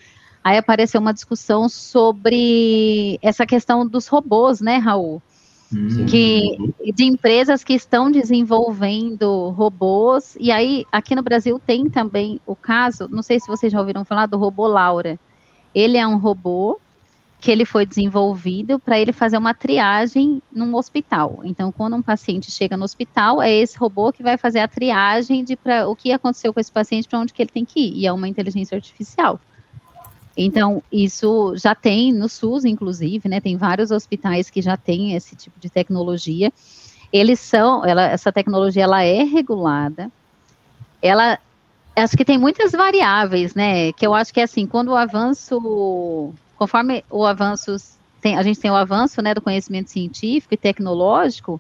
Aí 0.44 0.56
apareceu 0.56 1.02
uma 1.02 1.16
discussão 1.16 1.68
sobre 1.68 3.18
essa 3.24 3.44
questão 3.44 3.88
dos 3.88 4.08
robôs, 4.08 4.62
né, 4.62 4.78
Raul? 4.78 5.20
Uhum. 5.74 6.06
Que, 6.06 6.92
de 6.94 7.06
empresas 7.06 7.64
que 7.64 7.74
estão 7.74 8.12
desenvolvendo 8.12 9.50
robôs. 9.50 10.38
E 10.40 10.52
aí, 10.52 10.86
aqui 10.92 11.16
no 11.16 11.24
Brasil 11.24 11.60
tem 11.66 11.90
também 11.90 12.40
o 12.46 12.56
caso, 12.56 13.08
não 13.10 13.24
sei 13.24 13.40
se 13.40 13.48
vocês 13.48 13.74
já 13.74 13.80
ouviram 13.80 14.06
falar 14.06 14.28
do 14.28 14.38
robô 14.38 14.68
Laura. 14.68 15.20
Ele 15.74 15.98
é 15.98 16.06
um 16.06 16.18
robô 16.18 16.80
que 17.44 17.52
ele 17.52 17.66
foi 17.66 17.86
desenvolvido 17.86 18.80
para 18.80 18.98
ele 18.98 19.12
fazer 19.12 19.38
uma 19.38 19.54
triagem 19.54 20.42
num 20.50 20.74
hospital. 20.76 21.42
Então, 21.44 21.74
quando 21.74 21.94
um 21.94 22.02
paciente 22.02 22.50
chega 22.50 22.78
no 22.78 22.86
hospital, 22.86 23.42
é 23.42 23.52
esse 23.52 23.78
robô 23.78 24.14
que 24.14 24.24
vai 24.24 24.38
fazer 24.38 24.60
a 24.60 24.68
triagem 24.68 25.44
de 25.44 25.58
pra, 25.58 25.86
o 25.90 25.94
que 25.94 26.14
aconteceu 26.14 26.54
com 26.54 26.62
esse 26.62 26.72
paciente, 26.72 27.06
para 27.06 27.20
onde 27.20 27.34
que 27.34 27.42
ele 27.42 27.52
tem 27.54 27.66
que 27.66 27.82
ir. 27.82 27.98
E 27.98 28.08
é 28.08 28.14
uma 28.14 28.30
inteligência 28.30 28.78
artificial. 28.78 29.42
Então, 30.38 30.82
isso 30.90 31.54
já 31.58 31.76
tem 31.76 32.14
no 32.14 32.30
SUS, 32.30 32.64
inclusive, 32.64 33.28
né? 33.28 33.42
Tem 33.42 33.58
vários 33.58 33.92
hospitais 33.92 34.50
que 34.50 34.62
já 34.62 34.78
têm 34.78 35.14
esse 35.14 35.36
tipo 35.36 35.60
de 35.60 35.70
tecnologia. 35.70 36.50
Eles 37.12 37.42
são, 37.42 37.84
ela, 37.84 38.04
essa 38.04 38.32
tecnologia 38.32 38.84
ela 38.84 39.04
é 39.04 39.22
regulada. 39.22 40.10
Ela 41.02 41.38
acho 41.94 42.16
que 42.16 42.24
tem 42.24 42.38
muitas 42.38 42.72
variáveis, 42.72 43.54
né? 43.54 43.92
Que 43.92 44.08
eu 44.08 44.14
acho 44.14 44.34
que 44.34 44.40
é 44.40 44.44
assim, 44.44 44.66
quando 44.66 44.88
o 44.88 44.96
avanço 44.96 46.34
conforme 46.64 47.04
o 47.10 47.26
avanço, 47.26 47.76
tem, 48.22 48.38
a 48.38 48.42
gente 48.42 48.58
tem 48.58 48.72
o 48.72 48.76
avanço 48.76 49.22
né, 49.22 49.34
do 49.34 49.42
conhecimento 49.42 49.90
científico 49.90 50.54
e 50.54 50.58
tecnológico, 50.58 51.60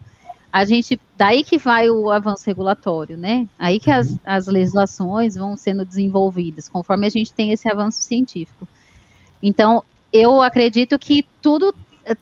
a 0.49 0.63
gente, 0.63 0.97
daí 1.17 1.43
que 1.43 1.57
vai 1.57 1.89
o 1.89 2.09
avanço 2.09 2.45
regulatório, 2.45 3.17
né? 3.17 3.49
Aí 3.59 3.81
que 3.81 3.91
as, 3.91 4.17
as 4.23 4.47
legislações 4.47 5.35
vão 5.35 5.57
sendo 5.57 5.83
desenvolvidas, 5.83 6.69
conforme 6.69 7.05
a 7.05 7.09
gente 7.09 7.33
tem 7.33 7.51
esse 7.51 7.67
avanço 7.67 8.01
científico. 8.01 8.65
Então, 9.41 9.83
eu 10.13 10.41
acredito 10.41 10.97
que 10.97 11.25
tudo 11.41 11.75
eh, 12.05 12.15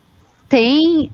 tem, 0.50 1.12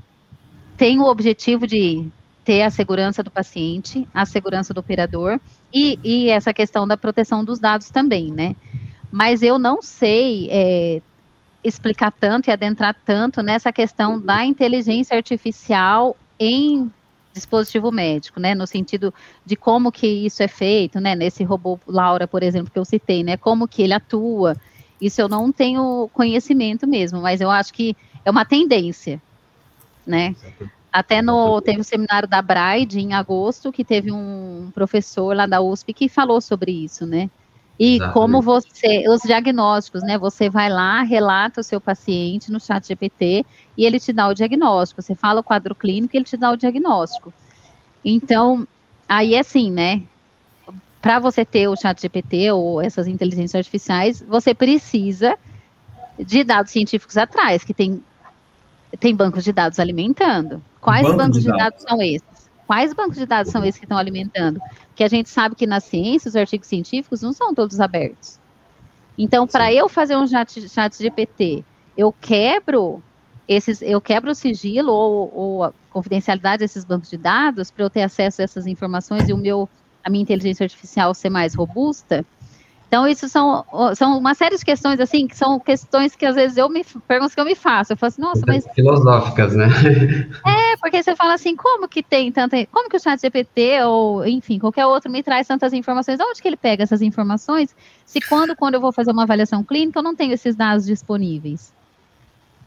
tem 0.77 1.01
o 1.01 1.05
objetivo 1.05 1.67
de 1.67 2.07
ter 2.45 2.61
a 2.61 2.69
segurança 2.69 3.21
do 3.21 3.31
paciente, 3.31 4.07
a 4.13 4.25
segurança 4.25 4.73
do 4.73 4.79
operador 4.79 5.37
e, 5.73 5.99
e 6.01 6.29
essa 6.29 6.53
questão 6.53 6.87
da 6.87 6.95
proteção 6.95 7.43
dos 7.43 7.59
dados 7.59 7.89
também, 7.89 8.31
né? 8.31 8.55
Mas 9.11 9.41
eu 9.41 9.59
não 9.59 9.81
sei 9.81 10.47
é, 10.49 11.01
explicar 11.67 12.11
tanto 12.11 12.49
e 12.49 12.51
adentrar 12.51 12.95
tanto 13.05 13.41
nessa 13.41 13.71
questão 13.71 14.19
da 14.19 14.45
inteligência 14.45 15.15
artificial 15.15 16.15
em 16.39 16.91
dispositivo 17.33 17.91
médico, 17.91 18.39
né, 18.39 18.55
no 18.55 18.65
sentido 18.65 19.13
de 19.45 19.55
como 19.55 19.91
que 19.91 20.07
isso 20.07 20.41
é 20.41 20.47
feito, 20.47 20.99
né, 20.99 21.15
nesse 21.15 21.43
robô 21.43 21.79
Laura, 21.87 22.27
por 22.27 22.41
exemplo, 22.41 22.71
que 22.71 22.79
eu 22.79 22.85
citei, 22.85 23.23
né, 23.23 23.37
como 23.37 23.67
que 23.67 23.83
ele 23.83 23.93
atua, 23.93 24.55
isso 24.99 25.21
eu 25.21 25.29
não 25.29 25.51
tenho 25.51 26.09
conhecimento 26.13 26.87
mesmo, 26.87 27.21
mas 27.21 27.39
eu 27.39 27.51
acho 27.51 27.73
que 27.73 27.95
é 28.25 28.31
uma 28.31 28.43
tendência, 28.43 29.21
né, 30.05 30.35
até 30.91 31.21
no, 31.21 31.61
teve 31.61 31.79
um 31.79 31.83
seminário 31.83 32.27
da 32.27 32.41
Braide 32.41 32.99
em 32.99 33.13
agosto, 33.13 33.71
que 33.71 33.83
teve 33.83 34.11
um 34.11 34.71
professor 34.73 35.35
lá 35.35 35.45
da 35.45 35.61
USP 35.61 35.93
que 35.93 36.09
falou 36.09 36.41
sobre 36.41 36.71
isso, 36.71 37.05
né, 37.05 37.29
e 37.79 37.95
Exatamente. 37.95 38.13
como 38.13 38.41
você, 38.41 39.07
os 39.07 39.21
diagnósticos, 39.21 40.01
né? 40.01 40.17
Você 40.17 40.49
vai 40.49 40.69
lá, 40.69 41.03
relata 41.03 41.61
o 41.61 41.63
seu 41.63 41.79
paciente 41.79 42.51
no 42.51 42.59
chat 42.59 42.87
GPT 42.87 43.45
e 43.77 43.85
ele 43.85 43.99
te 43.99 44.11
dá 44.11 44.27
o 44.27 44.33
diagnóstico. 44.33 45.01
Você 45.01 45.13
fala 45.13 45.41
o 45.41 45.43
quadro 45.43 45.75
clínico 45.75 46.15
e 46.15 46.17
ele 46.17 46.25
te 46.25 46.35
dá 46.35 46.51
o 46.51 46.57
diagnóstico. 46.57 47.31
Então, 48.03 48.67
aí 49.07 49.35
é 49.35 49.39
assim, 49.39 49.71
né? 49.71 50.01
Para 50.99 51.19
você 51.19 51.45
ter 51.45 51.67
o 51.67 51.75
chat 51.75 52.01
GPT 52.01 52.51
ou 52.51 52.81
essas 52.81 53.07
inteligências 53.07 53.55
artificiais, 53.55 54.23
você 54.27 54.55
precisa 54.55 55.37
de 56.17 56.43
dados 56.43 56.71
científicos 56.71 57.15
atrás, 57.15 57.63
que 57.63 57.75
tem, 57.75 58.03
tem 58.99 59.15
bancos 59.15 59.43
de 59.43 59.53
dados 59.53 59.79
alimentando. 59.79 60.63
Quais 60.81 61.05
Banco 61.05 61.17
bancos 61.17 61.43
de 61.43 61.47
dados. 61.47 61.57
de 61.57 61.63
dados 61.63 61.83
são 61.83 62.01
esses? 62.01 62.36
Quais 62.67 62.93
bancos 62.93 63.17
de 63.17 63.25
dados 63.25 63.49
são 63.49 63.63
esses 63.63 63.79
que 63.79 63.85
estão 63.85 63.97
alimentando? 63.97 64.59
Porque 64.89 65.03
a 65.05 65.07
gente 65.07 65.29
sabe 65.29 65.55
que 65.55 65.65
na 65.65 65.79
ciência, 65.79 66.27
os 66.27 66.35
artigos 66.35 66.67
científicos 66.67 67.21
não 67.21 67.31
são 67.31 67.55
todos 67.55 67.79
abertos. 67.79 68.37
Então, 69.17 69.47
para 69.47 69.73
eu 69.73 69.87
fazer 69.87 70.17
um 70.17 70.27
chat, 70.27 70.69
chat 70.69 71.01
GPT, 71.01 71.63
eu 71.95 72.11
quebro 72.11 73.01
esses, 73.47 73.81
eu 73.81 74.01
quebro 74.01 74.31
o 74.31 74.35
sigilo 74.35 74.91
ou, 74.91 75.31
ou 75.33 75.63
a 75.63 75.73
confidencialidade 75.89 76.59
desses 76.59 76.83
bancos 76.83 77.09
de 77.09 77.17
dados 77.17 77.71
para 77.71 77.85
eu 77.85 77.89
ter 77.89 78.03
acesso 78.03 78.41
a 78.41 78.43
essas 78.43 78.67
informações 78.67 79.29
e 79.29 79.33
o 79.33 79.37
meu, 79.37 79.69
a 80.03 80.09
minha 80.09 80.21
inteligência 80.21 80.65
artificial 80.65 81.13
ser 81.13 81.29
mais 81.29 81.55
robusta. 81.55 82.25
Então, 82.87 83.05
isso 83.05 83.27
são, 83.27 83.65
são 83.95 84.17
uma 84.17 84.33
série 84.33 84.55
de 84.55 84.63
questões, 84.63 84.97
assim, 85.01 85.27
que 85.27 85.35
são 85.35 85.59
questões 85.59 86.15
que 86.15 86.25
às 86.25 86.35
vezes 86.35 86.55
eu 86.55 86.69
me 86.69 86.85
pergunto 87.05 87.33
que 87.33 87.39
eu 87.39 87.45
me 87.45 87.53
faço. 87.53 87.91
Eu 87.91 87.97
falo 87.97 88.07
assim, 88.07 88.21
nossa, 88.21 88.41
mas. 88.47 88.65
Filosóficas, 88.73 89.53
né? 89.55 89.67
É, 90.47 90.77
porque 90.77 91.03
você 91.03 91.15
fala 91.15 91.33
assim, 91.33 91.55
como 91.55 91.87
que 91.87 92.01
tem 92.01 92.31
tanta. 92.31 92.65
Como 92.67 92.89
que 92.89 92.95
o 92.95 92.99
chat 92.99 93.19
GPT, 93.19 93.81
ou, 93.83 94.25
enfim, 94.25 94.57
qualquer 94.57 94.85
outro 94.85 95.11
me 95.11 95.21
traz 95.21 95.47
tantas 95.47 95.73
informações? 95.73 96.19
Onde 96.21 96.41
que 96.41 96.47
ele 96.47 96.55
pega 96.55 96.83
essas 96.83 97.01
informações? 97.01 97.75
Se 98.05 98.21
quando, 98.21 98.55
quando 98.55 98.75
eu 98.75 98.81
vou 98.81 98.93
fazer 98.93 99.11
uma 99.11 99.23
avaliação 99.23 99.63
clínica, 99.63 99.99
eu 99.99 100.03
não 100.03 100.15
tenho 100.15 100.33
esses 100.33 100.55
dados 100.55 100.85
disponíveis. 100.85 101.73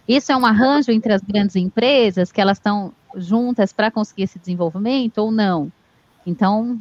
Isso 0.06 0.32
é 0.32 0.36
um 0.36 0.44
arranjo 0.44 0.90
entre 0.90 1.12
as 1.14 1.22
grandes 1.22 1.56
empresas, 1.56 2.30
que 2.30 2.40
elas 2.40 2.58
estão 2.58 2.92
juntas 3.16 3.72
para 3.72 3.90
conseguir 3.90 4.24
esse 4.24 4.38
desenvolvimento 4.38 5.18
ou 5.18 5.30
não? 5.30 5.72
Então, 6.26 6.78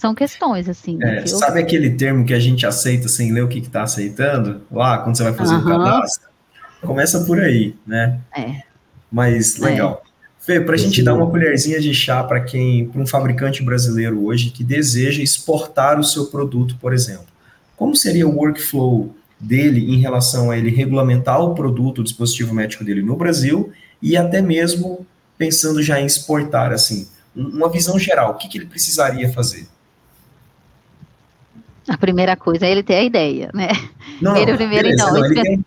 são 0.00 0.14
questões, 0.14 0.66
assim. 0.66 0.98
É, 1.02 1.26
sabe 1.26 1.60
aquele 1.60 1.90
termo 1.90 2.24
que 2.24 2.32
a 2.32 2.40
gente 2.40 2.64
aceita 2.64 3.06
sem 3.06 3.32
ler 3.32 3.44
o 3.44 3.48
que 3.48 3.58
está 3.58 3.82
aceitando? 3.82 4.62
Lá, 4.72 4.96
quando 4.96 5.14
você 5.14 5.24
vai 5.24 5.34
fazer 5.34 5.54
uhum. 5.56 5.60
um 5.60 5.64
cadastro? 5.64 6.30
Começa 6.80 7.20
por 7.20 7.38
aí, 7.38 7.76
né? 7.86 8.18
É. 8.34 8.62
Mas, 9.12 9.58
legal. 9.58 10.02
É. 10.06 10.10
Fê, 10.42 10.58
para 10.58 10.74
a 10.74 10.78
gente 10.78 11.02
dar 11.02 11.12
uma 11.12 11.28
colherzinha 11.28 11.78
de 11.78 11.92
chá 11.92 12.24
para 12.24 12.40
quem, 12.40 12.88
para 12.88 12.98
um 12.98 13.06
fabricante 13.06 13.62
brasileiro 13.62 14.24
hoje 14.24 14.48
que 14.48 14.64
deseja 14.64 15.22
exportar 15.22 16.00
o 16.00 16.04
seu 16.04 16.28
produto, 16.28 16.78
por 16.80 16.94
exemplo, 16.94 17.26
como 17.76 17.94
seria 17.94 18.26
o 18.26 18.34
workflow 18.34 19.14
dele 19.38 19.94
em 19.94 19.98
relação 19.98 20.50
a 20.50 20.56
ele 20.56 20.70
regulamentar 20.70 21.42
o 21.42 21.54
produto, 21.54 21.98
o 21.98 22.04
dispositivo 22.04 22.54
médico 22.54 22.82
dele 22.82 23.02
no 23.02 23.16
Brasil 23.16 23.70
e 24.00 24.16
até 24.16 24.40
mesmo 24.40 25.06
pensando 25.36 25.82
já 25.82 26.00
em 26.00 26.06
exportar, 26.06 26.72
assim, 26.72 27.06
uma 27.36 27.68
visão 27.68 27.98
geral, 27.98 28.30
o 28.30 28.34
que, 28.36 28.48
que 28.48 28.56
ele 28.56 28.66
precisaria 28.66 29.30
fazer? 29.30 29.66
A 31.90 31.98
primeira 31.98 32.36
coisa 32.36 32.66
é 32.66 32.70
ele 32.70 32.84
ter 32.84 32.94
a 32.94 33.02
ideia, 33.02 33.50
né? 33.52 33.68
Não, 34.22 34.36
ele 34.36 34.54
primeiro, 34.56 34.88
beleza, 34.88 35.02
então. 35.02 35.12
Não, 35.12 35.24
ele, 35.26 35.34
tem, 35.34 35.64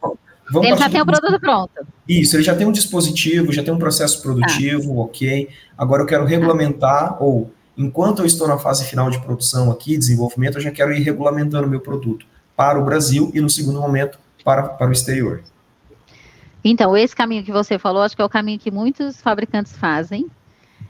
ele 0.64 0.78
já 0.78 0.90
tem 0.90 1.02
o 1.02 1.06
produto 1.06 1.38
pronto. 1.38 1.88
Isso, 2.08 2.38
ele 2.38 2.44
já 2.44 2.56
tem 2.56 2.66
um 2.66 2.72
dispositivo, 2.72 3.52
já 3.52 3.62
tem 3.62 3.74
um 3.74 3.78
processo 3.78 4.22
produtivo, 4.22 5.02
ah. 5.02 5.04
ok. 5.04 5.50
Agora 5.78 6.02
eu 6.02 6.06
quero 6.06 6.24
regulamentar, 6.24 7.12
ah. 7.12 7.18
ou 7.20 7.52
enquanto 7.78 8.20
eu 8.20 8.26
estou 8.26 8.48
na 8.48 8.58
fase 8.58 8.86
final 8.86 9.10
de 9.10 9.20
produção 9.20 9.70
aqui, 9.70 9.98
desenvolvimento, 9.98 10.58
eu 10.58 10.62
já 10.62 10.72
quero 10.72 10.94
ir 10.94 11.02
regulamentando 11.02 11.68
o 11.68 11.70
meu 11.70 11.82
produto 11.82 12.26
para 12.56 12.80
o 12.80 12.86
Brasil 12.86 13.30
e, 13.34 13.42
no 13.42 13.50
segundo 13.50 13.82
momento, 13.82 14.18
para, 14.46 14.64
para 14.64 14.88
o 14.88 14.94
exterior. 14.94 15.44
Então, 16.64 16.96
esse 16.96 17.14
caminho 17.14 17.44
que 17.44 17.52
você 17.52 17.78
falou, 17.78 18.02
acho 18.02 18.16
que 18.16 18.22
é 18.22 18.26
o 18.26 18.30
caminho 18.30 18.60
que 18.60 18.72
muitos 18.72 19.20
fabricantes 19.20 19.76
fazem, 19.76 20.28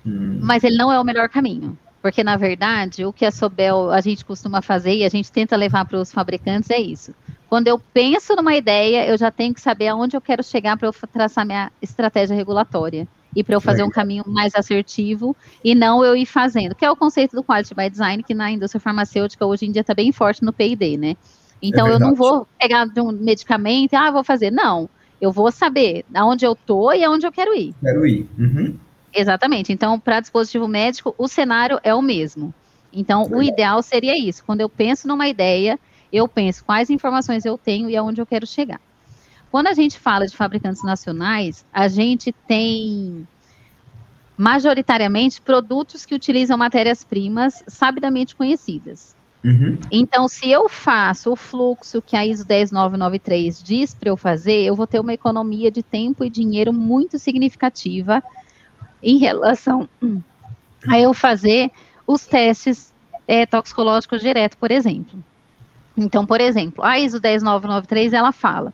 hum. 0.05 0.37
mas 0.43 0.63
ele 0.63 0.77
não 0.77 0.93
é 0.93 0.99
o 0.99 1.03
melhor 1.03 1.27
caminho. 1.27 1.75
Porque, 2.03 2.21
na 2.21 2.35
verdade, 2.35 3.05
o 3.05 3.13
que 3.13 3.25
a 3.25 3.31
Sobel 3.31 3.89
a 3.89 4.01
gente 4.01 4.25
costuma 4.25 4.61
fazer 4.61 4.93
e 4.93 5.05
a 5.05 5.09
gente 5.09 5.31
tenta 5.31 5.55
levar 5.55 5.85
para 5.85 5.97
os 5.97 6.11
fabricantes 6.11 6.69
é 6.69 6.77
isso. 6.77 7.15
Quando 7.47 7.69
eu 7.69 7.79
penso 7.79 8.35
numa 8.35 8.53
ideia, 8.53 9.07
eu 9.07 9.17
já 9.17 9.31
tenho 9.31 9.53
que 9.53 9.61
saber 9.61 9.87
aonde 9.87 10.17
eu 10.17 10.19
quero 10.19 10.43
chegar 10.43 10.75
para 10.75 10.89
eu 10.89 10.93
traçar 11.13 11.45
minha 11.45 11.71
estratégia 11.81 12.35
regulatória 12.35 13.07
e 13.33 13.41
para 13.41 13.55
eu 13.55 13.61
fazer 13.61 13.83
um 13.83 13.89
caminho 13.89 14.25
mais 14.27 14.53
assertivo 14.53 15.33
e 15.63 15.73
não 15.73 16.03
eu 16.03 16.13
ir 16.13 16.25
fazendo, 16.25 16.75
que 16.75 16.83
é 16.83 16.91
o 16.91 16.95
conceito 16.95 17.37
do 17.37 17.43
quality 17.43 17.73
by 17.73 17.89
design 17.89 18.21
que 18.21 18.33
na 18.33 18.51
indústria 18.51 18.81
farmacêutica 18.81 19.45
hoje 19.45 19.65
em 19.65 19.71
dia 19.71 19.79
está 19.79 19.93
bem 19.93 20.11
forte 20.11 20.43
no 20.43 20.51
P&D, 20.51 20.97
né? 20.97 21.15
Então 21.61 21.87
é 21.87 21.93
eu 21.93 21.99
não 21.99 22.13
vou 22.13 22.45
pegar 22.59 22.85
de 22.85 22.99
um 22.99 23.13
medicamento 23.13 23.93
e 23.93 23.95
ah, 23.95 24.11
vou 24.11 24.25
fazer, 24.25 24.51
não. 24.51 24.89
Eu 25.21 25.31
vou 25.31 25.49
saber 25.53 26.03
aonde 26.13 26.45
eu 26.45 26.53
tô 26.53 26.91
e 26.91 27.01
aonde 27.01 27.25
eu 27.25 27.31
quero 27.31 27.55
ir. 27.55 27.73
Quero 27.81 28.05
ir. 28.05 28.27
Uhum. 28.37 28.77
Exatamente. 29.13 29.71
Então, 29.71 29.99
para 29.99 30.19
dispositivo 30.19 30.67
médico, 30.67 31.13
o 31.17 31.27
cenário 31.27 31.79
é 31.83 31.93
o 31.93 32.01
mesmo. 32.01 32.53
Então, 32.91 33.27
o 33.31 33.41
ideal 33.41 33.81
seria 33.81 34.17
isso. 34.17 34.43
Quando 34.43 34.61
eu 34.61 34.69
penso 34.69 35.07
numa 35.07 35.27
ideia, 35.27 35.79
eu 36.11 36.27
penso 36.27 36.63
quais 36.63 36.89
informações 36.89 37.45
eu 37.45 37.57
tenho 37.57 37.89
e 37.89 37.97
aonde 37.97 38.21
eu 38.21 38.25
quero 38.25 38.45
chegar. 38.45 38.79
Quando 39.51 39.67
a 39.67 39.73
gente 39.73 39.99
fala 39.99 40.25
de 40.25 40.35
fabricantes 40.35 40.83
nacionais, 40.83 41.65
a 41.71 41.87
gente 41.87 42.31
tem 42.47 43.27
majoritariamente 44.37 45.41
produtos 45.41 46.05
que 46.05 46.15
utilizam 46.15 46.57
matérias-primas 46.57 47.63
sabidamente 47.67 48.35
conhecidas. 48.35 49.15
Uhum. 49.43 49.77
Então, 49.91 50.27
se 50.27 50.49
eu 50.49 50.69
faço 50.69 51.31
o 51.31 51.35
fluxo 51.35 52.01
que 52.01 52.15
a 52.15 52.25
ISO 52.25 52.45
10993 52.45 53.61
diz 53.61 53.93
para 53.93 54.09
eu 54.09 54.17
fazer, 54.17 54.63
eu 54.63 54.75
vou 54.75 54.87
ter 54.87 54.99
uma 54.99 55.13
economia 55.13 55.69
de 55.69 55.83
tempo 55.83 56.23
e 56.23 56.29
dinheiro 56.29 56.71
muito 56.71 57.19
significativa 57.19 58.23
em 59.03 59.17
relação 59.17 59.87
a 60.89 60.99
eu 60.99 61.13
fazer 61.13 61.69
os 62.07 62.25
testes 62.25 62.91
é, 63.27 63.45
toxicológicos 63.45 64.21
direto, 64.21 64.57
por 64.57 64.71
exemplo. 64.71 65.23
Então, 65.95 66.25
por 66.25 66.41
exemplo, 66.41 66.83
a 66.83 66.97
ISO 66.97 67.19
10993, 67.19 68.13
ela 68.13 68.31
fala, 68.31 68.73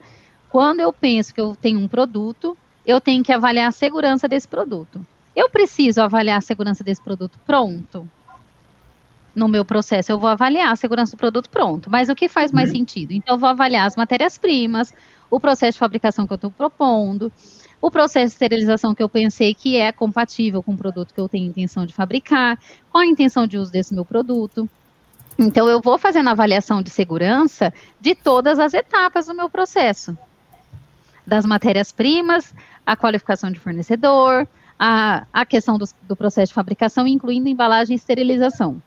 quando 0.49 0.79
eu 0.79 0.93
penso 0.93 1.33
que 1.33 1.41
eu 1.41 1.55
tenho 1.55 1.79
um 1.79 1.87
produto, 1.87 2.57
eu 2.85 3.01
tenho 3.01 3.23
que 3.23 3.33
avaliar 3.33 3.67
a 3.67 3.71
segurança 3.71 4.27
desse 4.27 4.47
produto. 4.47 5.05
Eu 5.35 5.49
preciso 5.49 6.01
avaliar 6.01 6.37
a 6.37 6.41
segurança 6.41 6.83
desse 6.83 7.01
produto 7.01 7.37
pronto? 7.45 8.09
No 9.35 9.47
meu 9.47 9.63
processo, 9.63 10.11
eu 10.11 10.19
vou 10.19 10.29
avaliar 10.29 10.71
a 10.71 10.75
segurança 10.75 11.15
do 11.15 11.19
produto 11.19 11.49
pronto. 11.49 11.89
Mas 11.89 12.09
o 12.09 12.15
que 12.15 12.27
faz 12.27 12.51
mais 12.51 12.69
uhum. 12.69 12.77
sentido? 12.77 13.11
Então, 13.11 13.35
eu 13.35 13.39
vou 13.39 13.49
avaliar 13.49 13.85
as 13.85 13.95
matérias-primas, 13.95 14.93
o 15.29 15.39
processo 15.39 15.73
de 15.73 15.79
fabricação 15.79 16.25
que 16.25 16.33
eu 16.33 16.35
estou 16.35 16.51
propondo, 16.51 17.31
o 17.81 17.89
processo 17.89 18.27
de 18.27 18.33
esterilização 18.33 18.93
que 18.93 19.01
eu 19.01 19.09
pensei 19.09 19.53
que 19.53 19.77
é 19.77 19.91
compatível 19.91 20.61
com 20.61 20.73
o 20.73 20.77
produto 20.77 21.13
que 21.13 21.19
eu 21.19 21.29
tenho 21.29 21.47
intenção 21.47 21.85
de 21.85 21.93
fabricar, 21.93 22.59
qual 22.91 23.03
a 23.03 23.07
intenção 23.07 23.47
de 23.47 23.57
uso 23.57 23.71
desse 23.71 23.93
meu 23.93 24.03
produto. 24.03 24.69
Então, 25.37 25.69
eu 25.69 25.79
vou 25.79 25.97
fazendo 25.97 26.27
a 26.27 26.31
avaliação 26.31 26.81
de 26.81 26.89
segurança 26.89 27.73
de 27.99 28.13
todas 28.13 28.59
as 28.59 28.73
etapas 28.73 29.27
do 29.27 29.33
meu 29.33 29.49
processo. 29.49 30.17
Das 31.25 31.45
matérias-primas, 31.45 32.53
a 32.85 32.97
qualificação 32.97 33.49
de 33.49 33.59
fornecedor, 33.59 34.45
a, 34.77 35.25
a 35.31 35.45
questão 35.45 35.77
do, 35.77 35.87
do 36.03 36.15
processo 36.15 36.49
de 36.49 36.55
fabricação, 36.55 37.07
incluindo 37.07 37.47
embalagem 37.47 37.93
e 37.93 37.97
esterilização. 37.97 38.81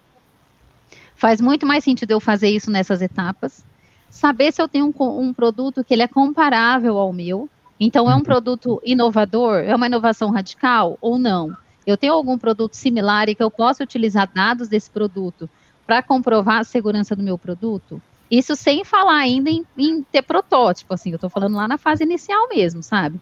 Faz 1.15 1.41
muito 1.41 1.65
mais 1.65 1.85
sentido 1.85 2.11
eu 2.11 2.21
fazer 2.21 2.51
isso 2.51 2.71
nessas 2.71 3.01
etapas, 3.01 3.65
saber 4.11 4.53
se 4.53 4.61
eu 4.61 4.69
tenho 4.69 4.87
um, 4.87 5.21
um 5.21 5.33
produto 5.33 5.83
que 5.83 5.95
ele 5.95 6.03
é 6.03 6.09
comparável 6.09 6.99
ao 6.99 7.13
meu, 7.13 7.49
então 7.85 8.09
é 8.09 8.15
um 8.15 8.19
uhum. 8.19 8.23
produto 8.23 8.81
inovador, 8.85 9.57
é 9.57 9.75
uma 9.75 9.87
inovação 9.87 10.31
radical 10.31 10.97
ou 11.01 11.19
não? 11.19 11.57
Eu 11.85 11.97
tenho 11.97 12.13
algum 12.13 12.39
produto 12.39 12.75
similar 12.75 13.29
e 13.29 13.35
que 13.35 13.43
eu 13.43 13.51
possa 13.51 13.83
utilizar 13.83 14.31
dados 14.33 14.69
desse 14.69 14.89
produto 14.89 15.51
para 15.85 16.01
comprovar 16.01 16.61
a 16.61 16.65
segurança 16.65 17.17
do 17.17 17.25
meu 17.25 17.37
produto? 17.37 18.01
Isso 18.31 18.55
sem 18.55 18.85
falar 18.85 19.17
ainda 19.17 19.51
em, 19.51 19.67
em 19.77 20.03
ter 20.03 20.23
protótipo, 20.23 20.95
assim, 20.95 21.11
eu 21.11 21.17
estou 21.17 21.29
falando 21.29 21.57
lá 21.57 21.67
na 21.67 21.77
fase 21.77 22.05
inicial 22.05 22.49
mesmo, 22.49 22.83
sabe? 22.85 23.21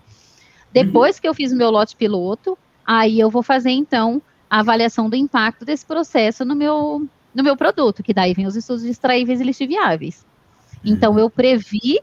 Depois 0.73 1.17
uhum. 1.17 1.23
que 1.23 1.29
eu 1.29 1.35
fiz 1.35 1.53
o 1.53 1.57
meu 1.57 1.71
lote 1.71 1.97
piloto, 1.97 2.57
aí 2.87 3.19
eu 3.19 3.31
vou 3.31 3.43
fazer, 3.43 3.71
então, 3.71 4.21
a 4.49 4.61
avaliação 4.61 5.09
do 5.09 5.17
impacto 5.17 5.65
desse 5.65 5.87
processo 5.87 6.45
no 6.45 6.55
meu, 6.55 7.09
no 7.35 7.43
meu 7.43 7.57
produto, 7.57 8.03
que 8.03 8.13
daí 8.13 8.35
vem 8.35 8.47
os 8.47 8.57
estudos 8.57 8.85
extraíveis 8.85 9.41
e 9.41 9.45
lixiviáveis. 9.45 10.25
Então, 10.85 11.19
eu 11.19 11.31
previ 11.31 11.99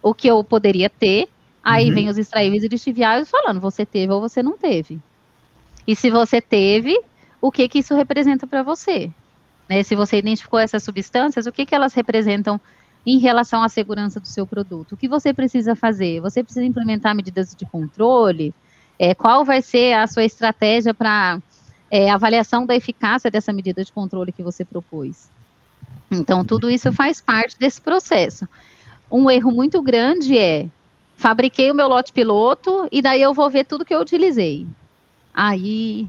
o 0.00 0.14
que 0.14 0.28
eu 0.28 0.44
poderia 0.44 0.88
ter, 0.88 1.28
aí 1.66 1.88
uhum. 1.88 1.94
vem 1.94 2.08
os 2.08 2.16
extraíveis 2.16 2.62
e 2.62 2.68
lixiviáveis 2.68 3.28
falando, 3.28 3.60
você 3.60 3.84
teve 3.84 4.12
ou 4.12 4.20
você 4.20 4.40
não 4.40 4.56
teve. 4.56 5.00
E 5.84 5.96
se 5.96 6.10
você 6.10 6.40
teve, 6.40 6.96
o 7.40 7.50
que 7.50 7.68
que 7.68 7.80
isso 7.80 7.92
representa 7.92 8.46
para 8.46 8.62
você? 8.62 9.10
Né? 9.68 9.82
Se 9.82 9.96
você 9.96 10.18
identificou 10.18 10.60
essas 10.60 10.84
substâncias, 10.84 11.44
o 11.44 11.50
que, 11.50 11.66
que 11.66 11.74
elas 11.74 11.92
representam 11.92 12.60
em 13.04 13.18
relação 13.18 13.64
à 13.64 13.68
segurança 13.68 14.20
do 14.20 14.28
seu 14.28 14.46
produto? 14.46 14.92
O 14.92 14.96
que 14.96 15.08
você 15.08 15.34
precisa 15.34 15.74
fazer? 15.74 16.20
Você 16.20 16.44
precisa 16.44 16.64
implementar 16.64 17.16
medidas 17.16 17.52
de 17.52 17.66
controle? 17.66 18.54
É, 18.96 19.12
qual 19.12 19.44
vai 19.44 19.60
ser 19.60 19.94
a 19.94 20.06
sua 20.06 20.24
estratégia 20.24 20.94
para 20.94 21.40
é, 21.90 22.08
avaliação 22.10 22.64
da 22.64 22.76
eficácia 22.76 23.28
dessa 23.28 23.52
medida 23.52 23.82
de 23.82 23.92
controle 23.92 24.30
que 24.30 24.42
você 24.42 24.64
propôs? 24.64 25.28
Então, 26.08 26.44
tudo 26.44 26.70
isso 26.70 26.92
faz 26.92 27.20
parte 27.20 27.58
desse 27.58 27.80
processo. 27.80 28.48
Um 29.10 29.28
erro 29.28 29.50
muito 29.50 29.82
grande 29.82 30.38
é 30.38 30.68
fabriquei 31.16 31.70
o 31.70 31.74
meu 31.74 31.88
lote 31.88 32.12
piloto 32.12 32.86
e 32.92 33.02
daí 33.02 33.22
eu 33.22 33.34
vou 33.34 33.50
ver 33.50 33.64
tudo 33.64 33.84
que 33.84 33.94
eu 33.94 34.00
utilizei. 34.00 34.66
Aí 35.34 36.08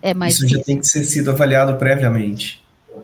é 0.00 0.14
mais. 0.14 0.34
Isso 0.34 0.42
difícil. 0.42 0.60
já 0.60 0.64
tem 0.64 0.78
que 0.78 0.86
ser 0.86 1.04
sido 1.04 1.30
avaliado 1.30 1.76
previamente. 1.76 2.62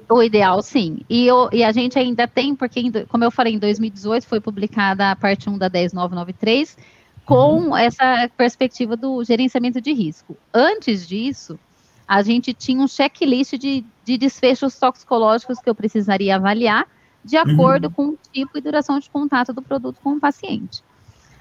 O 0.09 0.23
ideal, 0.23 0.63
sim. 0.63 1.01
E, 1.09 1.27
eu, 1.27 1.49
e 1.53 1.65
a 1.65 1.73
gente 1.73 1.99
ainda 1.99 2.29
tem, 2.29 2.55
porque, 2.55 2.83
como 3.09 3.25
eu 3.25 3.31
falei, 3.31 3.55
em 3.55 3.59
2018 3.59 4.27
foi 4.27 4.41
publicada 4.41 5.11
a 5.11 5.17
parte 5.17 5.51
1 5.51 5.59
da 5.59 5.69
10993, 5.69 6.77
com 7.25 7.63
uhum. 7.63 7.77
essa 7.77 8.31
perspectiva 8.37 8.97
do 8.97 9.23
gerenciamento 9.25 9.81
de 9.81 9.93
risco. 9.93 10.37
Antes 10.55 11.07
disso, 11.07 11.59
a 12.07 12.23
gente 12.23 12.53
tinha 12.53 12.83
um 12.83 12.89
checklist 12.89 13.55
de, 13.55 13.85
de 14.05 14.19
desfechos 14.19 14.77
toxicológicos 14.79 15.59
que 15.61 15.71
eu 15.71 15.75
precisaria 15.75 16.37
avaliar, 16.37 16.87
de 17.25 17.37
acordo 17.37 17.87
uhum. 17.87 17.93
com 17.93 18.07
o 18.09 18.19
tipo 18.33 18.59
e 18.59 18.61
duração 18.61 18.99
de 18.99 19.09
contato 19.11 19.53
do 19.53 19.63
produto 19.63 19.99
com 20.03 20.15
o 20.15 20.21
paciente. 20.21 20.83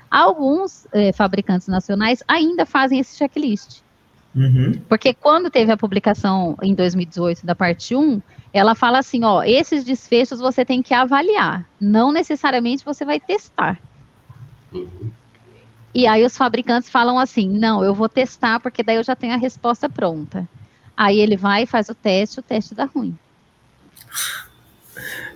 Alguns 0.10 0.88
eh, 0.92 1.12
fabricantes 1.12 1.68
nacionais 1.68 2.24
ainda 2.28 2.66
fazem 2.66 3.00
esse 3.00 3.18
checklist. 3.18 3.82
Uhum. 4.36 4.74
Porque 4.88 5.14
quando 5.14 5.50
teve 5.50 5.72
a 5.72 5.78
publicação 5.78 6.56
em 6.62 6.74
2018 6.74 7.46
da 7.46 7.56
parte 7.56 7.96
1, 7.96 8.22
ela 8.54 8.76
fala 8.76 9.00
assim, 9.00 9.24
ó, 9.24 9.44
esses 9.44 9.84
desfechos 9.84 10.40
você 10.40 10.66
tem 10.66 10.82
que 10.82 10.94
avaliar, 10.94 11.66
não 11.80 12.12
necessariamente 12.12 12.86
você 12.86 13.06
vai 13.06 13.20
testar. 13.20 13.80
Uhum. 14.72 15.12
E 15.94 16.08
aí 16.08 16.24
os 16.24 16.38
fabricantes 16.38 16.90
falam 16.90 17.18
assim, 17.18 17.50
não, 17.50 17.84
eu 17.84 17.94
vou 17.94 18.08
testar 18.08 18.60
porque 18.60 18.84
daí 18.84 18.96
eu 18.96 19.04
já 19.04 19.16
tenho 19.16 19.34
a 19.34 19.38
resposta 19.38 19.90
pronta. 19.90 20.48
Aí 20.96 21.20
ele 21.20 21.38
vai 21.38 21.64
e 21.64 21.68
faz 21.68 21.90
o 21.90 21.96
teste, 21.96 22.40
o 22.40 22.44
teste 22.44 22.76
dá 22.76 22.86
ruim. 22.86 23.18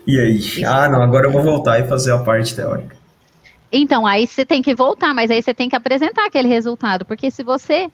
E 0.06 0.20
aí? 0.20 0.38
Isso 0.38 0.66
ah, 0.66 0.90
não, 0.90 1.02
agora 1.02 1.28
eu 1.28 1.32
vou 1.32 1.42
voltar 1.42 1.80
e 1.80 1.88
fazer 1.88 2.12
a 2.12 2.20
parte 2.20 2.56
teórica. 2.56 2.96
Então, 3.76 4.06
aí 4.06 4.28
você 4.28 4.46
tem 4.46 4.62
que 4.62 4.76
voltar, 4.76 5.16
mas 5.16 5.32
aí 5.32 5.42
você 5.42 5.52
tem 5.52 5.68
que 5.68 5.76
apresentar 5.76 6.28
aquele 6.28 6.48
resultado, 6.48 7.04
porque 7.04 7.32
se 7.32 7.44
você 7.44 7.90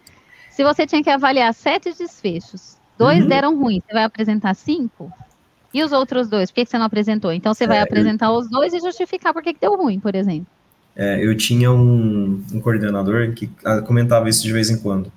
se 0.52 0.62
você 0.62 0.86
tinha 0.86 1.02
que 1.02 1.10
avaliar 1.10 1.54
sete 1.54 1.94
desfechos, 1.94 2.76
dois 2.98 3.22
uhum. 3.22 3.30
deram 3.30 3.58
ruim, 3.58 3.82
você 3.82 3.94
vai 3.94 4.04
apresentar 4.04 4.54
cinco? 4.56 5.10
E 5.74 5.82
os 5.82 5.94
outros 5.94 6.28
dois, 6.28 6.52
por 6.52 6.56
que, 6.56 6.66
você 6.66 6.78
não 6.78 6.86
apresentou? 6.86 7.32
Então 7.32 7.54
você 7.54 7.64
é, 7.64 7.68
vai 7.68 7.80
apresentar 7.80 8.26
eu... 8.26 8.34
os 8.34 8.50
dois 8.50 8.74
e 8.74 8.80
justificar 8.82 9.32
por 9.32 9.42
que, 9.42 9.54
que 9.54 9.62
deu 9.62 9.78
ruim, 9.78 10.02
por 10.02 10.14
exemplo. 10.16 10.48
É, 10.98 11.24
eu 11.26 11.38
tinha 11.38 11.72
um, 11.72 12.44
um 12.52 12.60
coordenador 12.60 13.32
que 13.32 13.50
ah, 13.64 13.82
comentava 13.82 14.28
isso 14.28 14.44
de 14.44 14.52
vez 14.52 14.70
em 14.70 14.78
quando. 14.78 15.10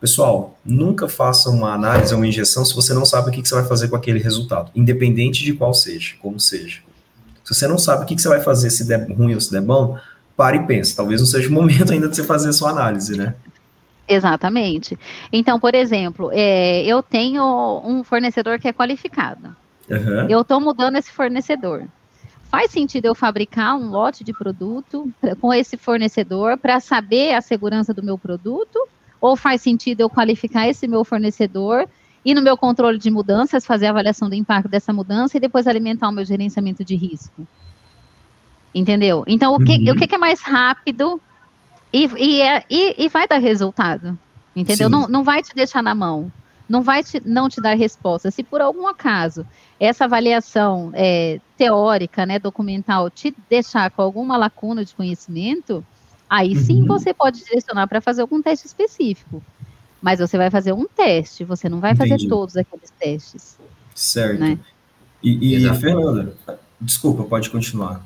Pessoal, 0.00 0.58
nunca 0.64 1.06
faça 1.08 1.50
uma 1.50 1.74
análise 1.74 2.14
ou 2.14 2.20
uma 2.20 2.26
injeção 2.26 2.64
se 2.64 2.74
você 2.74 2.94
não 2.94 3.04
sabe 3.04 3.28
o 3.28 3.32
que, 3.32 3.42
que 3.42 3.48
você 3.48 3.56
vai 3.56 3.66
fazer 3.66 3.88
com 3.88 3.96
aquele 3.96 4.18
resultado, 4.18 4.70
independente 4.74 5.44
de 5.44 5.52
qual 5.52 5.74
seja, 5.74 6.14
como 6.22 6.40
seja. 6.40 6.80
Se 7.50 7.58
você 7.58 7.66
não 7.66 7.78
sabe 7.78 8.04
o 8.04 8.06
que, 8.06 8.14
que 8.14 8.22
você 8.22 8.28
vai 8.28 8.40
fazer, 8.40 8.70
se 8.70 8.86
der 8.86 9.10
ruim 9.10 9.34
ou 9.34 9.40
se 9.40 9.50
der 9.50 9.60
bom, 9.60 9.98
pare 10.36 10.58
e 10.58 10.66
pense. 10.66 10.94
Talvez 10.94 11.20
não 11.20 11.26
seja 11.26 11.48
o 11.48 11.52
momento 11.52 11.90
ainda 11.92 12.08
de 12.08 12.14
você 12.14 12.22
fazer 12.22 12.50
a 12.50 12.52
sua 12.52 12.70
análise, 12.70 13.18
né? 13.18 13.34
Exatamente. 14.06 14.96
Então, 15.32 15.58
por 15.58 15.74
exemplo, 15.74 16.30
é, 16.32 16.84
eu 16.84 17.02
tenho 17.02 17.82
um 17.84 18.04
fornecedor 18.04 18.60
que 18.60 18.68
é 18.68 18.72
qualificado. 18.72 19.56
Uhum. 19.88 20.28
Eu 20.28 20.42
estou 20.42 20.60
mudando 20.60 20.96
esse 20.96 21.10
fornecedor. 21.10 21.84
Faz 22.48 22.70
sentido 22.70 23.06
eu 23.06 23.14
fabricar 23.16 23.76
um 23.76 23.90
lote 23.90 24.22
de 24.22 24.32
produto 24.32 25.12
com 25.40 25.52
esse 25.52 25.76
fornecedor 25.76 26.56
para 26.56 26.78
saber 26.78 27.34
a 27.34 27.40
segurança 27.40 27.92
do 27.92 28.02
meu 28.02 28.16
produto? 28.16 28.88
Ou 29.20 29.36
faz 29.36 29.60
sentido 29.60 30.00
eu 30.02 30.10
qualificar 30.10 30.68
esse 30.68 30.86
meu 30.86 31.04
fornecedor 31.04 31.88
e 32.24 32.34
no 32.34 32.42
meu 32.42 32.56
controle 32.56 32.98
de 32.98 33.10
mudanças 33.10 33.64
fazer 33.64 33.86
a 33.86 33.90
avaliação 33.90 34.28
do 34.28 34.34
impacto 34.34 34.68
dessa 34.68 34.92
mudança 34.92 35.36
e 35.36 35.40
depois 35.40 35.66
alimentar 35.66 36.08
o 36.08 36.12
meu 36.12 36.24
gerenciamento 36.24 36.84
de 36.84 36.94
risco? 36.94 37.46
Entendeu? 38.74 39.24
Então, 39.26 39.54
o 39.54 39.64
que, 39.64 39.72
uhum. 39.72 39.92
o 39.92 39.96
que 39.96 40.14
é 40.14 40.18
mais 40.18 40.40
rápido 40.40 41.20
e, 41.92 42.06
e, 42.16 42.40
é, 42.40 42.64
e, 42.70 43.04
e 43.04 43.08
vai 43.08 43.26
dar 43.26 43.38
resultado, 43.38 44.18
entendeu? 44.54 44.88
Não, 44.88 45.08
não 45.08 45.24
vai 45.24 45.42
te 45.42 45.54
deixar 45.54 45.82
na 45.82 45.94
mão, 45.94 46.30
não 46.68 46.82
vai 46.82 47.02
te, 47.02 47.20
não 47.24 47.48
te 47.48 47.60
dar 47.60 47.76
resposta. 47.76 48.30
Se 48.30 48.44
por 48.44 48.60
algum 48.60 48.86
acaso 48.86 49.44
essa 49.78 50.04
avaliação 50.04 50.90
é, 50.94 51.40
teórica, 51.56 52.24
né, 52.24 52.38
documental, 52.38 53.10
te 53.10 53.34
deixar 53.48 53.90
com 53.90 54.02
alguma 54.02 54.36
lacuna 54.36 54.84
de 54.84 54.94
conhecimento, 54.94 55.84
aí 56.28 56.54
sim 56.54 56.82
uhum. 56.82 56.86
você 56.86 57.12
pode 57.12 57.42
direcionar 57.42 57.88
para 57.88 58.00
fazer 58.00 58.20
algum 58.20 58.40
teste 58.40 58.66
específico. 58.66 59.42
Mas 60.00 60.20
você 60.20 60.38
vai 60.38 60.50
fazer 60.50 60.72
um 60.72 60.86
teste, 60.86 61.44
você 61.44 61.68
não 61.68 61.80
vai 61.80 61.92
Entendi. 61.92 62.10
fazer 62.10 62.28
todos 62.28 62.56
aqueles 62.56 62.90
testes. 62.98 63.58
Certo. 63.94 64.40
Né? 64.40 64.58
E, 65.22 65.56
e 65.56 65.74
Fernanda, 65.74 66.34
desculpa, 66.80 67.24
pode 67.24 67.50
continuar. 67.50 68.02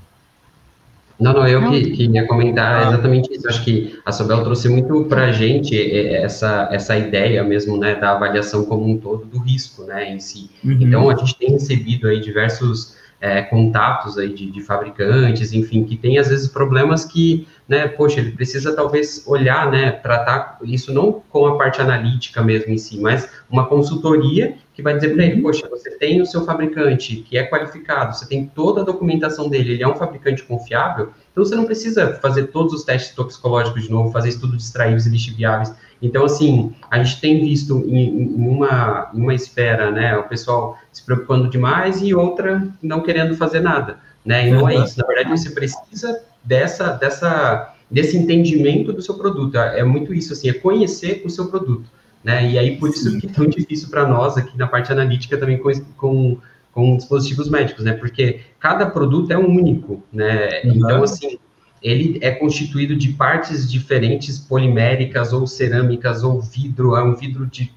Não, 1.18 1.32
não, 1.32 1.46
eu 1.46 1.70
que, 1.70 1.90
que 1.92 2.04
ia 2.06 2.26
comentar 2.26 2.82
ah. 2.82 2.88
exatamente 2.88 3.32
isso. 3.32 3.48
Acho 3.48 3.62
que 3.62 3.98
a 4.04 4.10
Sobel 4.10 4.42
trouxe 4.42 4.68
muito 4.68 5.04
para 5.04 5.26
a 5.26 5.32
gente 5.32 5.80
essa, 6.16 6.68
essa 6.72 6.98
ideia 6.98 7.42
mesmo, 7.44 7.76
né, 7.78 7.94
da 7.94 8.12
avaliação 8.12 8.64
como 8.64 8.88
um 8.88 8.98
todo 8.98 9.24
do 9.24 9.38
risco, 9.38 9.84
né, 9.84 10.12
em 10.12 10.18
si. 10.18 10.50
Uhum. 10.64 10.72
Então, 10.72 11.08
a 11.08 11.14
gente 11.14 11.36
tem 11.36 11.52
recebido 11.52 12.08
aí 12.08 12.20
diversos 12.20 12.96
é, 13.20 13.42
contatos 13.42 14.18
aí 14.18 14.34
de, 14.34 14.50
de, 14.50 14.60
fabricantes, 14.60 15.52
enfim, 15.52 15.84
que 15.84 15.96
tem 15.96 16.18
às 16.18 16.28
vezes 16.28 16.48
problemas 16.48 17.04
que, 17.04 17.46
né, 17.66 17.88
poxa, 17.88 18.20
ele 18.20 18.32
precisa 18.32 18.74
talvez 18.74 19.24
olhar, 19.26 19.70
né, 19.70 19.90
tratar 19.90 20.58
isso 20.62 20.92
não 20.92 21.22
com 21.30 21.46
a 21.46 21.56
parte 21.56 21.80
analítica 21.80 22.42
mesmo 22.42 22.70
em 22.70 22.78
si, 22.78 23.00
mas 23.00 23.28
uma 23.48 23.66
consultoria 23.66 24.56
que 24.74 24.82
vai 24.82 24.94
dizer 24.94 25.14
para 25.14 25.24
ele, 25.24 25.36
uhum. 25.36 25.42
poxa, 25.42 25.68
você 25.68 25.90
tem 25.92 26.20
o 26.20 26.26
seu 26.26 26.44
fabricante 26.44 27.16
que 27.16 27.38
é 27.38 27.48
qualificado, 27.48 28.14
você 28.14 28.26
tem 28.26 28.46
toda 28.46 28.82
a 28.82 28.84
documentação 28.84 29.48
dele, 29.48 29.72
ele 29.72 29.82
é 29.82 29.88
um 29.88 29.94
fabricante 29.94 30.42
confiável, 30.42 31.12
então 31.32 31.44
você 31.44 31.54
não 31.54 31.64
precisa 31.64 32.18
fazer 32.20 32.48
todos 32.48 32.74
os 32.74 32.84
testes 32.84 33.14
toxicológicos 33.14 33.84
de 33.84 33.90
novo, 33.90 34.12
fazer 34.12 34.28
estudos 34.28 34.64
extraíveis 34.64 35.06
e 35.06 35.10
lixiviáveis 35.10 35.74
Então, 36.02 36.24
assim, 36.24 36.74
a 36.90 37.02
gente 37.02 37.20
tem 37.20 37.40
visto 37.40 37.82
em, 37.86 38.34
em 38.34 38.46
uma, 38.46 39.10
em 39.14 39.20
uma 39.20 39.34
esfera, 39.34 39.90
né, 39.90 40.16
o 40.18 40.24
pessoal 40.24 40.76
se 40.92 41.02
preocupando 41.04 41.48
demais 41.48 42.02
e 42.02 42.14
outra 42.14 42.68
não 42.82 43.00
querendo 43.00 43.34
fazer 43.36 43.60
nada, 43.60 43.98
né, 44.24 44.48
e 44.48 44.50
não 44.50 44.68
é 44.68 44.76
isso. 44.76 44.98
Na 44.98 45.06
verdade, 45.06 45.30
você 45.30 45.50
precisa 45.50 46.20
dessa, 46.44 46.92
dessa, 46.92 47.74
desse 47.90 48.16
entendimento 48.16 48.92
do 48.92 49.02
seu 49.02 49.14
produto. 49.14 49.56
É 49.56 49.82
muito 49.82 50.12
isso, 50.12 50.32
assim, 50.32 50.48
é 50.48 50.52
conhecer 50.52 51.22
o 51.24 51.30
seu 51.30 51.46
produto, 51.46 51.90
né, 52.22 52.50
e 52.50 52.58
aí 52.58 52.76
por 52.76 52.88
isso 52.90 53.18
que 53.18 53.26
é 53.26 53.30
tão 53.30 53.46
difícil 53.46 53.88
para 53.90 54.06
nós 54.06 54.36
aqui 54.36 54.56
na 54.56 54.66
parte 54.66 54.90
analítica 54.90 55.36
também 55.36 55.58
com, 55.58 55.70
com 55.96 56.38
com 56.74 56.96
dispositivos 56.96 57.48
médicos, 57.48 57.84
né? 57.84 57.92
Porque 57.92 58.40
cada 58.58 58.84
produto 58.84 59.30
é 59.30 59.38
um 59.38 59.48
único, 59.48 60.02
né? 60.12 60.62
Uhum. 60.64 60.72
Então, 60.74 61.02
assim, 61.04 61.38
ele 61.80 62.18
é 62.20 62.32
constituído 62.32 62.96
de 62.96 63.12
partes 63.12 63.70
diferentes, 63.70 64.38
poliméricas 64.40 65.32
ou 65.32 65.46
cerâmicas 65.46 66.24
ou 66.24 66.40
vidro, 66.40 66.96
é 66.96 67.02
um 67.02 67.14
vidro 67.14 67.46
de, 67.46 67.72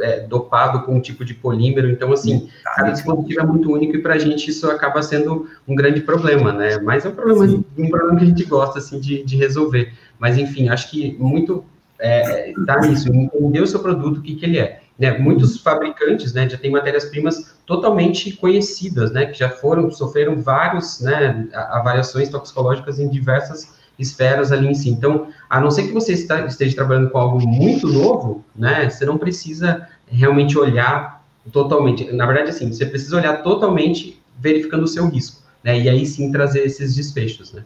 é, 0.00 0.20
dopado 0.20 0.82
com 0.82 0.96
um 0.96 1.00
tipo 1.00 1.24
de 1.24 1.34
polímero. 1.34 1.90
Então, 1.90 2.12
assim, 2.12 2.48
cada 2.64 2.90
dispositivo 2.90 3.40
é 3.40 3.46
muito 3.46 3.72
único 3.72 3.96
e 3.96 4.02
para 4.02 4.14
a 4.14 4.18
gente 4.18 4.50
isso 4.50 4.70
acaba 4.70 5.02
sendo 5.02 5.48
um 5.66 5.74
grande 5.74 6.00
problema, 6.00 6.52
né? 6.52 6.78
Mas 6.78 7.04
é 7.04 7.08
um 7.08 7.12
problema, 7.12 7.64
um 7.78 7.88
problema 7.88 8.18
que 8.18 8.24
a 8.24 8.28
gente 8.28 8.44
gosta, 8.44 8.78
assim, 8.78 9.00
de, 9.00 9.22
de 9.22 9.36
resolver. 9.36 9.92
Mas, 10.18 10.38
enfim, 10.38 10.68
acho 10.68 10.90
que 10.90 11.16
muito 11.18 11.64
é, 12.02 12.52
tá 12.66 12.80
nisso, 12.80 13.08
entender 13.08 13.60
o 13.60 13.66
seu 13.66 13.80
produto, 13.80 14.18
o 14.18 14.22
que, 14.22 14.34
que 14.34 14.44
ele 14.44 14.58
é. 14.58 14.80
Né, 14.98 15.18
muitos 15.18 15.58
fabricantes 15.58 16.32
né, 16.32 16.48
já 16.48 16.58
têm 16.58 16.70
matérias-primas 16.70 17.56
totalmente 17.66 18.36
conhecidas, 18.36 19.10
né, 19.10 19.26
que 19.26 19.38
já 19.38 19.48
foram, 19.48 19.90
sofreram 19.90 20.40
vários, 20.40 21.00
né, 21.00 21.48
avaliações 21.54 22.28
toxicológicas 22.28 23.00
em 23.00 23.08
diversas 23.08 23.81
esferas 24.02 24.52
ali 24.52 24.68
em 24.68 24.74
si. 24.74 24.90
Então, 24.90 25.28
a 25.48 25.60
não 25.60 25.70
ser 25.70 25.84
que 25.84 25.92
você 25.92 26.12
está, 26.12 26.44
esteja 26.46 26.74
trabalhando 26.74 27.10
com 27.10 27.18
algo 27.18 27.46
muito 27.46 27.86
novo, 27.86 28.44
né, 28.54 28.90
você 28.90 29.06
não 29.06 29.16
precisa 29.16 29.88
realmente 30.06 30.58
olhar 30.58 31.24
totalmente. 31.50 32.10
Na 32.12 32.26
verdade, 32.26 32.50
assim, 32.50 32.72
você 32.72 32.84
precisa 32.84 33.16
olhar 33.16 33.42
totalmente 33.42 34.20
verificando 34.38 34.84
o 34.84 34.88
seu 34.88 35.08
risco, 35.08 35.42
né, 35.62 35.80
e 35.80 35.88
aí 35.88 36.04
sim 36.04 36.30
trazer 36.30 36.64
esses 36.64 36.94
desfechos, 36.94 37.52
né. 37.52 37.64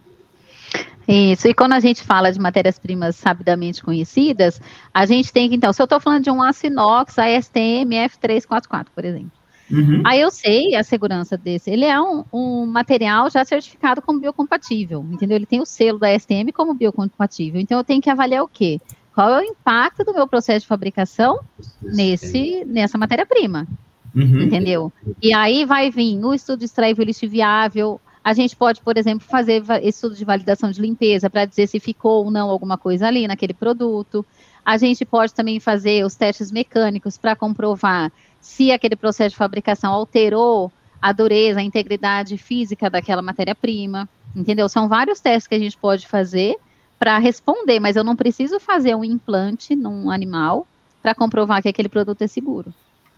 Isso, 1.08 1.46
e 1.46 1.54
quando 1.54 1.72
a 1.72 1.80
gente 1.80 2.02
fala 2.02 2.32
de 2.32 2.40
matérias-primas 2.40 3.14
sabidamente 3.14 3.80
conhecidas, 3.80 4.60
a 4.92 5.06
gente 5.06 5.32
tem 5.32 5.48
que, 5.48 5.54
então, 5.54 5.72
se 5.72 5.80
eu 5.80 5.84
estou 5.84 6.00
falando 6.00 6.24
de 6.24 6.30
um 6.30 6.42
aço 6.42 6.66
inox, 6.66 7.16
ASTM 7.16 7.90
F344, 7.90 8.86
por 8.92 9.04
exemplo, 9.04 9.30
uhum. 9.70 10.02
aí 10.04 10.20
eu 10.20 10.30
sei 10.30 10.74
a 10.74 10.82
segurança 10.82 11.36
desse, 11.36 11.70
ele 11.70 11.84
é 11.84 12.00
um, 12.00 12.24
um, 12.32 12.66
material 12.66 13.30
já 13.30 13.44
certificado 13.44 14.02
como 14.02 14.20
biocompatível, 14.20 15.04
entendeu? 15.10 15.36
Ele 15.36 15.46
tem 15.46 15.60
o 15.60 15.66
selo 15.66 15.98
da 15.98 16.08
ASTM 16.08 16.52
como 16.52 16.74
biocompatível, 16.74 17.60
então 17.60 17.78
eu 17.78 17.84
tenho 17.84 18.02
que 18.02 18.10
avaliar 18.10 18.42
o 18.42 18.48
quê? 18.48 18.80
Qual 19.14 19.30
é 19.30 19.40
o 19.40 19.44
impacto 19.44 20.04
do 20.04 20.12
meu 20.12 20.26
processo 20.26 20.60
de 20.60 20.66
fabricação 20.66 21.40
nesse, 21.82 22.64
nessa 22.66 22.98
matéria-prima, 22.98 23.66
uhum. 24.14 24.42
entendeu? 24.42 24.92
E 25.22 25.32
aí 25.32 25.64
vai 25.64 25.90
vir 25.90 26.22
o 26.22 26.34
estudo 26.34 26.64
extraível 26.64 27.04
lixiviável, 27.04 28.00
a 28.26 28.32
gente 28.32 28.56
pode, 28.56 28.80
por 28.80 28.98
exemplo, 28.98 29.24
fazer 29.24 29.62
estudo 29.84 30.16
de 30.16 30.24
validação 30.24 30.72
de 30.72 30.82
limpeza 30.82 31.30
para 31.30 31.44
dizer 31.44 31.68
se 31.68 31.78
ficou 31.78 32.24
ou 32.24 32.30
não 32.32 32.50
alguma 32.50 32.76
coisa 32.76 33.06
ali 33.06 33.24
naquele 33.28 33.54
produto. 33.54 34.26
A 34.64 34.76
gente 34.76 35.04
pode 35.04 35.32
também 35.32 35.60
fazer 35.60 36.04
os 36.04 36.16
testes 36.16 36.50
mecânicos 36.50 37.16
para 37.16 37.36
comprovar 37.36 38.10
se 38.40 38.70
aquele 38.72 38.96
processo 38.96 39.30
de 39.30 39.36
fabricação 39.36 39.92
alterou 39.92 40.72
a 41.00 41.12
dureza, 41.12 41.60
a 41.60 41.62
integridade 41.62 42.38
física 42.38 42.88
daquela 42.88 43.22
matéria-prima. 43.22 44.08
Entendeu? 44.34 44.68
São 44.68 44.88
vários 44.88 45.20
testes 45.20 45.46
que 45.46 45.54
a 45.54 45.58
gente 45.58 45.76
pode 45.76 46.06
fazer 46.06 46.56
para 46.98 47.18
responder, 47.18 47.80
mas 47.80 47.96
eu 47.96 48.04
não 48.04 48.16
preciso 48.16 48.58
fazer 48.58 48.94
um 48.94 49.04
implante 49.04 49.74
num 49.76 50.10
animal 50.10 50.66
para 51.02 51.14
comprovar 51.14 51.62
que 51.62 51.68
aquele 51.68 51.88
produto 51.88 52.22
é 52.22 52.26
seguro. 52.26 52.72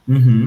Uhum. 0.07 0.47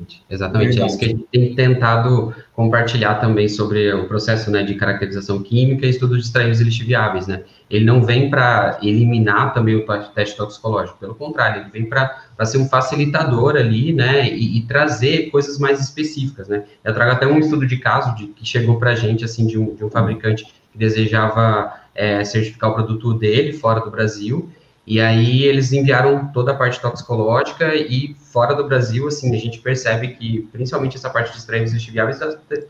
Exatamente. 0.00 0.24
Exatamente. 0.30 0.80
É 0.80 0.86
isso 0.86 0.98
que 0.98 1.04
a 1.04 1.08
gente 1.08 1.26
tem 1.30 1.54
tentado 1.54 2.34
compartilhar 2.52 3.16
também 3.16 3.48
sobre 3.48 3.92
o 3.92 4.06
processo 4.06 4.50
né, 4.50 4.62
de 4.62 4.74
caracterização 4.74 5.42
química 5.42 5.86
e 5.86 5.90
estudo 5.90 6.16
de 6.16 6.22
extraíveis 6.22 6.60
e 6.60 6.64
lixiviáveis, 6.64 7.26
né? 7.26 7.42
Ele 7.70 7.84
não 7.84 8.02
vem 8.02 8.30
para 8.30 8.78
eliminar 8.82 9.52
também 9.52 9.76
o 9.76 9.84
teste 10.14 10.36
toxicológico, 10.36 10.98
pelo 10.98 11.14
contrário, 11.14 11.62
ele 11.62 11.70
vem 11.70 11.84
para 11.84 12.44
ser 12.44 12.58
um 12.58 12.68
facilitador 12.68 13.56
ali, 13.56 13.92
né, 13.92 14.28
e, 14.28 14.58
e, 14.58 14.62
trazer 14.62 15.30
coisas 15.30 15.58
mais 15.58 15.80
específicas, 15.80 16.48
né? 16.48 16.64
Eu 16.82 16.94
trago 16.94 17.12
até 17.12 17.26
um 17.26 17.38
estudo 17.38 17.66
de 17.66 17.76
caso 17.76 18.14
de, 18.16 18.28
que 18.28 18.46
chegou 18.46 18.78
para 18.78 18.92
a 18.92 18.94
gente, 18.94 19.24
assim, 19.24 19.46
de 19.46 19.58
um, 19.58 19.74
de 19.74 19.84
um 19.84 19.90
fabricante 19.90 20.44
que 20.44 20.78
desejava 20.78 21.74
é, 21.94 22.24
certificar 22.24 22.70
o 22.70 22.74
produto 22.74 23.14
dele 23.14 23.52
fora 23.52 23.80
do 23.80 23.90
Brasil, 23.90 24.48
e 24.90 25.02
aí 25.02 25.42
eles 25.44 25.70
enviaram 25.70 26.28
toda 26.28 26.52
a 26.52 26.54
parte 26.54 26.80
toxicológica 26.80 27.74
e 27.74 28.16
fora 28.32 28.54
do 28.54 28.66
Brasil, 28.66 29.06
assim, 29.06 29.36
a 29.36 29.38
gente 29.38 29.58
percebe 29.58 30.08
que 30.14 30.48
principalmente 30.50 30.96
essa 30.96 31.10
parte 31.10 31.30
de 31.30 31.36
estreios 31.36 31.74
lixiviáveis 31.74 32.18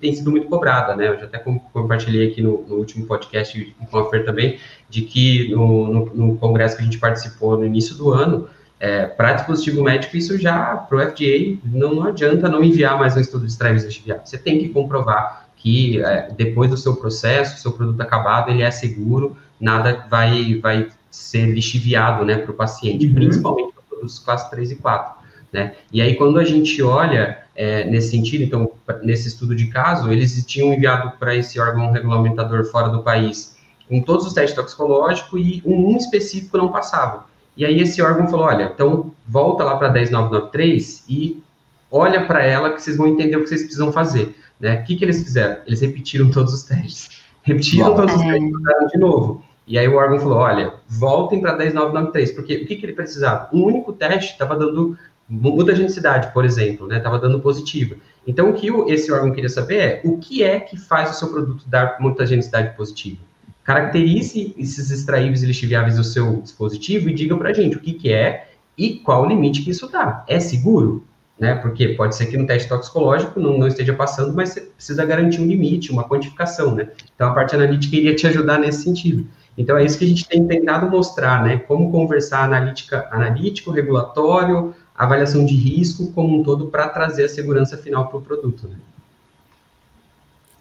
tem 0.01 0.13
sido 0.13 0.29
muito 0.29 0.49
cobrada, 0.49 0.97
né? 0.97 1.11
Eu 1.11 1.17
já 1.17 1.27
até 1.27 1.39
compartilhei 1.39 2.29
aqui 2.29 2.43
no, 2.43 2.63
no 2.63 2.75
último 2.75 3.07
podcast 3.07 3.73
com 3.89 3.99
a 3.99 4.11
Fer 4.11 4.25
também, 4.25 4.59
de 4.91 5.03
que 5.03 5.53
no, 5.53 5.87
no, 5.87 6.05
no, 6.13 6.37
congresso 6.39 6.75
que 6.75 6.83
a 6.83 6.85
gente 6.85 6.99
participou 6.99 7.57
no 7.57 7.65
início 7.65 7.95
do 7.95 8.11
ano, 8.11 8.49
é, 8.81 9.07
para 9.07 9.35
dispositivo 9.35 9.85
médico, 9.85 10.17
isso 10.17 10.37
já, 10.37 10.75
para 10.75 10.99
o 10.99 11.01
FDA, 11.01 11.57
não, 11.65 11.95
não, 11.95 12.03
adianta 12.03 12.49
não 12.49 12.65
enviar 12.65 12.99
mais 12.99 13.17
um 13.17 13.21
estudo 13.21 13.47
de 13.47 13.53
estreios 13.53 13.85
lixiviáveis. 13.85 14.29
Você 14.29 14.39
tem 14.39 14.59
que 14.59 14.71
comprovar 14.71 15.47
que 15.55 16.03
é, 16.03 16.33
depois 16.37 16.69
do 16.69 16.77
seu 16.77 16.97
processo, 16.97 17.63
seu 17.63 17.71
produto 17.71 18.01
acabado, 18.01 18.51
ele 18.51 18.63
é 18.63 18.73
seguro, 18.73 19.37
nada 19.61 20.05
vai, 20.11 20.59
vai 20.61 20.89
ser 21.11 21.47
lixiviado, 21.47 22.25
né, 22.25 22.39
para 22.39 22.51
o 22.51 22.55
paciente, 22.55 23.07
uhum. 23.07 23.15
principalmente 23.15 23.73
para 23.73 23.83
produtos 23.83 24.19
classe 24.19 24.51
3 24.51 24.73
e 24.73 24.77
4, 24.77 25.15
né? 25.53 25.75
E 25.93 26.01
aí, 26.03 26.15
quando 26.15 26.39
a 26.39 26.45
gente 26.45 26.83
olha 26.83 27.39
é, 27.55 27.85
nesse 27.85 28.11
sentido, 28.11 28.45
então, 28.45 28.71
nesse 29.03 29.29
estudo 29.29 29.55
de 29.55 29.67
caso, 29.69 30.13
eles 30.13 30.45
tinham 30.47 30.73
enviado 30.73 31.13
para 31.19 31.35
esse 31.35 31.59
órgão 31.59 31.91
regulamentador 31.91 32.65
fora 32.67 32.89
do 32.89 33.03
país 33.03 33.59
com 33.89 34.03
todos 34.03 34.27
os 34.27 34.35
testes 34.35 34.55
toxicológicos 34.55 35.41
e 35.41 35.63
um 35.65 35.97
específico 35.97 36.59
não 36.59 36.71
passava. 36.71 37.27
E 37.57 37.65
aí 37.65 37.81
esse 37.81 38.01
órgão 38.01 38.29
falou, 38.29 38.47
olha, 38.47 38.71
então 38.73 39.13
volta 39.27 39.65
lá 39.65 39.77
para 39.77 39.89
10993 39.89 41.05
e 41.09 41.43
olha 41.91 42.25
para 42.25 42.45
ela 42.45 42.73
que 42.73 42.83
vocês 42.83 42.97
vão 42.97 43.09
entender 43.09 43.37
o 43.37 43.43
que 43.43 43.49
vocês 43.49 43.63
precisam 43.63 43.91
fazer. 43.91 44.37
Né? 44.61 44.81
O 44.81 44.85
que, 44.85 44.95
que 44.95 45.05
eles 45.05 45.23
fizeram? 45.23 45.63
Eles 45.67 45.81
repetiram 45.81 46.31
todos 46.31 46.53
os 46.53 46.63
testes. 46.63 47.23
Repetiram 47.43 47.91
Bom, 47.91 47.97
todos 47.97 48.15
os 48.15 48.21
testes 48.21 48.91
de 48.93 48.99
novo. 48.99 49.43
E 49.69 49.79
aí 49.79 49.87
o 49.87 49.97
órgão 49.97 50.19
falou, 50.19 50.39
olha, 50.39 50.73
voltem 50.89 51.41
para 51.43 51.53
10993, 51.53 52.33
porque 52.33 52.57
o 52.57 52.67
que, 52.67 52.77
que 52.77 52.87
ele 52.87 52.95
precisava? 52.95 53.49
Um 53.53 53.65
único 53.65 53.93
teste 53.93 54.33
estava 54.33 54.57
dando 54.57 54.97
mutagenicidade, 55.29 56.33
por 56.33 56.45
exemplo, 56.45 56.87
né? 56.87 56.97
Estava 56.97 57.19
dando 57.19 57.39
positiva. 57.39 57.97
Então, 58.27 58.51
o 58.51 58.55
que 58.55 58.69
esse 58.91 59.13
órgão 59.13 59.31
queria 59.31 59.51
saber 59.51 59.77
é 59.77 60.01
o 60.05 60.17
que 60.17 60.43
é 60.43 60.59
que 60.59 60.77
faz 60.79 61.11
o 61.11 61.15
seu 61.15 61.29
produto 61.29 61.65
dar 61.67 61.99
mutagenicidade 62.01 62.75
positiva. 62.77 63.19
Caracterize 63.63 64.55
esses 64.57 64.91
extraíveis 64.91 65.43
e 65.43 65.47
lixiviáveis 65.47 65.97
do 65.97 66.05
seu 66.05 66.41
dispositivo 66.41 67.11
e 67.11 67.15
diga 67.15 67.37
para 67.37 67.51
a 67.51 67.53
gente 67.53 67.77
o 67.77 67.81
que, 67.81 67.93
que 67.93 68.11
é 68.11 68.49
e 68.77 68.95
qual 69.01 69.25
o 69.25 69.27
limite 69.27 69.63
que 69.63 69.71
isso 69.71 69.91
dá. 69.91 70.25
É 70.27 70.41
seguro? 70.41 71.05
Né? 71.39 71.55
Porque 71.57 71.89
pode 71.89 72.17
ser 72.17 72.27
que 72.27 72.37
no 72.39 72.47
teste 72.47 72.69
toxicológico 72.69 73.39
não, 73.39 73.59
não, 73.59 73.69
esteja 73.69 73.93
passando, 73.93 74.35
mas 74.35 74.51
você 74.51 74.63
precisa 74.63 75.05
garantir 75.05 75.43
um 75.43 75.47
limite, 75.47 75.93
uma 75.93 76.09
quantificação, 76.09 76.75
né? 76.75 76.89
Então, 77.15 77.29
a 77.29 77.35
parte 77.35 77.55
analítica 77.55 77.95
iria 77.95 78.15
te 78.17 78.27
ajudar 78.27 78.59
nesse 78.59 78.83
sentido. 78.83 79.27
Então, 79.59 79.77
é 79.77 79.85
isso 79.85 79.99
que 79.99 80.05
a 80.05 80.09
gente 80.09 80.27
tem 80.27 80.47
tentado 80.47 80.89
mostrar, 80.89 81.43
né? 81.43 81.59
Como 81.59 81.91
conversar 81.91 82.45
analítica, 82.45 83.09
analítico, 83.11 83.73
regulatório, 83.73 84.73
avaliação 84.95 85.45
de 85.45 85.55
risco 85.55 86.13
como 86.13 86.39
um 86.39 86.45
todo 86.45 86.69
para 86.69 86.89
trazer 86.89 87.25
a 87.25 87.29
segurança 87.29 87.77
final 87.77 88.07
para 88.07 88.19
o 88.19 88.23
produto. 88.23 88.69
Né? 88.69 88.77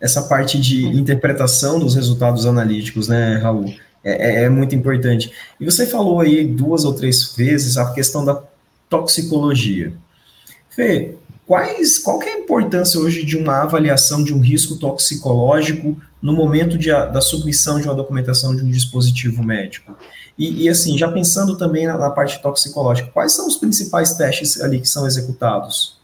Essa 0.01 0.23
parte 0.23 0.59
de 0.59 0.85
interpretação 0.87 1.79
dos 1.79 1.93
resultados 1.93 2.47
analíticos, 2.47 3.07
né, 3.07 3.37
Raul, 3.37 3.71
é, 4.03 4.41
é, 4.41 4.43
é 4.45 4.49
muito 4.49 4.75
importante. 4.75 5.31
E 5.59 5.65
você 5.65 5.85
falou 5.85 6.19
aí 6.19 6.45
duas 6.45 6.83
ou 6.83 6.93
três 6.93 7.35
vezes 7.35 7.77
a 7.77 7.93
questão 7.93 8.25
da 8.25 8.41
toxicologia. 8.89 9.93
Fê, 10.69 11.15
quais, 11.45 11.99
qual 11.99 12.21
é 12.23 12.29
a 12.29 12.39
importância 12.39 12.99
hoje 12.99 13.23
de 13.23 13.37
uma 13.37 13.61
avaliação 13.61 14.23
de 14.23 14.33
um 14.33 14.39
risco 14.39 14.75
toxicológico 14.75 15.99
no 16.21 16.33
momento 16.33 16.77
de, 16.77 16.89
da 16.89 17.21
submissão 17.21 17.79
de 17.79 17.87
uma 17.87 17.95
documentação 17.95 18.55
de 18.55 18.63
um 18.63 18.69
dispositivo 18.69 19.43
médico? 19.43 19.95
E, 20.37 20.63
e 20.63 20.69
assim, 20.69 20.97
já 20.97 21.11
pensando 21.11 21.57
também 21.57 21.87
na, 21.87 21.97
na, 21.97 22.09
parte 22.11 22.41
toxicológica, 22.41 23.09
quais 23.11 23.31
são 23.33 23.47
os 23.47 23.57
principais 23.57 24.13
testes 24.13 24.61
ali 24.61 24.79
que 24.79 24.87
são 24.87 25.07
executados? 25.07 25.96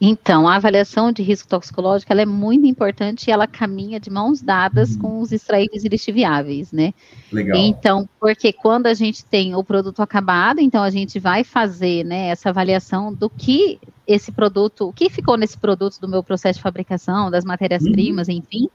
Então, 0.00 0.48
a 0.48 0.56
avaliação 0.56 1.12
de 1.12 1.22
risco 1.22 1.46
toxicológico 1.46 2.10
é 2.10 2.24
muito 2.24 2.66
importante 2.66 3.28
e 3.28 3.30
ela 3.30 3.46
caminha 3.46 4.00
de 4.00 4.08
mãos 4.08 4.40
dadas 4.40 4.92
uhum. 4.92 4.98
com 4.98 5.20
os 5.20 5.30
extraíveis 5.30 5.84
e 5.84 5.88
lixiviáveis, 5.88 6.72
né? 6.72 6.94
Legal. 7.30 7.58
Então, 7.58 8.08
porque 8.18 8.50
quando 8.50 8.86
a 8.86 8.94
gente 8.94 9.22
tem 9.22 9.54
o 9.54 9.62
produto 9.62 10.00
acabado, 10.00 10.58
então 10.58 10.82
a 10.82 10.88
gente 10.88 11.20
vai 11.20 11.44
fazer, 11.44 12.02
né, 12.04 12.28
essa 12.28 12.48
avaliação 12.48 13.12
do 13.12 13.28
que 13.28 13.78
esse 14.06 14.32
produto, 14.32 14.88
o 14.88 14.92
que 14.92 15.10
ficou 15.10 15.36
nesse 15.36 15.58
produto 15.58 16.00
do 16.00 16.08
meu 16.08 16.22
processo 16.22 16.58
de 16.58 16.62
fabricação, 16.62 17.30
das 17.30 17.44
matérias-primas, 17.44 18.28
uhum. 18.28 18.34
enfim, 18.34 18.70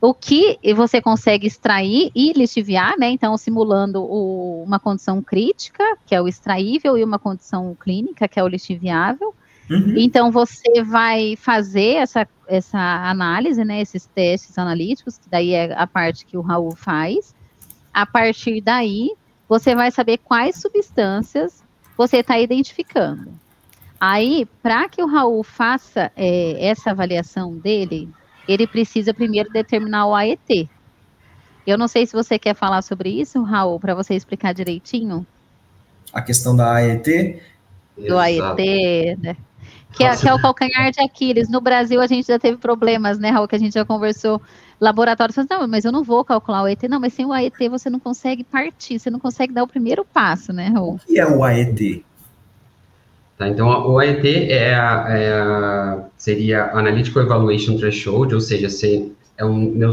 o 0.00 0.14
que 0.14 0.58
você 0.74 1.00
consegue 1.00 1.48
extrair 1.48 2.12
e 2.14 2.32
lixiviar, 2.32 2.96
né? 2.96 3.10
Então, 3.10 3.36
simulando 3.36 4.02
o, 4.02 4.62
uma 4.62 4.78
condição 4.78 5.20
crítica, 5.20 5.82
que 6.06 6.14
é 6.14 6.22
o 6.22 6.28
extraível, 6.28 6.96
e 6.96 7.02
uma 7.02 7.18
condição 7.18 7.74
clínica, 7.74 8.28
que 8.28 8.38
é 8.38 8.44
o 8.44 8.48
lixiviável. 8.48 9.34
Uhum. 9.70 9.94
Então, 9.96 10.30
você 10.30 10.82
vai 10.82 11.36
fazer 11.36 11.96
essa, 11.96 12.28
essa 12.46 12.78
análise, 12.78 13.64
né? 13.64 13.80
Esses 13.80 14.06
testes 14.06 14.58
analíticos, 14.58 15.18
que 15.18 15.28
daí 15.28 15.52
é 15.52 15.72
a 15.74 15.86
parte 15.86 16.26
que 16.26 16.36
o 16.36 16.42
Raul 16.42 16.74
faz. 16.76 17.34
A 17.92 18.04
partir 18.04 18.60
daí, 18.60 19.12
você 19.48 19.74
vai 19.74 19.90
saber 19.90 20.18
quais 20.18 20.60
substâncias 20.60 21.62
você 21.96 22.18
está 22.18 22.38
identificando. 22.38 23.32
Aí, 24.00 24.46
para 24.62 24.88
que 24.88 25.02
o 25.02 25.06
Raul 25.06 25.42
faça 25.42 26.10
é, 26.16 26.66
essa 26.66 26.90
avaliação 26.90 27.56
dele, 27.56 28.08
ele 28.46 28.66
precisa 28.66 29.14
primeiro 29.14 29.50
determinar 29.50 30.06
o 30.06 30.14
AET. 30.14 30.68
Eu 31.66 31.78
não 31.78 31.88
sei 31.88 32.06
se 32.06 32.12
você 32.12 32.38
quer 32.38 32.54
falar 32.54 32.82
sobre 32.82 33.08
isso, 33.08 33.42
Raul, 33.42 33.80
para 33.80 33.94
você 33.94 34.14
explicar 34.14 34.52
direitinho. 34.52 35.26
A 36.12 36.20
questão 36.20 36.54
da 36.54 36.74
AET? 36.74 37.40
Do 37.96 38.20
Exato. 38.20 38.60
AET, 38.60 39.18
né? 39.18 39.36
Que 39.96 40.04
é, 40.04 40.16
que 40.16 40.28
é, 40.28 40.34
o 40.34 40.40
calcanhar 40.40 40.90
de 40.90 41.00
Aquiles. 41.00 41.48
No 41.48 41.60
Brasil, 41.60 42.00
a 42.00 42.06
gente 42.06 42.26
já 42.26 42.38
teve 42.38 42.58
problemas, 42.58 43.18
né, 43.18 43.30
Raul, 43.30 43.46
que 43.46 43.54
a 43.54 43.58
gente 43.58 43.74
já 43.74 43.84
conversou. 43.84 44.40
Laboratórios 44.80 45.36
não, 45.48 45.68
mas 45.68 45.84
eu 45.84 45.92
não 45.92 46.02
vou 46.02 46.24
calcular 46.24 46.62
o 46.62 46.64
AET. 46.66 46.88
Não, 46.88 46.98
mas 46.98 47.14
sem 47.14 47.24
o 47.24 47.32
AET 47.32 47.68
você 47.68 47.88
não 47.88 48.00
consegue 48.00 48.42
partir, 48.42 48.98
você 48.98 49.08
não 49.08 49.20
consegue 49.20 49.52
dar 49.52 49.62
o 49.62 49.68
primeiro 49.68 50.04
passo, 50.04 50.52
né, 50.52 50.68
Raul? 50.68 50.94
O 50.96 51.06
que 51.06 51.18
é 51.18 51.26
o 51.26 51.44
AET? 51.44 52.04
Tá, 53.38 53.48
então, 53.48 53.68
o 53.68 53.98
AET 53.98 54.26
é 54.26 54.74
a, 54.74 55.06
é 55.08 55.32
a, 55.32 56.04
seria 56.16 56.70
Analytical 56.72 57.22
Evaluation 57.22 57.76
Threshold, 57.76 58.34
ou 58.34 58.40
seja, 58.40 58.68
se, 58.68 59.12
é 59.36 59.44
um 59.44 59.54
meu 59.54 59.90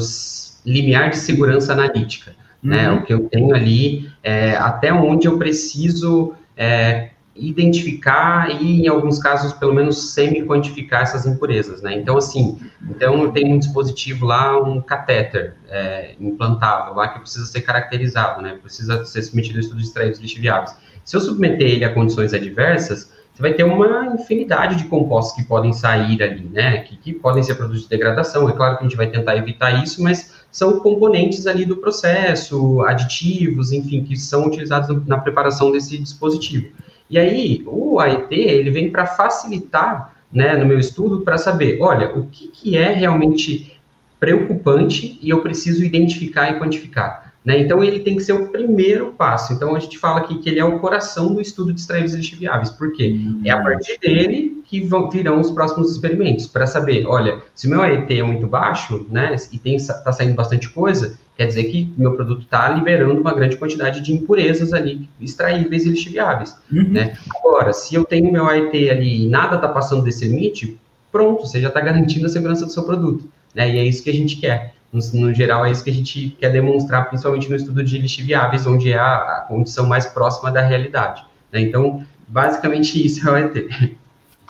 limiar 0.65 1.09
de 1.09 1.17
segurança 1.17 1.73
analítica. 1.73 2.35
Né? 2.61 2.89
Uhum. 2.89 2.95
Né? 2.95 3.01
O 3.01 3.05
que 3.05 3.13
eu 3.13 3.29
tenho 3.29 3.55
ali 3.55 4.09
é 4.23 4.55
até 4.55 4.93
onde 4.93 5.27
eu 5.27 5.37
preciso 5.37 6.33
é, 6.55 7.10
identificar 7.35 8.61
e, 8.61 8.81
em 8.81 8.87
alguns 8.87 9.17
casos, 9.17 9.53
pelo 9.53 9.73
menos 9.73 10.13
semi-quantificar 10.13 11.03
essas 11.03 11.25
impurezas, 11.25 11.81
né? 11.81 11.95
Então, 11.95 12.17
assim, 12.17 12.59
então 12.89 13.23
eu 13.23 13.31
tenho 13.31 13.55
um 13.55 13.59
dispositivo 13.59 14.25
lá, 14.25 14.61
um 14.61 14.81
catéter 14.81 15.55
é, 15.69 16.15
implantável 16.19 16.93
lá 16.93 17.07
que 17.07 17.19
precisa 17.19 17.45
ser 17.45 17.61
caracterizado, 17.61 18.41
né? 18.41 18.57
Precisa 18.61 19.05
ser 19.05 19.21
submetido 19.21 19.57
a 19.57 19.61
estudos 19.61 19.85
extraídos 19.85 20.19
lixiviáveis. 20.19 20.75
Se 21.05 21.15
eu 21.15 21.21
submeter 21.21 21.67
ele 21.67 21.85
a 21.85 21.93
condições 21.93 22.33
adversas, 22.33 23.11
você 23.33 23.41
vai 23.41 23.53
ter 23.53 23.63
uma 23.63 24.13
infinidade 24.13 24.75
de 24.75 24.83
compostos 24.85 25.35
que 25.35 25.47
podem 25.47 25.71
sair 25.71 26.21
ali, 26.21 26.43
né? 26.43 26.79
Que, 26.79 26.97
que 26.97 27.13
podem 27.13 27.41
ser 27.41 27.55
produtos 27.55 27.83
de 27.83 27.89
degradação. 27.89 28.49
É 28.49 28.51
claro 28.51 28.77
que 28.77 28.83
a 28.83 28.87
gente 28.87 28.97
vai 28.97 29.07
tentar 29.07 29.37
evitar 29.37 29.83
isso, 29.83 30.03
mas 30.03 30.41
são 30.51 30.79
componentes 30.79 31.47
ali 31.47 31.63
do 31.63 31.77
processo, 31.77 32.81
aditivos, 32.81 33.71
enfim, 33.71 34.03
que 34.03 34.17
são 34.17 34.47
utilizados 34.47 35.07
na 35.07 35.17
preparação 35.17 35.71
desse 35.71 35.97
dispositivo. 35.97 36.67
E 37.11 37.19
aí, 37.19 37.61
o 37.67 37.99
AET, 37.99 38.31
ele 38.31 38.71
vem 38.71 38.89
para 38.89 39.05
facilitar, 39.05 40.15
né, 40.31 40.55
no 40.55 40.65
meu 40.65 40.79
estudo, 40.79 41.21
para 41.21 41.37
saber, 41.37 41.77
olha, 41.81 42.17
o 42.17 42.27
que, 42.27 42.47
que 42.47 42.77
é 42.77 42.89
realmente 42.89 43.77
preocupante 44.17 45.19
e 45.21 45.29
eu 45.29 45.41
preciso 45.41 45.83
identificar 45.83 46.49
e 46.49 46.57
quantificar. 46.57 47.33
Né? 47.43 47.59
Então, 47.59 47.83
ele 47.83 47.99
tem 47.99 48.15
que 48.15 48.23
ser 48.23 48.31
o 48.31 48.47
primeiro 48.47 49.11
passo. 49.11 49.51
Então, 49.51 49.75
a 49.75 49.79
gente 49.79 49.97
fala 49.97 50.21
aqui 50.21 50.37
que 50.37 50.47
ele 50.47 50.59
é 50.59 50.63
o 50.63 50.79
coração 50.79 51.33
do 51.33 51.41
estudo 51.41 51.73
de 51.73 51.81
extraíveis 51.81 52.13
lixiviáveis. 52.13 52.69
Por 52.69 52.93
quê? 52.93 53.07
Uhum. 53.07 53.41
É 53.43 53.49
a 53.49 53.61
partir 53.61 53.99
dele 53.99 54.63
que 54.63 54.79
vão, 54.79 55.09
virão 55.09 55.41
os 55.41 55.51
próximos 55.51 55.91
experimentos, 55.91 56.47
para 56.47 56.65
saber, 56.65 57.05
olha, 57.05 57.41
se 57.53 57.67
o 57.67 57.69
meu 57.69 57.81
AET 57.81 58.09
é 58.09 58.23
muito 58.23 58.47
baixo, 58.47 59.05
né, 59.09 59.35
e 59.51 59.75
está 59.75 60.13
saindo 60.13 60.33
bastante 60.33 60.69
coisa, 60.69 61.19
quer 61.41 61.47
dizer 61.47 61.63
que 61.63 61.91
meu 61.97 62.13
produto 62.13 62.43
está 62.43 62.69
liberando 62.69 63.19
uma 63.19 63.33
grande 63.33 63.57
quantidade 63.57 63.99
de 64.01 64.13
impurezas 64.13 64.73
ali, 64.73 65.09
extraíveis 65.19 65.87
e 65.87 65.89
lixiviáveis. 65.89 66.55
Uhum. 66.71 66.89
Né? 66.89 67.17
Agora, 67.35 67.73
se 67.73 67.95
eu 67.95 68.05
tenho 68.05 68.31
meu 68.31 68.45
AET 68.45 68.75
ali 68.91 69.25
e 69.25 69.27
nada 69.27 69.55
está 69.55 69.67
passando 69.67 70.03
desse 70.03 70.27
limite, 70.27 70.79
pronto, 71.11 71.47
você 71.47 71.59
já 71.59 71.69
está 71.69 71.81
garantindo 71.81 72.27
a 72.27 72.29
segurança 72.29 72.63
do 72.63 72.71
seu 72.71 72.83
produto. 72.83 73.27
Né? 73.55 73.73
E 73.73 73.79
é 73.79 73.83
isso 73.83 74.03
que 74.03 74.11
a 74.11 74.13
gente 74.13 74.35
quer. 74.35 74.75
No, 74.93 74.99
no, 75.13 75.33
geral, 75.33 75.65
é 75.65 75.71
isso 75.71 75.83
que 75.83 75.89
a 75.89 75.93
gente 75.93 76.37
quer 76.39 76.51
demonstrar, 76.51 77.09
principalmente 77.09 77.49
no 77.49 77.55
estudo 77.55 77.83
de 77.83 77.97
lixiviáveis, 77.97 78.67
onde 78.67 78.91
é 78.91 78.99
a, 78.99 79.15
a 79.15 79.45
condição 79.47 79.87
mais 79.87 80.05
próxima 80.05 80.51
da 80.51 80.61
realidade. 80.61 81.25
Né? 81.51 81.61
Então, 81.61 82.05
basicamente 82.27 83.03
isso 83.03 83.27
é 83.27 83.31
o 83.31 83.35
AET. 83.35 83.95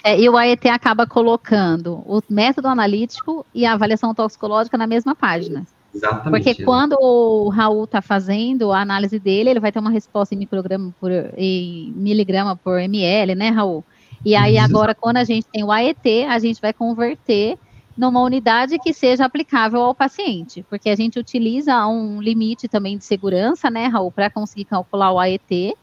É, 0.03 0.19
e 0.19 0.27
o 0.27 0.35
AET 0.35 0.67
acaba 0.67 1.05
colocando 1.05 2.01
o 2.07 2.23
método 2.27 2.67
analítico 2.67 3.45
e 3.53 3.67
a 3.67 3.73
avaliação 3.73 4.15
toxicológica 4.15 4.75
na 4.75 4.87
mesma 4.87 5.13
página. 5.13 5.63
Exatamente. 5.93 6.43
Porque 6.43 6.63
quando 6.63 6.97
o 6.99 7.49
Raul 7.49 7.83
está 7.83 8.01
fazendo 8.01 8.71
a 8.71 8.81
análise 8.81 9.19
dele, 9.19 9.49
ele 9.49 9.59
vai 9.59 9.71
ter 9.71 9.79
uma 9.79 9.91
resposta 9.91 10.33
em 10.33 10.37
micrograma 10.37 10.93
por 10.99 11.11
em 11.37 11.91
miligrama 11.95 12.55
por 12.55 12.79
ml, 12.79 13.35
né, 13.35 13.49
Raul? 13.49 13.83
E 14.23 14.35
aí 14.35 14.57
agora, 14.57 14.93
quando 14.93 15.17
a 15.17 15.23
gente 15.23 15.47
tem 15.51 15.63
o 15.63 15.71
AET, 15.71 16.25
a 16.29 16.37
gente 16.39 16.61
vai 16.61 16.71
converter 16.71 17.57
numa 17.97 18.21
unidade 18.21 18.79
que 18.79 18.93
seja 18.93 19.25
aplicável 19.25 19.81
ao 19.81 19.95
paciente, 19.95 20.65
porque 20.69 20.89
a 20.89 20.95
gente 20.95 21.19
utiliza 21.19 21.85
um 21.87 22.21
limite 22.21 22.67
também 22.67 22.97
de 22.97 23.03
segurança, 23.03 23.69
né, 23.69 23.87
Raul, 23.87 24.11
para 24.11 24.29
conseguir 24.29 24.65
calcular 24.65 25.11
o 25.11 25.19
AET, 25.19 25.75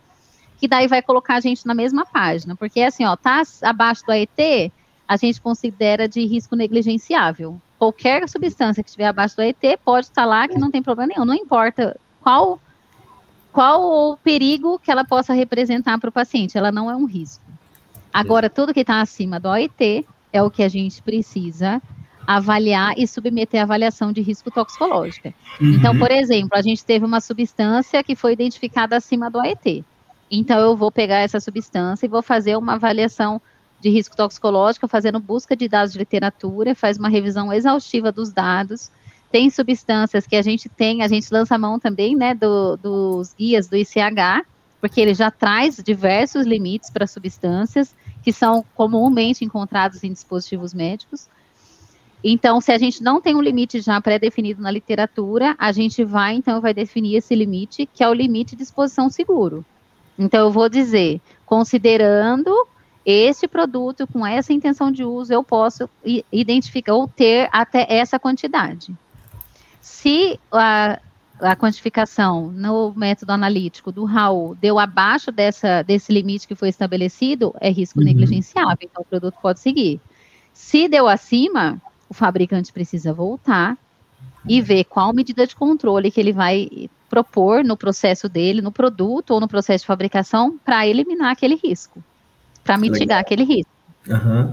que 0.56 0.68
daí 0.68 0.88
vai 0.88 1.02
colocar 1.02 1.36
a 1.36 1.40
gente 1.40 1.66
na 1.66 1.74
mesma 1.74 2.06
página, 2.06 2.56
porque 2.56 2.80
assim, 2.80 3.04
ó, 3.04 3.14
tá 3.14 3.42
abaixo 3.62 4.04
do 4.06 4.12
AET, 4.12 4.72
a 5.06 5.16
gente 5.16 5.40
considera 5.40 6.08
de 6.08 6.24
risco 6.24 6.56
negligenciável. 6.56 7.60
Qualquer 7.78 8.28
substância 8.28 8.82
que 8.82 8.88
estiver 8.88 9.06
abaixo 9.06 9.36
do 9.36 9.42
AET 9.42 9.78
pode 9.84 10.06
estar 10.06 10.24
lá 10.24 10.48
que 10.48 10.58
não 10.58 10.70
tem 10.70 10.82
problema 10.82 11.12
nenhum, 11.14 11.24
não 11.24 11.34
importa 11.34 11.98
qual 12.20 12.60
qual 13.52 14.12
o 14.12 14.16
perigo 14.16 14.78
que 14.78 14.90
ela 14.90 15.04
possa 15.04 15.32
representar 15.32 15.98
para 15.98 16.10
o 16.10 16.12
paciente, 16.12 16.56
ela 16.56 16.70
não 16.70 16.90
é 16.90 16.94
um 16.94 17.06
risco. 17.06 17.42
Agora, 18.12 18.48
tudo 18.48 18.74
que 18.74 18.80
está 18.80 19.00
acima 19.00 19.40
do 19.40 19.48
AET 19.48 20.06
é 20.32 20.42
o 20.42 20.50
que 20.50 20.62
a 20.62 20.68
gente 20.68 21.02
precisa 21.02 21.82
avaliar 22.26 22.92
e 22.98 23.06
submeter 23.06 23.60
a 23.60 23.64
avaliação 23.64 24.12
de 24.12 24.20
risco 24.20 24.50
toxicológica. 24.50 25.32
Uhum. 25.60 25.74
Então, 25.74 25.98
por 25.98 26.10
exemplo, 26.10 26.50
a 26.52 26.62
gente 26.62 26.84
teve 26.84 27.04
uma 27.04 27.20
substância 27.20 28.04
que 28.04 28.14
foi 28.14 28.34
identificada 28.34 28.96
acima 28.96 29.30
do 29.30 29.40
AET. 29.40 29.84
Então, 30.30 30.58
eu 30.60 30.76
vou 30.76 30.92
pegar 30.92 31.20
essa 31.20 31.40
substância 31.40 32.04
e 32.04 32.08
vou 32.08 32.22
fazer 32.22 32.56
uma 32.56 32.74
avaliação 32.74 33.40
de 33.80 33.90
risco 33.90 34.16
toxicológico, 34.16 34.88
fazendo 34.88 35.20
busca 35.20 35.56
de 35.56 35.68
dados 35.68 35.92
de 35.92 35.98
literatura, 35.98 36.74
faz 36.74 36.98
uma 36.98 37.08
revisão 37.08 37.52
exaustiva 37.52 38.10
dos 38.10 38.32
dados. 38.32 38.90
Tem 39.30 39.50
substâncias 39.50 40.26
que 40.26 40.36
a 40.36 40.42
gente 40.42 40.68
tem, 40.68 41.02
a 41.02 41.08
gente 41.08 41.32
lança 41.32 41.54
a 41.54 41.58
mão 41.58 41.78
também, 41.78 42.16
né, 42.16 42.34
do, 42.34 42.76
dos 42.76 43.34
guias 43.34 43.68
do 43.68 43.76
ICH, 43.76 44.44
porque 44.80 45.00
ele 45.00 45.14
já 45.14 45.30
traz 45.30 45.76
diversos 45.76 46.46
limites 46.46 46.90
para 46.90 47.06
substâncias 47.06 47.94
que 48.22 48.32
são 48.32 48.64
comumente 48.74 49.44
encontrados 49.44 50.02
em 50.02 50.12
dispositivos 50.12 50.74
médicos. 50.74 51.28
Então, 52.22 52.60
se 52.60 52.72
a 52.72 52.78
gente 52.78 53.02
não 53.02 53.20
tem 53.20 53.36
um 53.36 53.40
limite 53.40 53.80
já 53.80 54.00
pré-definido 54.00 54.60
na 54.60 54.70
literatura, 54.70 55.54
a 55.56 55.70
gente 55.70 56.04
vai, 56.04 56.34
então, 56.34 56.60
vai 56.60 56.74
definir 56.74 57.16
esse 57.16 57.34
limite, 57.34 57.86
que 57.86 58.02
é 58.02 58.08
o 58.08 58.14
limite 58.14 58.56
de 58.56 58.62
exposição 58.62 59.08
seguro. 59.08 59.64
Então, 60.18 60.46
eu 60.46 60.50
vou 60.50 60.68
dizer, 60.68 61.20
considerando 61.46 62.52
este 63.10 63.48
produto 63.48 64.06
com 64.06 64.26
essa 64.26 64.52
intenção 64.52 64.92
de 64.92 65.02
uso, 65.02 65.32
eu 65.32 65.42
posso 65.42 65.88
identificar 66.30 66.92
ou 66.92 67.08
ter 67.08 67.48
até 67.50 67.86
essa 67.88 68.18
quantidade. 68.18 68.94
Se 69.80 70.38
a, 70.52 71.00
a 71.40 71.56
quantificação 71.56 72.48
no 72.48 72.92
método 72.94 73.32
analítico 73.32 73.90
do 73.90 74.04
Raul 74.04 74.54
deu 74.56 74.78
abaixo 74.78 75.32
dessa, 75.32 75.80
desse 75.80 76.12
limite 76.12 76.46
que 76.46 76.54
foi 76.54 76.68
estabelecido, 76.68 77.54
é 77.62 77.70
risco 77.70 77.98
uhum. 77.98 78.04
negligenciável, 78.04 78.76
então 78.82 79.02
o 79.02 79.06
produto 79.06 79.38
pode 79.40 79.60
seguir. 79.60 79.98
Se 80.52 80.86
deu 80.86 81.08
acima, 81.08 81.80
o 82.10 82.14
fabricante 82.14 82.70
precisa 82.70 83.10
voltar 83.14 83.78
e 84.46 84.60
ver 84.60 84.84
qual 84.84 85.14
medida 85.14 85.46
de 85.46 85.56
controle 85.56 86.10
que 86.10 86.20
ele 86.20 86.34
vai 86.34 86.90
propor 87.08 87.64
no 87.64 87.74
processo 87.74 88.28
dele, 88.28 88.60
no 88.60 88.70
produto 88.70 89.30
ou 89.30 89.40
no 89.40 89.48
processo 89.48 89.84
de 89.84 89.86
fabricação, 89.86 90.58
para 90.62 90.86
eliminar 90.86 91.32
aquele 91.32 91.54
risco, 91.54 92.04
para 92.68 92.78
mitigar 92.78 93.00
legal. 93.00 93.20
aquele 93.20 93.44
risco. 93.44 93.70
Uhum. 94.08 94.52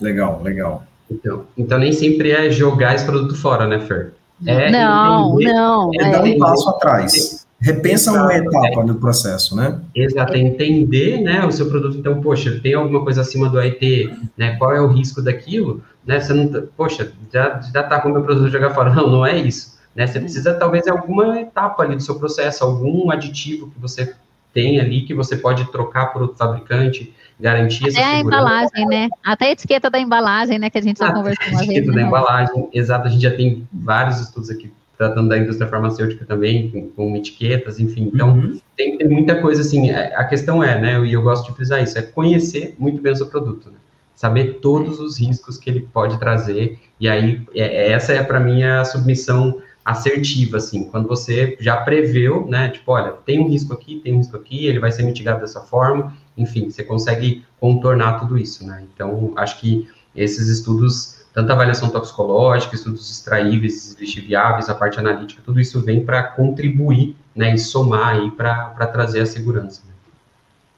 Legal, 0.00 0.40
legal. 0.42 0.84
Então, 1.10 1.44
então, 1.56 1.78
nem 1.78 1.92
sempre 1.92 2.30
é 2.30 2.50
jogar 2.50 2.94
esse 2.94 3.04
produto 3.04 3.34
fora, 3.36 3.66
né, 3.66 3.80
Fer? 3.80 4.12
É 4.46 4.70
não, 4.70 5.34
entender, 5.34 5.52
não. 5.52 5.90
É, 5.94 6.04
é 6.04 6.10
dar 6.10 6.22
um 6.22 6.38
passo 6.38 6.68
atrás. 6.68 7.46
Repensa 7.60 8.12
uma 8.12 8.32
etapa 8.32 8.84
no 8.84 8.94
processo, 8.94 9.56
né? 9.56 9.80
Exato, 9.92 10.34
é 10.34 10.38
entender, 10.38 11.20
né, 11.20 11.44
o 11.44 11.50
seu 11.50 11.68
produto. 11.68 11.96
Então, 11.96 12.20
poxa, 12.20 12.60
tem 12.62 12.74
alguma 12.74 13.02
coisa 13.02 13.22
acima 13.22 13.48
do 13.48 13.58
AIT, 13.58 14.14
né? 14.36 14.54
Qual 14.56 14.72
é 14.72 14.80
o 14.80 14.86
risco 14.86 15.20
daquilo? 15.20 15.82
né? 16.08 16.18
Você 16.18 16.32
não, 16.32 16.48
tá, 16.48 16.62
poxa, 16.74 17.12
já 17.30 17.60
já 17.60 17.82
tá 17.82 18.00
com 18.00 18.08
o 18.08 18.12
meu 18.12 18.22
produto 18.22 18.48
jogar 18.48 18.74
fora. 18.74 18.92
Não, 18.94 19.10
não 19.10 19.26
é 19.26 19.36
isso. 19.36 19.78
Né? 19.94 20.06
Você 20.06 20.18
precisa 20.18 20.54
talvez 20.54 20.88
alguma 20.88 21.38
etapa 21.38 21.82
ali 21.82 21.96
do 21.96 22.02
seu 22.02 22.18
processo, 22.18 22.64
algum 22.64 23.10
aditivo 23.10 23.70
que 23.70 23.78
você 23.78 24.14
tem 24.52 24.80
ali 24.80 25.02
que 25.02 25.14
você 25.14 25.36
pode 25.36 25.70
trocar 25.70 26.06
por 26.06 26.22
outro 26.22 26.36
fabricante, 26.36 27.14
garantir 27.38 27.88
Até 27.88 28.02
a 28.02 28.20
embalagem, 28.20 28.86
né? 28.86 29.08
Até 29.24 29.46
a 29.46 29.50
etiqueta 29.52 29.88
da 29.90 29.98
embalagem, 29.98 30.58
né? 30.58 30.70
Que 30.70 30.78
a 30.78 30.82
gente 30.82 30.98
já 30.98 31.12
conversou 31.12 31.46
uma 31.48 31.58
vez. 31.58 31.60
A 31.60 31.64
etiqueta 31.64 31.92
da 31.92 31.96
né? 31.96 32.02
embalagem, 32.02 32.68
exato. 32.72 33.06
A 33.06 33.10
gente 33.10 33.22
já 33.22 33.34
tem 33.34 33.66
vários 33.72 34.20
estudos 34.20 34.50
aqui 34.50 34.72
tratando 34.98 35.28
da 35.28 35.38
indústria 35.38 35.70
farmacêutica 35.70 36.26
também, 36.26 36.70
com, 36.70 36.88
com 36.88 37.16
etiquetas, 37.16 37.78
enfim. 37.78 38.10
Então, 38.12 38.32
uhum. 38.32 38.60
tem, 38.76 38.98
tem, 38.98 39.08
muita 39.08 39.40
coisa 39.40 39.60
assim. 39.60 39.90
É, 39.90 40.14
a 40.16 40.24
questão 40.24 40.62
é, 40.62 40.78
né? 40.80 41.00
E 41.06 41.12
eu 41.12 41.22
gosto 41.22 41.46
de 41.48 41.54
frisar 41.54 41.80
isso, 41.80 41.96
é 41.96 42.02
conhecer 42.02 42.74
muito 42.78 43.00
bem 43.00 43.12
o 43.12 43.16
seu 43.16 43.26
produto, 43.26 43.70
né? 43.70 43.76
Saber 44.16 44.54
todos 44.54 44.98
os 44.98 45.20
riscos 45.20 45.56
que 45.56 45.70
ele 45.70 45.88
pode 45.92 46.18
trazer. 46.18 46.80
E 46.98 47.08
aí, 47.08 47.46
é, 47.54 47.62
é 47.62 47.92
essa 47.92 48.12
é 48.12 48.24
para 48.24 48.40
mim 48.40 48.64
a 48.64 48.84
submissão 48.84 49.62
assertiva, 49.88 50.58
assim, 50.58 50.84
quando 50.84 51.08
você 51.08 51.56
já 51.58 51.78
preveu, 51.78 52.46
né, 52.46 52.68
tipo, 52.68 52.92
olha, 52.92 53.12
tem 53.24 53.40
um 53.40 53.48
risco 53.48 53.72
aqui, 53.72 54.00
tem 54.04 54.14
um 54.14 54.18
risco 54.18 54.36
aqui, 54.36 54.66
ele 54.66 54.78
vai 54.78 54.92
ser 54.92 55.02
mitigado 55.02 55.40
dessa 55.40 55.62
forma, 55.62 56.14
enfim, 56.36 56.70
você 56.70 56.84
consegue 56.84 57.42
contornar 57.58 58.20
tudo 58.20 58.36
isso, 58.36 58.66
né, 58.66 58.84
então, 58.92 59.32
acho 59.36 59.58
que 59.58 59.88
esses 60.14 60.48
estudos, 60.48 61.22
tanto 61.32 61.50
avaliação 61.50 61.88
toxicológica, 61.88 62.74
estudos 62.74 63.10
extraíveis, 63.10 63.96
lixiviáveis, 63.98 64.68
a 64.68 64.74
parte 64.74 64.98
analítica, 64.98 65.40
tudo 65.42 65.58
isso 65.58 65.80
vem 65.80 66.04
para 66.04 66.22
contribuir, 66.22 67.16
né, 67.34 67.54
e 67.54 67.58
somar 67.58 68.16
aí 68.16 68.30
para 68.30 68.86
trazer 68.88 69.20
a 69.20 69.26
segurança. 69.26 69.80
Né? 69.86 69.94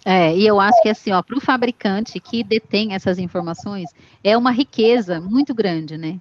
É, 0.05 0.37
e 0.37 0.47
eu 0.47 0.61
acho 0.61 0.81
que 0.83 0.89
assim, 0.89 1.11
ó, 1.11 1.21
para 1.21 1.37
o 1.37 1.41
fabricante 1.41 2.21
que 2.21 2.45
detém 2.45 2.95
essas 2.95 3.19
informações, 3.19 3.91
é 4.23 4.37
uma 4.37 4.53
riqueza 4.53 5.21
muito 5.21 5.53
grande, 5.53 5.99
né? 5.99 6.21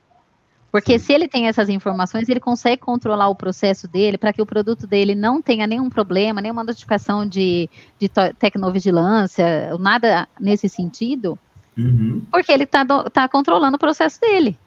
Porque 0.72 1.00
se 1.00 1.12
ele 1.12 1.28
tem 1.28 1.48
essas 1.48 1.68
informações, 1.68 2.30
ele 2.30 2.40
consegue 2.40 2.82
controlar 2.82 3.28
o 3.30 3.36
processo 3.36 3.88
dele 3.88 4.18
para 4.18 4.32
que 4.32 4.42
o 4.42 4.46
produto 4.46 4.86
dele 4.86 5.16
não 5.16 5.42
tenha 5.42 5.66
nenhum 5.66 5.90
problema, 5.90 6.42
nenhuma 6.42 6.64
notificação 6.64 7.26
de, 7.26 7.70
de 8.00 8.08
tecnovigilância, 8.38 9.76
nada 9.80 10.28
nesse 10.40 10.70
sentido, 10.70 11.40
uhum. 11.78 12.22
porque 12.32 12.52
ele 12.52 12.66
está 12.66 12.86
tá 13.10 13.28
controlando 13.28 13.78
o 13.78 13.80
processo 13.80 14.22
dele. 14.22 14.58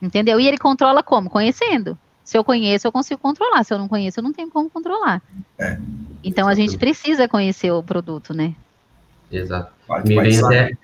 Entendeu? 0.00 0.38
E 0.38 0.46
ele 0.46 0.58
controla 0.58 1.02
como? 1.02 1.30
Conhecendo. 1.30 1.98
Se 2.22 2.36
eu 2.36 2.44
conheço, 2.44 2.86
eu 2.86 2.92
consigo 2.92 3.20
controlar. 3.20 3.64
Se 3.64 3.72
eu 3.72 3.78
não 3.78 3.88
conheço, 3.88 4.20
eu 4.20 4.24
não 4.24 4.34
tenho 4.34 4.50
como 4.50 4.68
controlar. 4.68 5.22
É. 5.58 5.78
Então 6.22 6.46
a 6.46 6.54
gente 6.54 6.76
precisa 6.76 7.26
conhecer 7.26 7.72
o 7.72 7.82
produto, 7.82 8.34
né? 8.34 8.54
Exato. 9.32 9.72
Me 10.04 10.20
vem 10.20 10.38
até, 10.38 10.76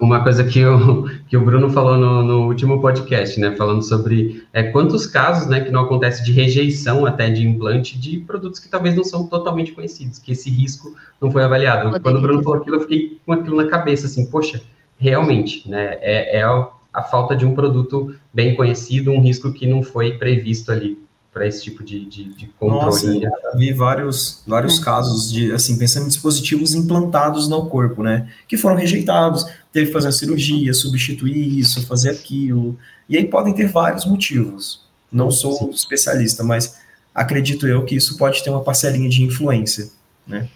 uma 0.00 0.22
coisa 0.22 0.44
que 0.44 0.64
o, 0.64 1.04
que 1.28 1.36
o 1.36 1.44
Bruno 1.44 1.70
falou 1.70 1.96
no, 1.96 2.22
no 2.22 2.46
último 2.46 2.80
podcast, 2.80 3.38
né, 3.40 3.54
falando 3.56 3.82
sobre 3.82 4.44
é, 4.52 4.64
quantos 4.64 5.06
casos, 5.06 5.48
né, 5.48 5.60
que 5.60 5.70
não 5.70 5.82
acontece 5.82 6.24
de 6.24 6.32
rejeição 6.32 7.06
até 7.06 7.30
de 7.30 7.46
implante 7.46 7.98
de 7.98 8.18
produtos 8.18 8.60
que 8.60 8.68
talvez 8.68 8.94
não 8.94 9.04
são 9.04 9.26
totalmente 9.26 9.72
conhecidos, 9.72 10.18
que 10.18 10.32
esse 10.32 10.50
risco 10.50 10.94
não 11.20 11.30
foi 11.30 11.44
avaliado. 11.44 12.00
Quando 12.00 12.18
o 12.18 12.20
Bruno 12.20 12.42
falou 12.42 12.60
aquilo, 12.60 12.76
eu 12.76 12.80
fiquei 12.80 13.18
com 13.24 13.32
aquilo 13.32 13.56
na 13.56 13.66
cabeça, 13.66 14.06
assim, 14.06 14.26
poxa, 14.26 14.60
realmente, 14.98 15.68
né, 15.68 15.98
é, 16.00 16.38
é 16.38 16.42
a, 16.42 16.68
a 16.92 17.02
falta 17.02 17.36
de 17.36 17.44
um 17.44 17.54
produto 17.54 18.14
bem 18.32 18.54
conhecido, 18.54 19.10
um 19.10 19.20
risco 19.20 19.52
que 19.52 19.66
não 19.66 19.82
foi 19.82 20.12
previsto 20.12 20.70
ali 20.72 21.05
para 21.36 21.46
esse 21.46 21.62
tipo 21.62 21.84
de, 21.84 22.06
de, 22.06 22.24
de 22.32 22.46
controle. 22.58 22.86
Nossa, 22.86 23.06
eu 23.08 23.58
vi 23.58 23.70
vários, 23.70 24.42
vários 24.46 24.78
casos 24.78 25.30
de, 25.30 25.52
assim, 25.52 25.76
pensando 25.76 26.06
em 26.06 26.08
dispositivos 26.08 26.72
implantados 26.72 27.46
no 27.46 27.66
corpo, 27.66 28.02
né, 28.02 28.26
que 28.48 28.56
foram 28.56 28.74
rejeitados, 28.74 29.44
teve 29.70 29.88
que 29.88 29.92
fazer 29.92 30.06
uma 30.06 30.12
cirurgia, 30.12 30.72
substituir 30.72 31.58
isso, 31.58 31.86
fazer 31.86 32.08
aquilo, 32.08 32.78
e 33.06 33.18
aí 33.18 33.26
podem 33.26 33.52
ter 33.52 33.68
vários 33.68 34.06
motivos. 34.06 34.86
Não 35.12 35.30
sou 35.30 35.58
Sim. 35.58 35.70
especialista, 35.72 36.42
mas 36.42 36.78
acredito 37.14 37.66
eu 37.66 37.84
que 37.84 37.94
isso 37.94 38.16
pode 38.16 38.42
ter 38.42 38.48
uma 38.48 38.64
parcelinha 38.64 39.10
de 39.10 39.22
influência, 39.22 39.90
né. 40.26 40.48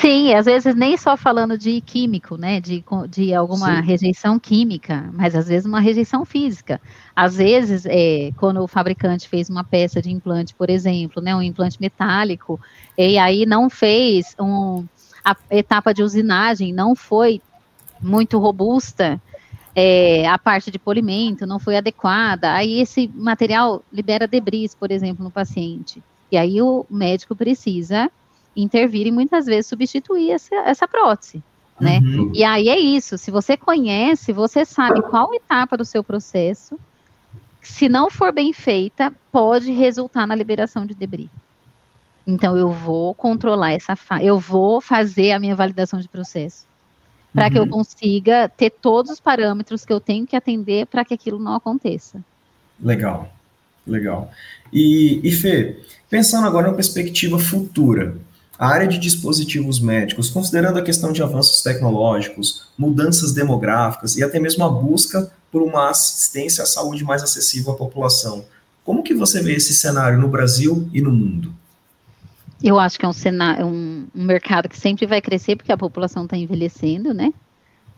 Sim, 0.00 0.34
às 0.34 0.44
vezes 0.44 0.74
nem 0.74 0.96
só 0.96 1.16
falando 1.16 1.56
de 1.56 1.80
químico, 1.80 2.36
né, 2.36 2.60
de, 2.60 2.84
de 3.08 3.32
alguma 3.32 3.76
Sim. 3.76 3.82
rejeição 3.82 4.40
química, 4.40 5.08
mas 5.12 5.36
às 5.36 5.46
vezes 5.46 5.66
uma 5.66 5.78
rejeição 5.78 6.24
física. 6.24 6.80
Às 7.14 7.36
vezes, 7.36 7.86
é, 7.86 8.32
quando 8.36 8.60
o 8.60 8.66
fabricante 8.66 9.28
fez 9.28 9.48
uma 9.48 9.62
peça 9.62 10.02
de 10.02 10.10
implante, 10.10 10.52
por 10.52 10.68
exemplo, 10.68 11.22
né, 11.22 11.34
um 11.34 11.40
implante 11.40 11.80
metálico, 11.80 12.60
e 12.98 13.16
aí 13.16 13.46
não 13.46 13.70
fez 13.70 14.34
um, 14.38 14.84
a 15.24 15.36
etapa 15.48 15.94
de 15.94 16.02
usinagem, 16.02 16.72
não 16.72 16.96
foi 16.96 17.40
muito 18.00 18.36
robusta, 18.38 19.22
é, 19.76 20.26
a 20.26 20.36
parte 20.36 20.72
de 20.72 20.78
polimento 20.78 21.46
não 21.46 21.60
foi 21.60 21.76
adequada, 21.76 22.52
aí 22.52 22.80
esse 22.80 23.08
material 23.14 23.80
libera 23.92 24.26
debris, 24.26 24.74
por 24.74 24.90
exemplo, 24.90 25.22
no 25.22 25.30
paciente. 25.30 26.02
E 26.32 26.36
aí 26.36 26.60
o 26.60 26.84
médico 26.90 27.36
precisa 27.36 28.10
intervir 28.56 29.06
e 29.06 29.12
muitas 29.12 29.46
vezes 29.46 29.66
substituir 29.66 30.30
essa, 30.30 30.54
essa 30.56 30.88
prótese. 30.88 31.42
Né? 31.80 31.98
Uhum. 31.98 32.30
E 32.34 32.44
aí 32.44 32.68
é 32.68 32.78
isso. 32.78 33.18
Se 33.18 33.30
você 33.30 33.56
conhece, 33.56 34.32
você 34.32 34.64
sabe 34.64 35.02
qual 35.02 35.34
etapa 35.34 35.76
do 35.76 35.84
seu 35.84 36.04
processo, 36.04 36.78
se 37.60 37.88
não 37.88 38.10
for 38.10 38.32
bem 38.32 38.52
feita, 38.52 39.12
pode 39.32 39.72
resultar 39.72 40.26
na 40.26 40.34
liberação 40.34 40.86
de 40.86 40.94
debris. 40.94 41.28
Então 42.26 42.56
eu 42.56 42.70
vou 42.70 43.14
controlar 43.14 43.72
essa, 43.72 43.96
eu 44.22 44.38
vou 44.38 44.80
fazer 44.80 45.32
a 45.32 45.38
minha 45.38 45.56
validação 45.56 46.00
de 46.00 46.08
processo 46.08 46.64
para 47.34 47.46
uhum. 47.46 47.50
que 47.50 47.58
eu 47.58 47.62
uhum. 47.64 47.70
consiga 47.70 48.48
ter 48.48 48.70
todos 48.70 49.10
os 49.10 49.20
parâmetros 49.20 49.84
que 49.84 49.92
eu 49.92 50.00
tenho 50.00 50.26
que 50.26 50.36
atender 50.36 50.86
para 50.86 51.04
que 51.04 51.12
aquilo 51.12 51.38
não 51.38 51.54
aconteça. 51.54 52.24
Legal, 52.80 53.28
legal. 53.84 54.30
E, 54.72 55.20
e 55.22 55.32
Fê, 55.32 55.80
pensando 56.08 56.46
agora 56.46 56.68
na 56.68 56.74
perspectiva 56.74 57.38
futura, 57.38 58.16
a 58.58 58.68
área 58.68 58.86
de 58.86 58.98
dispositivos 58.98 59.80
médicos, 59.80 60.30
considerando 60.30 60.78
a 60.78 60.82
questão 60.82 61.12
de 61.12 61.22
avanços 61.22 61.62
tecnológicos, 61.62 62.68
mudanças 62.78 63.32
demográficas 63.32 64.16
e 64.16 64.22
até 64.22 64.38
mesmo 64.38 64.64
a 64.64 64.68
busca 64.68 65.30
por 65.50 65.62
uma 65.62 65.90
assistência 65.90 66.62
à 66.62 66.66
saúde 66.66 67.04
mais 67.04 67.22
acessível 67.22 67.72
à 67.72 67.76
população, 67.76 68.44
como 68.84 69.02
que 69.02 69.14
você 69.14 69.42
vê 69.42 69.54
esse 69.54 69.72
cenário 69.72 70.18
no 70.18 70.28
Brasil 70.28 70.88
e 70.92 71.00
no 71.00 71.10
mundo? 71.10 71.54
Eu 72.62 72.78
acho 72.78 72.98
que 72.98 73.04
é 73.04 73.08
um, 73.08 73.12
cenário, 73.12 73.66
um, 73.66 74.06
um 74.14 74.24
mercado 74.24 74.68
que 74.68 74.78
sempre 74.78 75.06
vai 75.06 75.20
crescer 75.20 75.56
porque 75.56 75.72
a 75.72 75.76
população 75.76 76.24
está 76.24 76.36
envelhecendo, 76.36 77.12
né? 77.12 77.32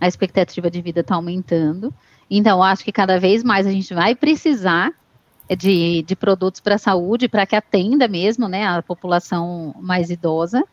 A 0.00 0.08
expectativa 0.08 0.70
de 0.70 0.80
vida 0.80 1.00
está 1.00 1.14
aumentando. 1.14 1.92
Então, 2.30 2.62
acho 2.62 2.84
que 2.84 2.92
cada 2.92 3.18
vez 3.18 3.44
mais 3.44 3.66
a 3.66 3.70
gente 3.70 3.92
vai 3.94 4.14
precisar 4.14 4.92
de, 5.54 6.02
de 6.02 6.16
produtos 6.16 6.60
para 6.60 6.74
a 6.74 6.78
saúde, 6.78 7.28
para 7.28 7.46
que 7.46 7.54
atenda 7.54 8.08
mesmo, 8.08 8.48
né, 8.48 8.66
a 8.66 8.82
população 8.82 9.74
mais 9.80 10.10
idosa, 10.10 10.64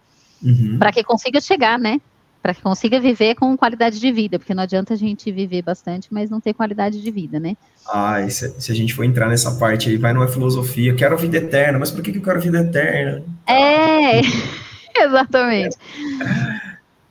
uhum. 0.41 0.77
para 0.79 0.91
que 0.91 1.03
consiga 1.03 1.39
chegar, 1.39 1.77
né, 1.77 2.01
para 2.41 2.53
que 2.53 2.61
consiga 2.61 2.99
viver 2.99 3.35
com 3.35 3.55
qualidade 3.55 3.99
de 3.99 4.11
vida, 4.11 4.39
porque 4.39 4.53
não 4.53 4.63
adianta 4.63 4.93
a 4.93 4.97
gente 4.97 5.31
viver 5.31 5.61
bastante, 5.61 6.07
mas 6.11 6.29
não 6.29 6.41
ter 6.41 6.53
qualidade 6.53 7.01
de 7.01 7.11
vida, 7.11 7.39
né? 7.39 7.55
Ah, 7.87 8.27
se, 8.27 8.59
se 8.59 8.71
a 8.71 8.75
gente 8.75 8.93
for 8.93 9.03
entrar 9.03 9.29
nessa 9.29 9.51
parte 9.51 9.89
aí, 9.89 9.97
vai 9.97 10.11
numa 10.11 10.27
filosofia, 10.27 10.95
quero 10.95 11.17
vida 11.17 11.37
eterna, 11.37 11.79
mas 11.79 11.91
por 11.91 12.01
que, 12.01 12.11
que 12.11 12.17
eu 12.17 12.23
quero 12.23 12.41
vida 12.41 12.59
eterna? 12.59 13.23
É, 13.45 14.19
exatamente. 15.05 15.77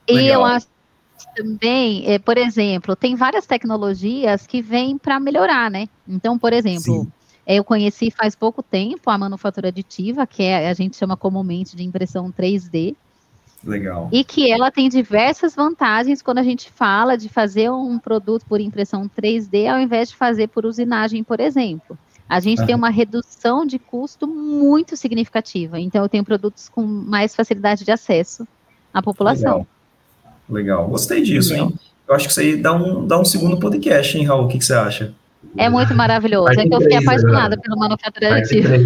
É. 0.06 0.12
E 0.12 0.28
eu 0.28 0.44
acho 0.44 0.66
também, 1.34 2.04
é, 2.06 2.18
por 2.18 2.36
exemplo, 2.36 2.94
tem 2.94 3.16
várias 3.16 3.46
tecnologias 3.46 4.46
que 4.46 4.60
vêm 4.60 4.98
para 4.98 5.18
melhorar, 5.18 5.70
né? 5.70 5.88
Então, 6.06 6.38
por 6.38 6.52
exemplo, 6.52 7.04
Sim 7.04 7.12
eu 7.46 7.64
conheci 7.64 8.10
faz 8.10 8.34
pouco 8.34 8.62
tempo 8.62 9.10
a 9.10 9.18
manufatura 9.18 9.68
aditiva, 9.68 10.26
que 10.26 10.42
é, 10.42 10.68
a 10.68 10.74
gente 10.74 10.96
chama 10.96 11.16
comumente 11.16 11.76
de 11.76 11.84
impressão 11.84 12.32
3D. 12.32 12.94
Legal. 13.64 14.08
E 14.12 14.24
que 14.24 14.50
ela 14.50 14.70
tem 14.70 14.88
diversas 14.88 15.54
vantagens 15.54 16.20
quando 16.20 16.38
a 16.38 16.42
gente 16.42 16.70
fala 16.70 17.16
de 17.16 17.28
fazer 17.28 17.70
um 17.70 17.98
produto 17.98 18.44
por 18.48 18.60
impressão 18.60 19.08
3D 19.08 19.72
ao 19.72 19.78
invés 19.78 20.08
de 20.08 20.16
fazer 20.16 20.48
por 20.48 20.66
usinagem, 20.66 21.22
por 21.22 21.38
exemplo. 21.40 21.96
A 22.28 22.40
gente 22.40 22.60
uhum. 22.60 22.66
tem 22.66 22.74
uma 22.74 22.88
redução 22.88 23.66
de 23.66 23.78
custo 23.78 24.26
muito 24.26 24.96
significativa. 24.96 25.78
Então, 25.78 26.02
eu 26.02 26.08
tenho 26.08 26.24
produtos 26.24 26.68
com 26.68 26.82
mais 26.82 27.34
facilidade 27.34 27.84
de 27.84 27.90
acesso 27.90 28.46
à 28.92 29.02
população. 29.02 29.58
Legal. 29.58 29.66
Legal. 30.48 30.88
Gostei 30.88 31.22
disso, 31.22 31.54
hein? 31.54 31.72
Eu 32.08 32.14
acho 32.14 32.26
que 32.26 32.30
isso 32.30 32.40
aí 32.40 32.56
dá 32.56 32.72
um, 32.72 33.06
dá 33.06 33.18
um 33.18 33.24
segundo 33.24 33.58
podcast, 33.58 34.16
hein, 34.16 34.24
Raul? 34.24 34.44
O 34.44 34.48
que, 34.48 34.58
que 34.58 34.64
você 34.64 34.74
acha? 34.74 35.14
É 35.56 35.68
muito 35.68 35.94
maravilhoso. 35.94 36.58
é 36.58 36.66
que 36.66 36.74
eu 36.74 36.80
fiquei 36.80 36.98
apaixonada 36.98 37.58
pelo 37.58 37.78
manufatura 37.78 38.36
aditiva. 38.36 38.76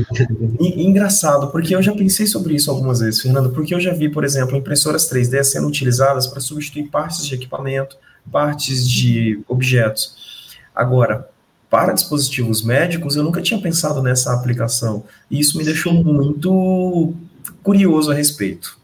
Engraçado, 0.61 1.49
porque 1.49 1.75
eu 1.75 1.83
já 1.83 1.95
pensei 1.95 2.27
sobre 2.27 2.55
isso 2.55 2.71
algumas 2.71 3.01
vezes, 3.01 3.21
Fernando, 3.21 3.51
porque 3.51 3.75
eu 3.75 3.81
já 3.81 3.93
vi, 3.93 4.09
por 4.09 4.25
exemplo, 4.25 4.57
impressoras 4.57 5.11
3D 5.11 5.43
sendo 5.45 5.69
utilizadas 5.69 6.27
para 6.27 6.41
substituir 6.41 6.89
partes 6.89 7.25
de 7.25 7.35
equipamento, 7.35 7.97
partes 8.31 8.89
de 8.89 9.41
objetos. 9.47 10.57
Agora, 10.75 11.29
para 11.71 11.93
dispositivos 11.93 12.63
médicos, 12.63 13.17
eu 13.17 13.23
nunca 13.23 13.41
tinha 13.41 13.61
pensado 13.61 14.03
nessa 14.03 14.33
aplicação. 14.33 15.05
E 15.31 15.39
isso 15.39 15.57
me 15.59 15.65
deixou 15.65 15.93
muito 15.93 17.15
curioso 17.63 18.11
a 18.11 18.15
respeito. 18.15 18.77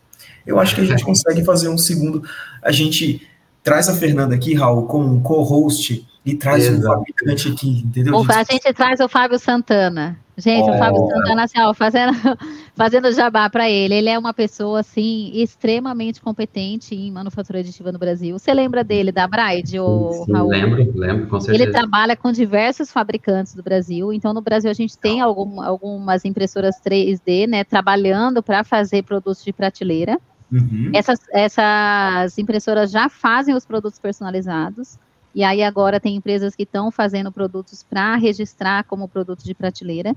Eu 0.46 0.58
acho 0.58 0.74
que 0.74 0.80
a 0.80 0.84
gente 0.84 1.02
consegue 1.04 1.44
fazer 1.44 1.68
um 1.68 1.78
segundo. 1.78 2.22
A 2.62 2.70
gente 2.70 3.26
traz 3.62 3.88
a 3.88 3.94
Fernanda 3.94 4.34
aqui, 4.34 4.54
Raul, 4.54 4.86
como 4.86 5.12
um 5.12 5.20
co-host 5.20 6.06
e 6.24 6.36
traz 6.36 6.66
Exato. 6.66 6.78
um 6.78 6.98
fabricante 6.98 7.48
aqui, 7.48 7.82
entendeu? 7.84 8.14
O, 8.14 8.24
a 8.30 8.44
gente 8.44 8.72
traz 8.72 9.00
o 9.00 9.08
Fábio 9.08 9.38
Santana. 9.38 10.18
Gente, 10.36 10.70
oh. 10.70 10.74
o 10.74 10.78
Fábio 10.78 11.08
Santana, 11.08 11.44
assim, 11.44 11.60
ó, 11.60 11.74
fazendo, 11.74 12.12
fazendo 12.74 13.12
jabá 13.12 13.50
para 13.50 13.68
ele, 13.68 13.94
ele 13.94 14.08
é 14.08 14.18
uma 14.18 14.32
pessoa, 14.32 14.80
assim, 14.80 15.30
extremamente 15.34 16.22
competente 16.22 16.94
em 16.94 17.10
manufatura 17.10 17.58
aditiva 17.58 17.92
no 17.92 17.98
Brasil. 17.98 18.38
Você 18.38 18.54
lembra 18.54 18.82
dele, 18.82 19.12
da 19.12 19.26
Bride, 19.26 19.78
ou 19.78 20.24
Raul? 20.32 20.48
Lembro, 20.48 20.92
lembro, 20.94 21.26
com 21.26 21.40
certeza. 21.40 21.64
Ele 21.64 21.72
trabalha 21.72 22.16
com 22.16 22.32
diversos 22.32 22.90
fabricantes 22.90 23.54
do 23.54 23.62
Brasil, 23.62 24.12
então 24.12 24.32
no 24.32 24.40
Brasil 24.40 24.70
a 24.70 24.74
gente 24.74 24.96
tem 24.96 25.20
algum, 25.20 25.60
algumas 25.60 26.24
impressoras 26.24 26.76
3D, 26.80 27.46
né, 27.48 27.64
trabalhando 27.64 28.42
para 28.42 28.64
fazer 28.64 29.02
produtos 29.02 29.44
de 29.44 29.52
prateleira. 29.52 30.18
Uhum. 30.50 30.90
Essas, 30.94 31.18
essas 31.30 32.38
impressoras 32.38 32.90
já 32.90 33.08
fazem 33.08 33.54
os 33.54 33.66
produtos 33.66 33.98
personalizados, 33.98 34.98
e 35.34 35.42
aí 35.42 35.62
agora 35.62 36.00
tem 36.00 36.16
empresas 36.16 36.54
que 36.54 36.64
estão 36.64 36.90
fazendo 36.90 37.32
produtos 37.32 37.82
para 37.82 38.16
registrar 38.16 38.84
como 38.84 39.08
produto 39.08 39.42
de 39.44 39.54
prateleira. 39.54 40.14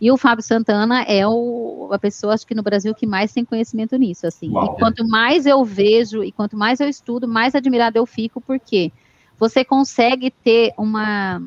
E 0.00 0.10
o 0.10 0.16
Fábio 0.16 0.44
Santana 0.44 1.02
é 1.02 1.26
o, 1.26 1.88
a 1.92 1.98
pessoa, 1.98 2.34
acho 2.34 2.46
que 2.46 2.54
no 2.54 2.62
Brasil, 2.62 2.94
que 2.94 3.06
mais 3.06 3.32
tem 3.32 3.44
conhecimento 3.44 3.96
nisso, 3.96 4.26
assim. 4.26 4.50
Uau. 4.50 4.64
E 4.64 4.78
quanto 4.78 5.06
mais 5.06 5.46
eu 5.46 5.64
vejo 5.64 6.22
e 6.22 6.30
quanto 6.30 6.56
mais 6.56 6.80
eu 6.80 6.88
estudo, 6.88 7.26
mais 7.26 7.54
admirada 7.54 7.98
eu 7.98 8.06
fico, 8.06 8.40
porque 8.40 8.92
você 9.38 9.64
consegue 9.64 10.30
ter 10.30 10.72
uma, 10.78 11.42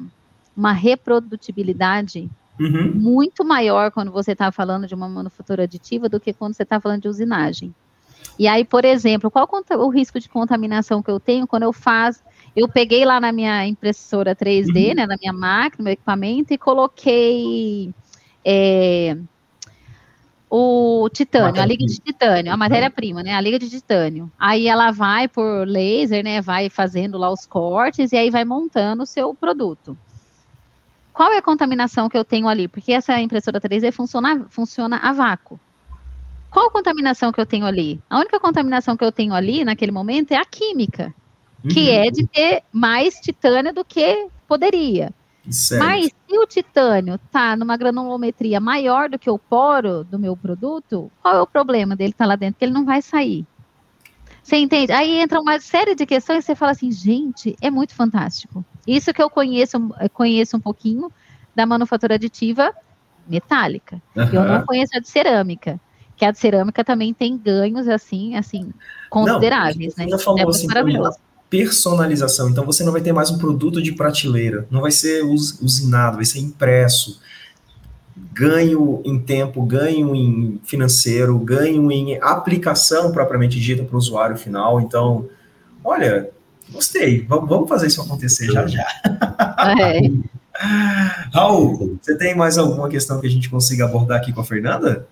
uma 0.56 0.74
reprodutibilidade 0.74 2.30
uhum. 2.60 2.94
muito 2.94 3.46
maior 3.46 3.92
quando 3.92 4.12
você 4.12 4.34
está 4.34 4.52
falando 4.52 4.88
de 4.88 4.96
uma 4.96 5.08
manufatura 5.08 5.64
aditiva 5.64 6.10
do 6.10 6.20
que 6.20 6.34
quando 6.34 6.54
você 6.54 6.64
está 6.64 6.80
falando 6.82 7.04
de 7.04 7.08
usinagem. 7.08 7.74
E 8.38 8.48
aí, 8.48 8.64
por 8.64 8.86
exemplo, 8.86 9.32
qual 9.32 9.50
o 9.78 9.90
risco 9.90 10.20
de 10.20 10.30
contaminação 10.30 11.02
que 11.02 11.10
eu 11.10 11.20
tenho 11.20 11.48
quando 11.48 11.64
eu 11.64 11.74
faço 11.74 12.22
eu 12.58 12.68
peguei 12.68 13.06
lá 13.06 13.20
na 13.20 13.32
minha 13.32 13.68
impressora 13.68 14.36
3D, 14.36 14.90
uhum. 14.90 14.96
né, 14.96 15.06
na 15.06 15.16
minha 15.16 15.32
máquina, 15.32 15.84
meu 15.84 15.94
equipamento, 15.94 16.52
e 16.52 16.58
coloquei 16.58 17.94
é, 18.44 19.16
o 20.50 21.08
titânio, 21.14 21.62
a 21.62 21.66
liga 21.68 21.86
de 21.86 22.00
titânio, 22.00 22.52
a 22.52 22.58
matéria-prima, 22.58 23.22
né, 23.22 23.36
a 23.36 23.42
liga 23.42 23.60
de 23.60 23.70
titânio. 23.70 24.32
Aí 24.40 24.68
ela 24.68 24.90
vai 24.90 25.28
por 25.28 25.68
laser, 25.68 26.24
né, 26.24 26.42
vai 26.42 26.68
fazendo 26.68 27.16
lá 27.16 27.30
os 27.30 27.46
cortes 27.46 28.12
e 28.12 28.18
aí 28.18 28.32
vai 28.32 28.44
montando 28.44 29.04
o 29.04 29.06
seu 29.06 29.36
produto. 29.36 29.96
Qual 31.14 31.32
é 31.32 31.38
a 31.38 31.44
contaminação 31.44 32.10
que 32.10 32.18
eu 32.18 32.26
tenho 32.26 32.48
ali? 32.48 32.68
Porque 32.68 32.92
essa 32.92 33.20
impressora 33.22 33.62
3D 33.62 33.92
funciona, 33.92 34.48
funciona 34.50 34.98
a 34.98 35.14
vácuo. 35.14 35.60
Qual 36.50 36.68
a 36.68 36.72
contaminação 36.72 37.32
que 37.32 37.40
eu 37.40 37.46
tenho 37.46 37.66
ali? 37.66 38.02
A 38.10 38.20
única 38.20 38.40
contaminação 38.40 38.96
que 38.96 39.04
eu 39.04 39.12
tenho 39.12 39.34
ali, 39.34 39.66
naquele 39.66 39.92
momento, 39.92 40.32
é 40.32 40.38
a 40.38 40.46
química 40.46 41.14
que 41.70 41.90
uhum. 41.90 41.96
é 41.96 42.12
de 42.12 42.26
ter 42.28 42.64
mais 42.72 43.16
titânio 43.16 43.74
do 43.74 43.84
que 43.84 44.28
poderia. 44.48 45.14
Certo. 45.50 45.84
Mas 45.84 46.06
se 46.06 46.38
o 46.38 46.46
titânio 46.46 47.16
está 47.16 47.56
numa 47.56 47.78
granulometria 47.78 48.60
maior 48.60 49.10
do 49.10 49.18
que 49.18 49.30
o 49.30 49.40
poro 49.40 50.04
do 50.04 50.20
meu 50.20 50.36
produto, 50.36 51.12
qual 51.22 51.36
é 51.36 51.42
o 51.42 51.48
problema 51.48 51.96
dele 51.96 52.12
estar 52.12 52.26
tá 52.26 52.30
lá 52.30 52.36
dentro? 52.36 52.60
Que 52.60 52.66
ele 52.66 52.74
não 52.74 52.86
vai 52.86 53.02
sair. 53.02 53.46
Você 54.44 54.58
entende? 54.58 54.92
Aí 54.92 55.20
entra 55.20 55.42
uma 55.42 55.60
série 55.60 55.96
de 55.96 56.06
questões 56.06 56.44
e 56.44 56.48
você 56.48 56.56
fala 56.56 56.72
assim, 56.72 56.92
gente, 56.92 57.56
é 57.62 57.70
muito 57.70 57.94
fantástico. 57.94 58.64
Isso 58.86 59.14
que 59.14 59.22
eu 59.22 59.30
conheço, 59.30 59.78
conheço 60.14 60.56
um 60.56 60.60
pouquinho 60.60 61.12
da 61.56 61.66
manufatura 61.66 62.16
aditiva 62.16 62.74
metálica. 63.28 64.02
Uhum. 64.16 64.30
Eu 64.32 64.46
não 64.46 64.66
conheço 64.66 64.96
a 64.96 65.00
de 65.00 65.10
cerâmica. 65.10 65.80
Que 66.18 66.26
a 66.26 66.34
cerâmica 66.34 66.84
também 66.84 67.14
tem 67.14 67.38
ganhos 67.38 67.88
assim, 67.88 68.36
assim, 68.36 68.74
consideráveis, 69.10 69.96
não, 69.96 70.06
né? 70.06 70.18
Falou 70.18 70.40
é 70.40 70.44
assim, 70.44 70.68
maravilhoso 70.68 71.18
personalização. 71.50 72.50
Então 72.50 72.66
você 72.66 72.84
não 72.84 72.92
vai 72.92 73.02
ter 73.02 73.14
mais 73.14 73.32
um 73.32 73.38
produto 73.38 73.82
de 73.82 73.94
prateleira, 73.94 74.68
não 74.70 74.82
vai 74.82 74.92
ser 74.92 75.24
usinado, 75.24 76.18
vai 76.18 76.26
ser 76.26 76.40
impresso. 76.40 77.20
Ganho 78.34 79.02
em 79.06 79.20
tempo, 79.20 79.62
ganho 79.64 80.16
em 80.16 80.60
financeiro, 80.64 81.38
ganho 81.40 81.92
em 81.92 82.20
aplicação 82.22 83.12
propriamente 83.12 83.60
dita 83.60 83.84
para 83.84 83.96
o 83.96 83.98
usuário 83.98 84.38
final. 84.38 84.82
Então, 84.82 85.28
olha, 85.84 86.30
gostei. 86.72 87.26
Vamos 87.26 87.70
fazer 87.70 87.88
isso 87.88 88.02
acontecer 88.02 88.52
já 88.52 88.68
já. 88.68 88.86
É. 89.80 90.02
Raul, 91.32 91.98
você 92.02 92.18
tem 92.18 92.36
mais 92.36 92.58
alguma 92.58 92.90
questão 92.90 93.22
que 93.22 93.28
a 93.28 93.30
gente 93.30 93.50
consiga 93.50 93.86
abordar 93.86 94.18
aqui 94.18 94.34
com 94.34 94.42
a 94.42 94.46
Fernanda? 94.46 95.08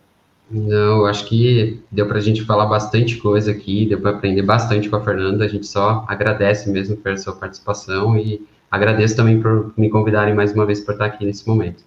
Não, 0.50 1.06
acho 1.06 1.26
que 1.28 1.84
deu 1.92 2.08
para 2.08 2.18
a 2.18 2.22
gente 2.22 2.44
falar 2.44 2.68
bastante 2.68 3.18
coisa 3.18 3.52
aqui, 3.52 3.88
deu 3.88 4.00
para 4.00 4.12
aprender 4.12 4.44
bastante 4.44 4.90
com 4.90 4.96
a 4.96 5.04
Fernanda. 5.04 5.44
A 5.44 5.48
gente 5.48 5.66
só 5.66 6.06
agradece 6.08 6.70
mesmo 6.70 6.96
pela 6.98 7.18
sua 7.18 7.36
participação 7.36 8.18
e 8.18 8.46
agradeço 8.70 9.16
também 9.16 9.42
por 9.42 9.74
me 9.76 9.90
convidarem 9.90 10.36
mais 10.36 10.54
uma 10.54 10.66
vez 10.66 10.82
por 10.82 10.94
estar 10.94 11.06
aqui 11.06 11.26
nesse 11.26 11.48
momento. 11.48 11.84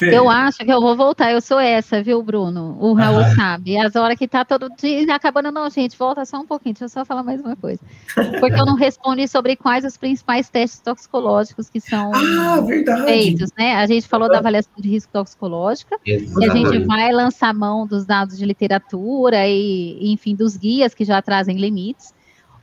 Eu 0.00 0.28
acho 0.28 0.58
que 0.58 0.72
eu 0.72 0.80
vou 0.80 0.96
voltar, 0.96 1.32
eu 1.32 1.40
sou 1.40 1.58
essa, 1.60 2.02
viu, 2.02 2.22
Bruno? 2.22 2.76
O 2.80 2.94
Raul 2.94 3.20
ah. 3.20 3.34
sabe. 3.34 3.78
As 3.78 3.94
horas 3.94 4.18
que 4.18 4.26
tá 4.26 4.44
todo 4.44 4.68
dia 4.76 5.14
acabando, 5.14 5.52
não, 5.52 5.68
gente, 5.70 5.96
volta 5.96 6.24
só 6.24 6.38
um 6.38 6.46
pouquinho, 6.46 6.74
deixa 6.74 6.84
eu 6.84 6.88
só 6.88 7.04
falar 7.04 7.22
mais 7.22 7.40
uma 7.40 7.54
coisa. 7.56 7.80
Porque 8.40 8.58
eu 8.58 8.66
não 8.66 8.74
respondi 8.74 9.28
sobre 9.28 9.56
quais 9.56 9.84
os 9.84 9.96
principais 9.96 10.48
testes 10.48 10.80
toxicológicos 10.80 11.68
que 11.68 11.80
são 11.80 12.10
ah, 12.14 12.62
feitos, 13.04 13.50
né? 13.56 13.76
A 13.76 13.86
gente 13.86 14.08
falou 14.08 14.28
da 14.28 14.38
avaliação 14.38 14.72
de 14.78 14.88
risco 14.88 15.12
toxicológica, 15.12 15.98
Exatamente. 16.04 16.46
e 16.46 16.50
a 16.50 16.70
gente 16.70 16.86
vai 16.86 17.12
lançar 17.12 17.54
mão 17.54 17.86
dos 17.86 18.04
dados 18.04 18.36
de 18.36 18.44
literatura 18.44 19.46
e, 19.46 20.12
enfim, 20.12 20.34
dos 20.34 20.56
guias 20.56 20.94
que 20.94 21.04
já 21.04 21.22
trazem 21.22 21.56
limites. 21.56 22.14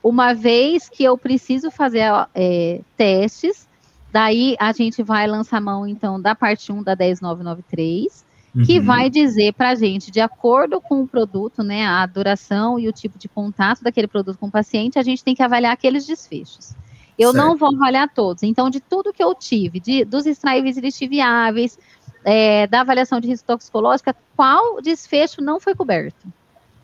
Uma 0.04 0.34
vez 0.34 0.90
que 0.90 1.04
eu 1.04 1.18
preciso 1.18 1.70
fazer 1.70 2.10
é, 2.34 2.82
testes, 2.98 3.68
Daí 4.12 4.56
a 4.60 4.72
gente 4.74 5.02
vai 5.02 5.26
lançar 5.26 5.62
mão, 5.62 5.88
então, 5.88 6.20
da 6.20 6.36
parte 6.36 6.72
1 6.72 6.84
da 6.84 6.96
10993, 6.96 8.26
uhum. 8.54 8.64
que 8.64 8.80
vai 8.80 9.10
dizer 9.10 9.54
para 9.54 9.70
a 9.70 9.76
gente, 9.76 10.12
de 10.12 10.20
acordo 10.20 10.82
com 10.82 11.02
o 11.02 11.08
produto, 11.08 11.64
né, 11.64 11.86
a 11.86 12.06
duração 12.06 12.78
e 12.78 12.90
o 12.90 12.92
tipo 12.92 13.18
de 13.18 13.30
contato 13.30 13.82
daquele 13.82 14.08
produto 14.08 14.38
com 14.38 14.48
o 14.48 14.52
paciente, 14.52 15.00
a 15.00 15.04
gente 15.04 15.24
tem 15.24 15.34
que 15.34 15.42
avaliar 15.42 15.72
aqueles 15.72 16.06
desfechos. 16.06 16.76
Eu 17.18 17.32
certo. 17.32 17.46
não 17.46 17.58
vou 17.58 17.74
avaliar 17.74 18.10
todos. 18.14 18.44
Então, 18.44 18.70
de 18.70 18.82
tudo 18.82 19.14
que 19.14 19.24
eu 19.24 19.34
tive, 19.34 19.80
de, 19.80 20.04
dos 20.04 20.26
extraíveis 20.26 20.78
lixiviáveis, 20.78 21.80
é, 22.26 22.68
da 22.68 22.82
avaliação 22.82 23.20
de 23.20 23.28
risco 23.28 23.48
toxicológica, 23.48 24.16
qual 24.36 24.82
desfecho 24.82 25.42
não 25.42 25.60
foi 25.60 25.74
coberto? 25.74 26.28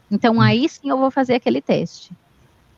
Então, 0.10 0.36
hum. 0.36 0.42
aí 0.42 0.70
sim 0.70 0.90
eu 0.90 0.98
vou 0.98 1.12
fazer 1.12 1.36
aquele 1.36 1.62
teste 1.62 2.12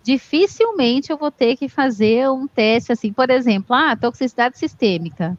dificilmente 0.03 1.11
eu 1.11 1.17
vou 1.17 1.31
ter 1.31 1.55
que 1.55 1.67
fazer 1.67 2.29
um 2.29 2.47
teste 2.47 2.91
assim, 2.91 3.11
por 3.11 3.29
exemplo, 3.29 3.75
ah, 3.75 3.95
toxicidade 3.95 4.57
sistêmica. 4.57 5.37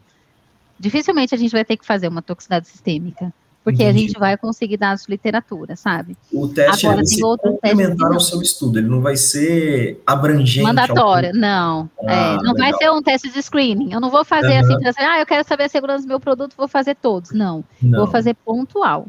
Dificilmente 0.78 1.34
a 1.34 1.38
gente 1.38 1.52
vai 1.52 1.64
ter 1.64 1.76
que 1.76 1.84
fazer 1.84 2.08
uma 2.08 2.22
toxicidade 2.22 2.68
sistêmica, 2.68 3.32
porque 3.62 3.82
Entendi. 3.82 3.98
a 3.98 4.00
gente 4.00 4.18
vai 4.18 4.36
conseguir 4.36 4.78
dados 4.78 5.04
de 5.04 5.10
literatura, 5.10 5.76
sabe? 5.76 6.16
O 6.32 6.48
teste 6.48 6.86
Agora, 6.86 7.02
é 7.02 7.04
tem 7.04 7.20
complementar 7.20 8.12
ao 8.12 8.20
seu 8.20 8.40
estudo, 8.40 8.78
ele 8.78 8.88
não 8.88 9.02
vai 9.02 9.16
ser 9.16 10.00
abrangente. 10.06 10.62
Mandatório, 10.62 11.32
não. 11.34 11.90
Ah, 12.06 12.12
é, 12.12 12.36
não 12.36 12.54
legal. 12.54 12.56
vai 12.56 12.72
ser 12.74 12.90
um 12.90 13.02
teste 13.02 13.30
de 13.30 13.42
screening. 13.42 13.92
Eu 13.92 14.00
não 14.00 14.10
vou 14.10 14.24
fazer 14.24 14.62
uhum. 14.64 14.88
assim, 14.88 15.02
ah, 15.02 15.20
eu 15.20 15.26
quero 15.26 15.46
saber 15.46 15.64
a 15.64 15.68
segurança 15.68 16.04
do 16.04 16.08
meu 16.08 16.20
produto, 16.20 16.54
vou 16.56 16.68
fazer 16.68 16.94
todos. 16.94 17.32
Não, 17.32 17.62
não. 17.82 17.98
vou 17.98 18.06
fazer 18.06 18.34
pontual. 18.34 19.06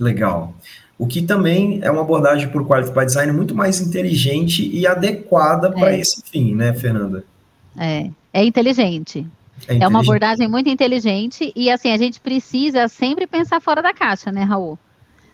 Legal 0.00 0.54
o 0.98 1.06
que 1.06 1.22
também 1.22 1.80
é 1.82 1.90
uma 1.90 2.00
abordagem 2.00 2.48
por 2.48 2.66
Quality 2.66 2.92
by 2.92 3.04
Design 3.04 3.32
muito 3.32 3.54
mais 3.54 3.80
inteligente 3.80 4.68
e 4.72 4.86
adequada 4.86 5.70
para 5.70 5.94
é. 5.94 6.00
esse 6.00 6.22
fim, 6.24 6.54
né, 6.54 6.72
Fernanda? 6.72 7.24
É, 7.76 8.10
é 8.32 8.44
inteligente. 8.44 9.26
É, 9.68 9.78
é, 9.78 9.88
uma 9.88 10.00
abordagem 10.00 10.48
muito 10.48 10.68
inteligente 10.68 11.52
e 11.54 11.70
assim 11.70 11.90
a 11.90 11.96
gente 11.96 12.20
precisa 12.20 12.88
sempre 12.88 13.26
pensar 13.26 13.60
fora 13.60 13.82
da 13.82 13.92
caixa, 13.92 14.32
né, 14.32 14.42
Raul? 14.42 14.78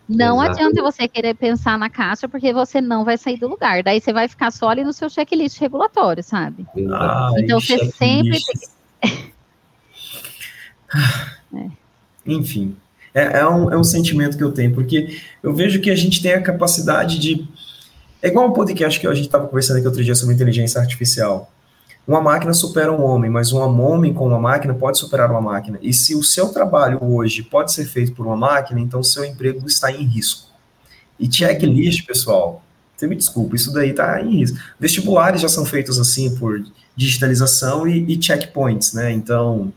Não 0.07 0.43
Exato. 0.43 0.59
adianta 0.59 0.81
você 0.81 1.07
querer 1.07 1.33
pensar 1.33 1.79
na 1.79 1.89
caixa 1.89 2.27
porque 2.27 2.51
você 2.51 2.81
não 2.81 3.05
vai 3.05 3.17
sair 3.17 3.37
do 3.37 3.47
lugar. 3.47 3.83
Daí 3.83 4.01
você 4.01 4.11
vai 4.11 4.27
ficar 4.27 4.51
só 4.51 4.69
ali 4.69 4.83
no 4.83 4.91
seu 4.91 5.09
checklist 5.09 5.59
regulatório, 5.59 6.21
sabe? 6.21 6.65
Ai, 6.75 7.41
então 7.41 7.59
você 7.59 7.89
sempre 7.91 8.37
tem... 9.01 9.23
é. 11.55 11.69
Enfim, 12.25 12.75
é, 13.13 13.39
é, 13.39 13.47
um, 13.47 13.71
é 13.71 13.77
um 13.77 13.83
sentimento 13.83 14.37
que 14.37 14.43
eu 14.43 14.51
tenho, 14.51 14.73
porque 14.73 15.19
eu 15.41 15.53
vejo 15.53 15.79
que 15.79 15.91
a 15.91 15.95
gente 15.95 16.21
tem 16.21 16.33
a 16.33 16.41
capacidade 16.41 17.19
de. 17.19 17.47
É 18.21 18.27
igual 18.29 18.47
um 18.47 18.53
podcast 18.53 18.99
que 18.99 19.05
a 19.05 19.13
gente 19.13 19.25
estava 19.25 19.47
conversando 19.47 19.77
aqui 19.77 19.87
outro 19.87 20.03
dia 20.03 20.15
sobre 20.15 20.33
inteligência 20.33 20.79
artificial. 20.79 21.51
Uma 22.05 22.21
máquina 22.21 22.53
supera 22.53 22.91
um 22.91 23.01
homem, 23.01 23.29
mas 23.29 23.53
um 23.53 23.59
homem 23.81 24.13
com 24.13 24.27
uma 24.27 24.39
máquina 24.39 24.73
pode 24.73 24.97
superar 24.97 25.29
uma 25.31 25.39
máquina. 25.39 25.79
E 25.81 25.93
se 25.93 26.15
o 26.15 26.23
seu 26.23 26.49
trabalho 26.49 27.01
hoje 27.01 27.43
pode 27.43 27.71
ser 27.71 27.85
feito 27.85 28.13
por 28.13 28.25
uma 28.25 28.35
máquina, 28.35 28.79
então 28.79 28.99
o 28.99 29.03
seu 29.03 29.23
emprego 29.23 29.65
está 29.65 29.91
em 29.91 30.03
risco. 30.03 30.49
E 31.17 31.31
checklist, 31.31 32.05
pessoal, 32.05 32.61
você 32.95 33.07
me 33.07 33.15
desculpa, 33.15 33.55
isso 33.55 33.71
daí 33.71 33.91
está 33.91 34.21
em 34.21 34.39
risco. 34.39 34.57
Vestibulares 34.77 35.41
já 35.41 35.47
são 35.47 35.65
feitos 35.65 35.97
assim 35.97 36.35
por 36.35 36.61
digitalização 36.95 37.87
e, 37.87 38.13
e 38.13 38.21
checkpoints, 38.21 38.93
né? 38.93 39.11
Então, 39.11 39.71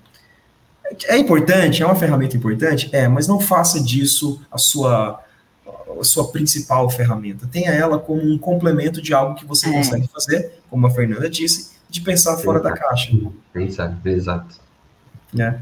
é 1.06 1.16
importante, 1.16 1.82
é 1.82 1.86
uma 1.86 1.96
ferramenta 1.96 2.36
importante? 2.36 2.88
É, 2.92 3.08
mas 3.08 3.26
não 3.26 3.40
faça 3.40 3.82
disso 3.82 4.40
a 4.50 4.58
sua, 4.58 5.20
a 6.00 6.04
sua 6.04 6.30
principal 6.30 6.88
ferramenta. 6.90 7.46
Tenha 7.46 7.70
ela 7.70 7.98
como 7.98 8.22
um 8.22 8.38
complemento 8.38 9.00
de 9.02 9.12
algo 9.12 9.34
que 9.34 9.44
você 9.44 9.68
é. 9.68 9.72
consegue 9.72 10.08
fazer, 10.12 10.52
como 10.70 10.86
a 10.86 10.90
Fernanda 10.90 11.28
disse, 11.28 11.72
de 11.88 12.00
pensar 12.00 12.36
fora 12.38 12.60
da 12.60 12.72
caixa. 12.72 13.12
Pensar, 13.52 13.98
exato. 14.04 14.56
Né? 15.32 15.60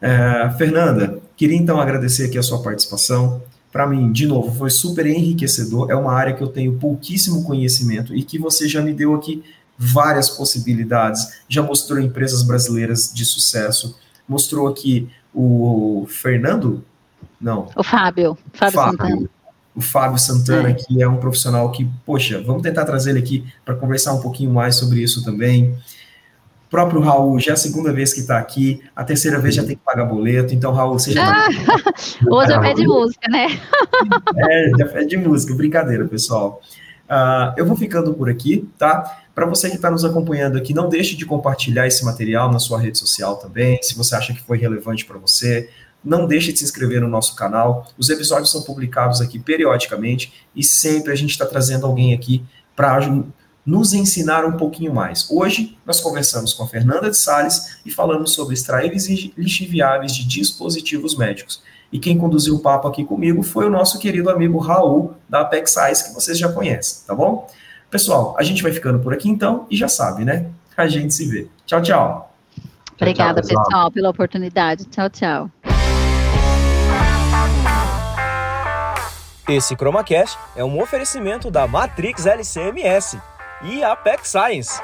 É, 0.00 0.50
Fernanda, 0.56 1.20
queria 1.36 1.56
então 1.56 1.80
agradecer 1.80 2.26
aqui 2.26 2.38
a 2.38 2.42
sua 2.42 2.62
participação. 2.62 3.42
Para 3.70 3.86
mim, 3.86 4.12
de 4.12 4.26
novo, 4.26 4.54
foi 4.56 4.70
super 4.70 5.06
enriquecedor. 5.06 5.90
É 5.90 5.94
uma 5.94 6.12
área 6.12 6.34
que 6.34 6.42
eu 6.42 6.48
tenho 6.48 6.78
pouquíssimo 6.78 7.44
conhecimento 7.44 8.14
e 8.14 8.22
que 8.22 8.38
você 8.38 8.68
já 8.68 8.80
me 8.80 8.94
deu 8.94 9.14
aqui 9.14 9.42
várias 9.76 10.30
possibilidades. 10.30 11.40
Já 11.48 11.62
mostrou 11.62 12.00
empresas 12.00 12.42
brasileiras 12.42 13.12
de 13.12 13.24
sucesso. 13.24 13.98
Mostrou 14.28 14.68
aqui 14.68 15.08
o 15.34 16.06
Fernando? 16.08 16.84
Não. 17.40 17.68
O 17.74 17.82
Fábio. 17.82 18.36
Fábio, 18.52 18.74
Fábio. 18.74 18.98
Santana. 18.98 19.30
O 19.74 19.80
Fábio 19.80 20.18
Santana, 20.18 20.70
é. 20.70 20.74
que 20.74 21.02
é 21.02 21.08
um 21.08 21.18
profissional 21.18 21.70
que, 21.70 21.88
poxa, 22.04 22.42
vamos 22.42 22.62
tentar 22.62 22.84
trazer 22.84 23.10
ele 23.10 23.20
aqui 23.20 23.44
para 23.64 23.74
conversar 23.74 24.12
um 24.12 24.20
pouquinho 24.20 24.52
mais 24.52 24.76
sobre 24.76 25.00
isso 25.00 25.24
também 25.24 25.76
próprio 26.70 27.00
Raul, 27.00 27.38
já 27.40 27.52
é 27.52 27.54
a 27.54 27.56
segunda 27.56 27.92
vez 27.92 28.12
que 28.12 28.20
está 28.20 28.38
aqui, 28.38 28.82
a 28.94 29.02
terceira 29.02 29.38
vez 29.38 29.54
já 29.54 29.64
tem 29.64 29.76
que 29.76 29.82
pagar 29.82 30.04
boleto, 30.04 30.54
então, 30.54 30.72
Raul, 30.72 30.98
você 30.98 31.12
já. 31.12 31.24
Ah, 31.26 31.48
hoje 32.30 32.52
é 32.52 32.60
pé 32.60 32.74
de 32.74 32.86
música, 32.86 33.28
né? 33.30 33.46
é, 34.36 34.70
já 34.78 34.86
pé 34.86 35.04
de 35.04 35.16
música, 35.16 35.54
brincadeira, 35.54 36.06
pessoal. 36.06 36.60
Uh, 37.08 37.54
eu 37.56 37.64
vou 37.64 37.74
ficando 37.74 38.12
por 38.12 38.28
aqui, 38.28 38.68
tá? 38.76 39.22
Para 39.38 39.46
você 39.46 39.70
que 39.70 39.76
está 39.76 39.88
nos 39.88 40.04
acompanhando 40.04 40.58
aqui, 40.58 40.74
não 40.74 40.88
deixe 40.88 41.14
de 41.14 41.24
compartilhar 41.24 41.86
esse 41.86 42.04
material 42.04 42.50
na 42.50 42.58
sua 42.58 42.76
rede 42.76 42.98
social 42.98 43.36
também, 43.36 43.80
se 43.80 43.94
você 43.96 44.16
acha 44.16 44.34
que 44.34 44.42
foi 44.42 44.58
relevante 44.58 45.04
para 45.04 45.16
você. 45.16 45.70
Não 46.04 46.26
deixe 46.26 46.52
de 46.52 46.58
se 46.58 46.64
inscrever 46.64 47.00
no 47.00 47.06
nosso 47.06 47.36
canal. 47.36 47.86
Os 47.96 48.10
episódios 48.10 48.50
são 48.50 48.62
publicados 48.62 49.20
aqui 49.20 49.38
periodicamente 49.38 50.32
e 50.56 50.64
sempre 50.64 51.12
a 51.12 51.14
gente 51.14 51.30
está 51.30 51.46
trazendo 51.46 51.86
alguém 51.86 52.12
aqui 52.12 52.44
para 52.74 52.98
nos 53.64 53.94
ensinar 53.94 54.44
um 54.44 54.56
pouquinho 54.56 54.92
mais. 54.92 55.30
Hoje, 55.30 55.78
nós 55.86 56.00
conversamos 56.00 56.52
com 56.52 56.64
a 56.64 56.66
Fernanda 56.66 57.08
de 57.08 57.16
Sales 57.16 57.78
e 57.86 57.92
falamos 57.92 58.32
sobre 58.32 58.54
extraíveis 58.54 59.08
e 59.08 59.32
lixiviáveis 59.38 60.16
de 60.16 60.26
dispositivos 60.26 61.16
médicos. 61.16 61.62
E 61.92 62.00
quem 62.00 62.18
conduziu 62.18 62.56
o 62.56 62.60
papo 62.60 62.88
aqui 62.88 63.04
comigo 63.04 63.44
foi 63.44 63.66
o 63.66 63.70
nosso 63.70 64.00
querido 64.00 64.30
amigo 64.30 64.58
Raul, 64.58 65.14
da 65.28 65.42
Apex 65.42 65.76
que 66.08 66.12
vocês 66.12 66.36
já 66.36 66.52
conhecem, 66.52 67.06
tá 67.06 67.14
bom? 67.14 67.48
Pessoal, 67.90 68.36
a 68.38 68.42
gente 68.42 68.62
vai 68.62 68.70
ficando 68.70 68.98
por 68.98 69.14
aqui 69.14 69.28
então, 69.30 69.66
e 69.70 69.76
já 69.76 69.88
sabe, 69.88 70.24
né? 70.24 70.50
A 70.76 70.86
gente 70.86 71.14
se 71.14 71.26
vê. 71.26 71.48
Tchau, 71.64 71.80
tchau. 71.80 72.34
Obrigada, 72.94 73.40
tchau, 73.40 73.62
pessoal, 73.62 73.90
pela 73.90 74.10
oportunidade. 74.10 74.84
Tchau, 74.84 75.08
tchau. 75.08 75.50
Esse 79.48 79.74
ChromaCast 79.74 80.38
é 80.54 80.62
um 80.62 80.78
oferecimento 80.80 81.50
da 81.50 81.66
Matrix 81.66 82.26
LCMS 82.26 83.18
e 83.62 83.82
Apex 83.82 84.28
Science. 84.28 84.78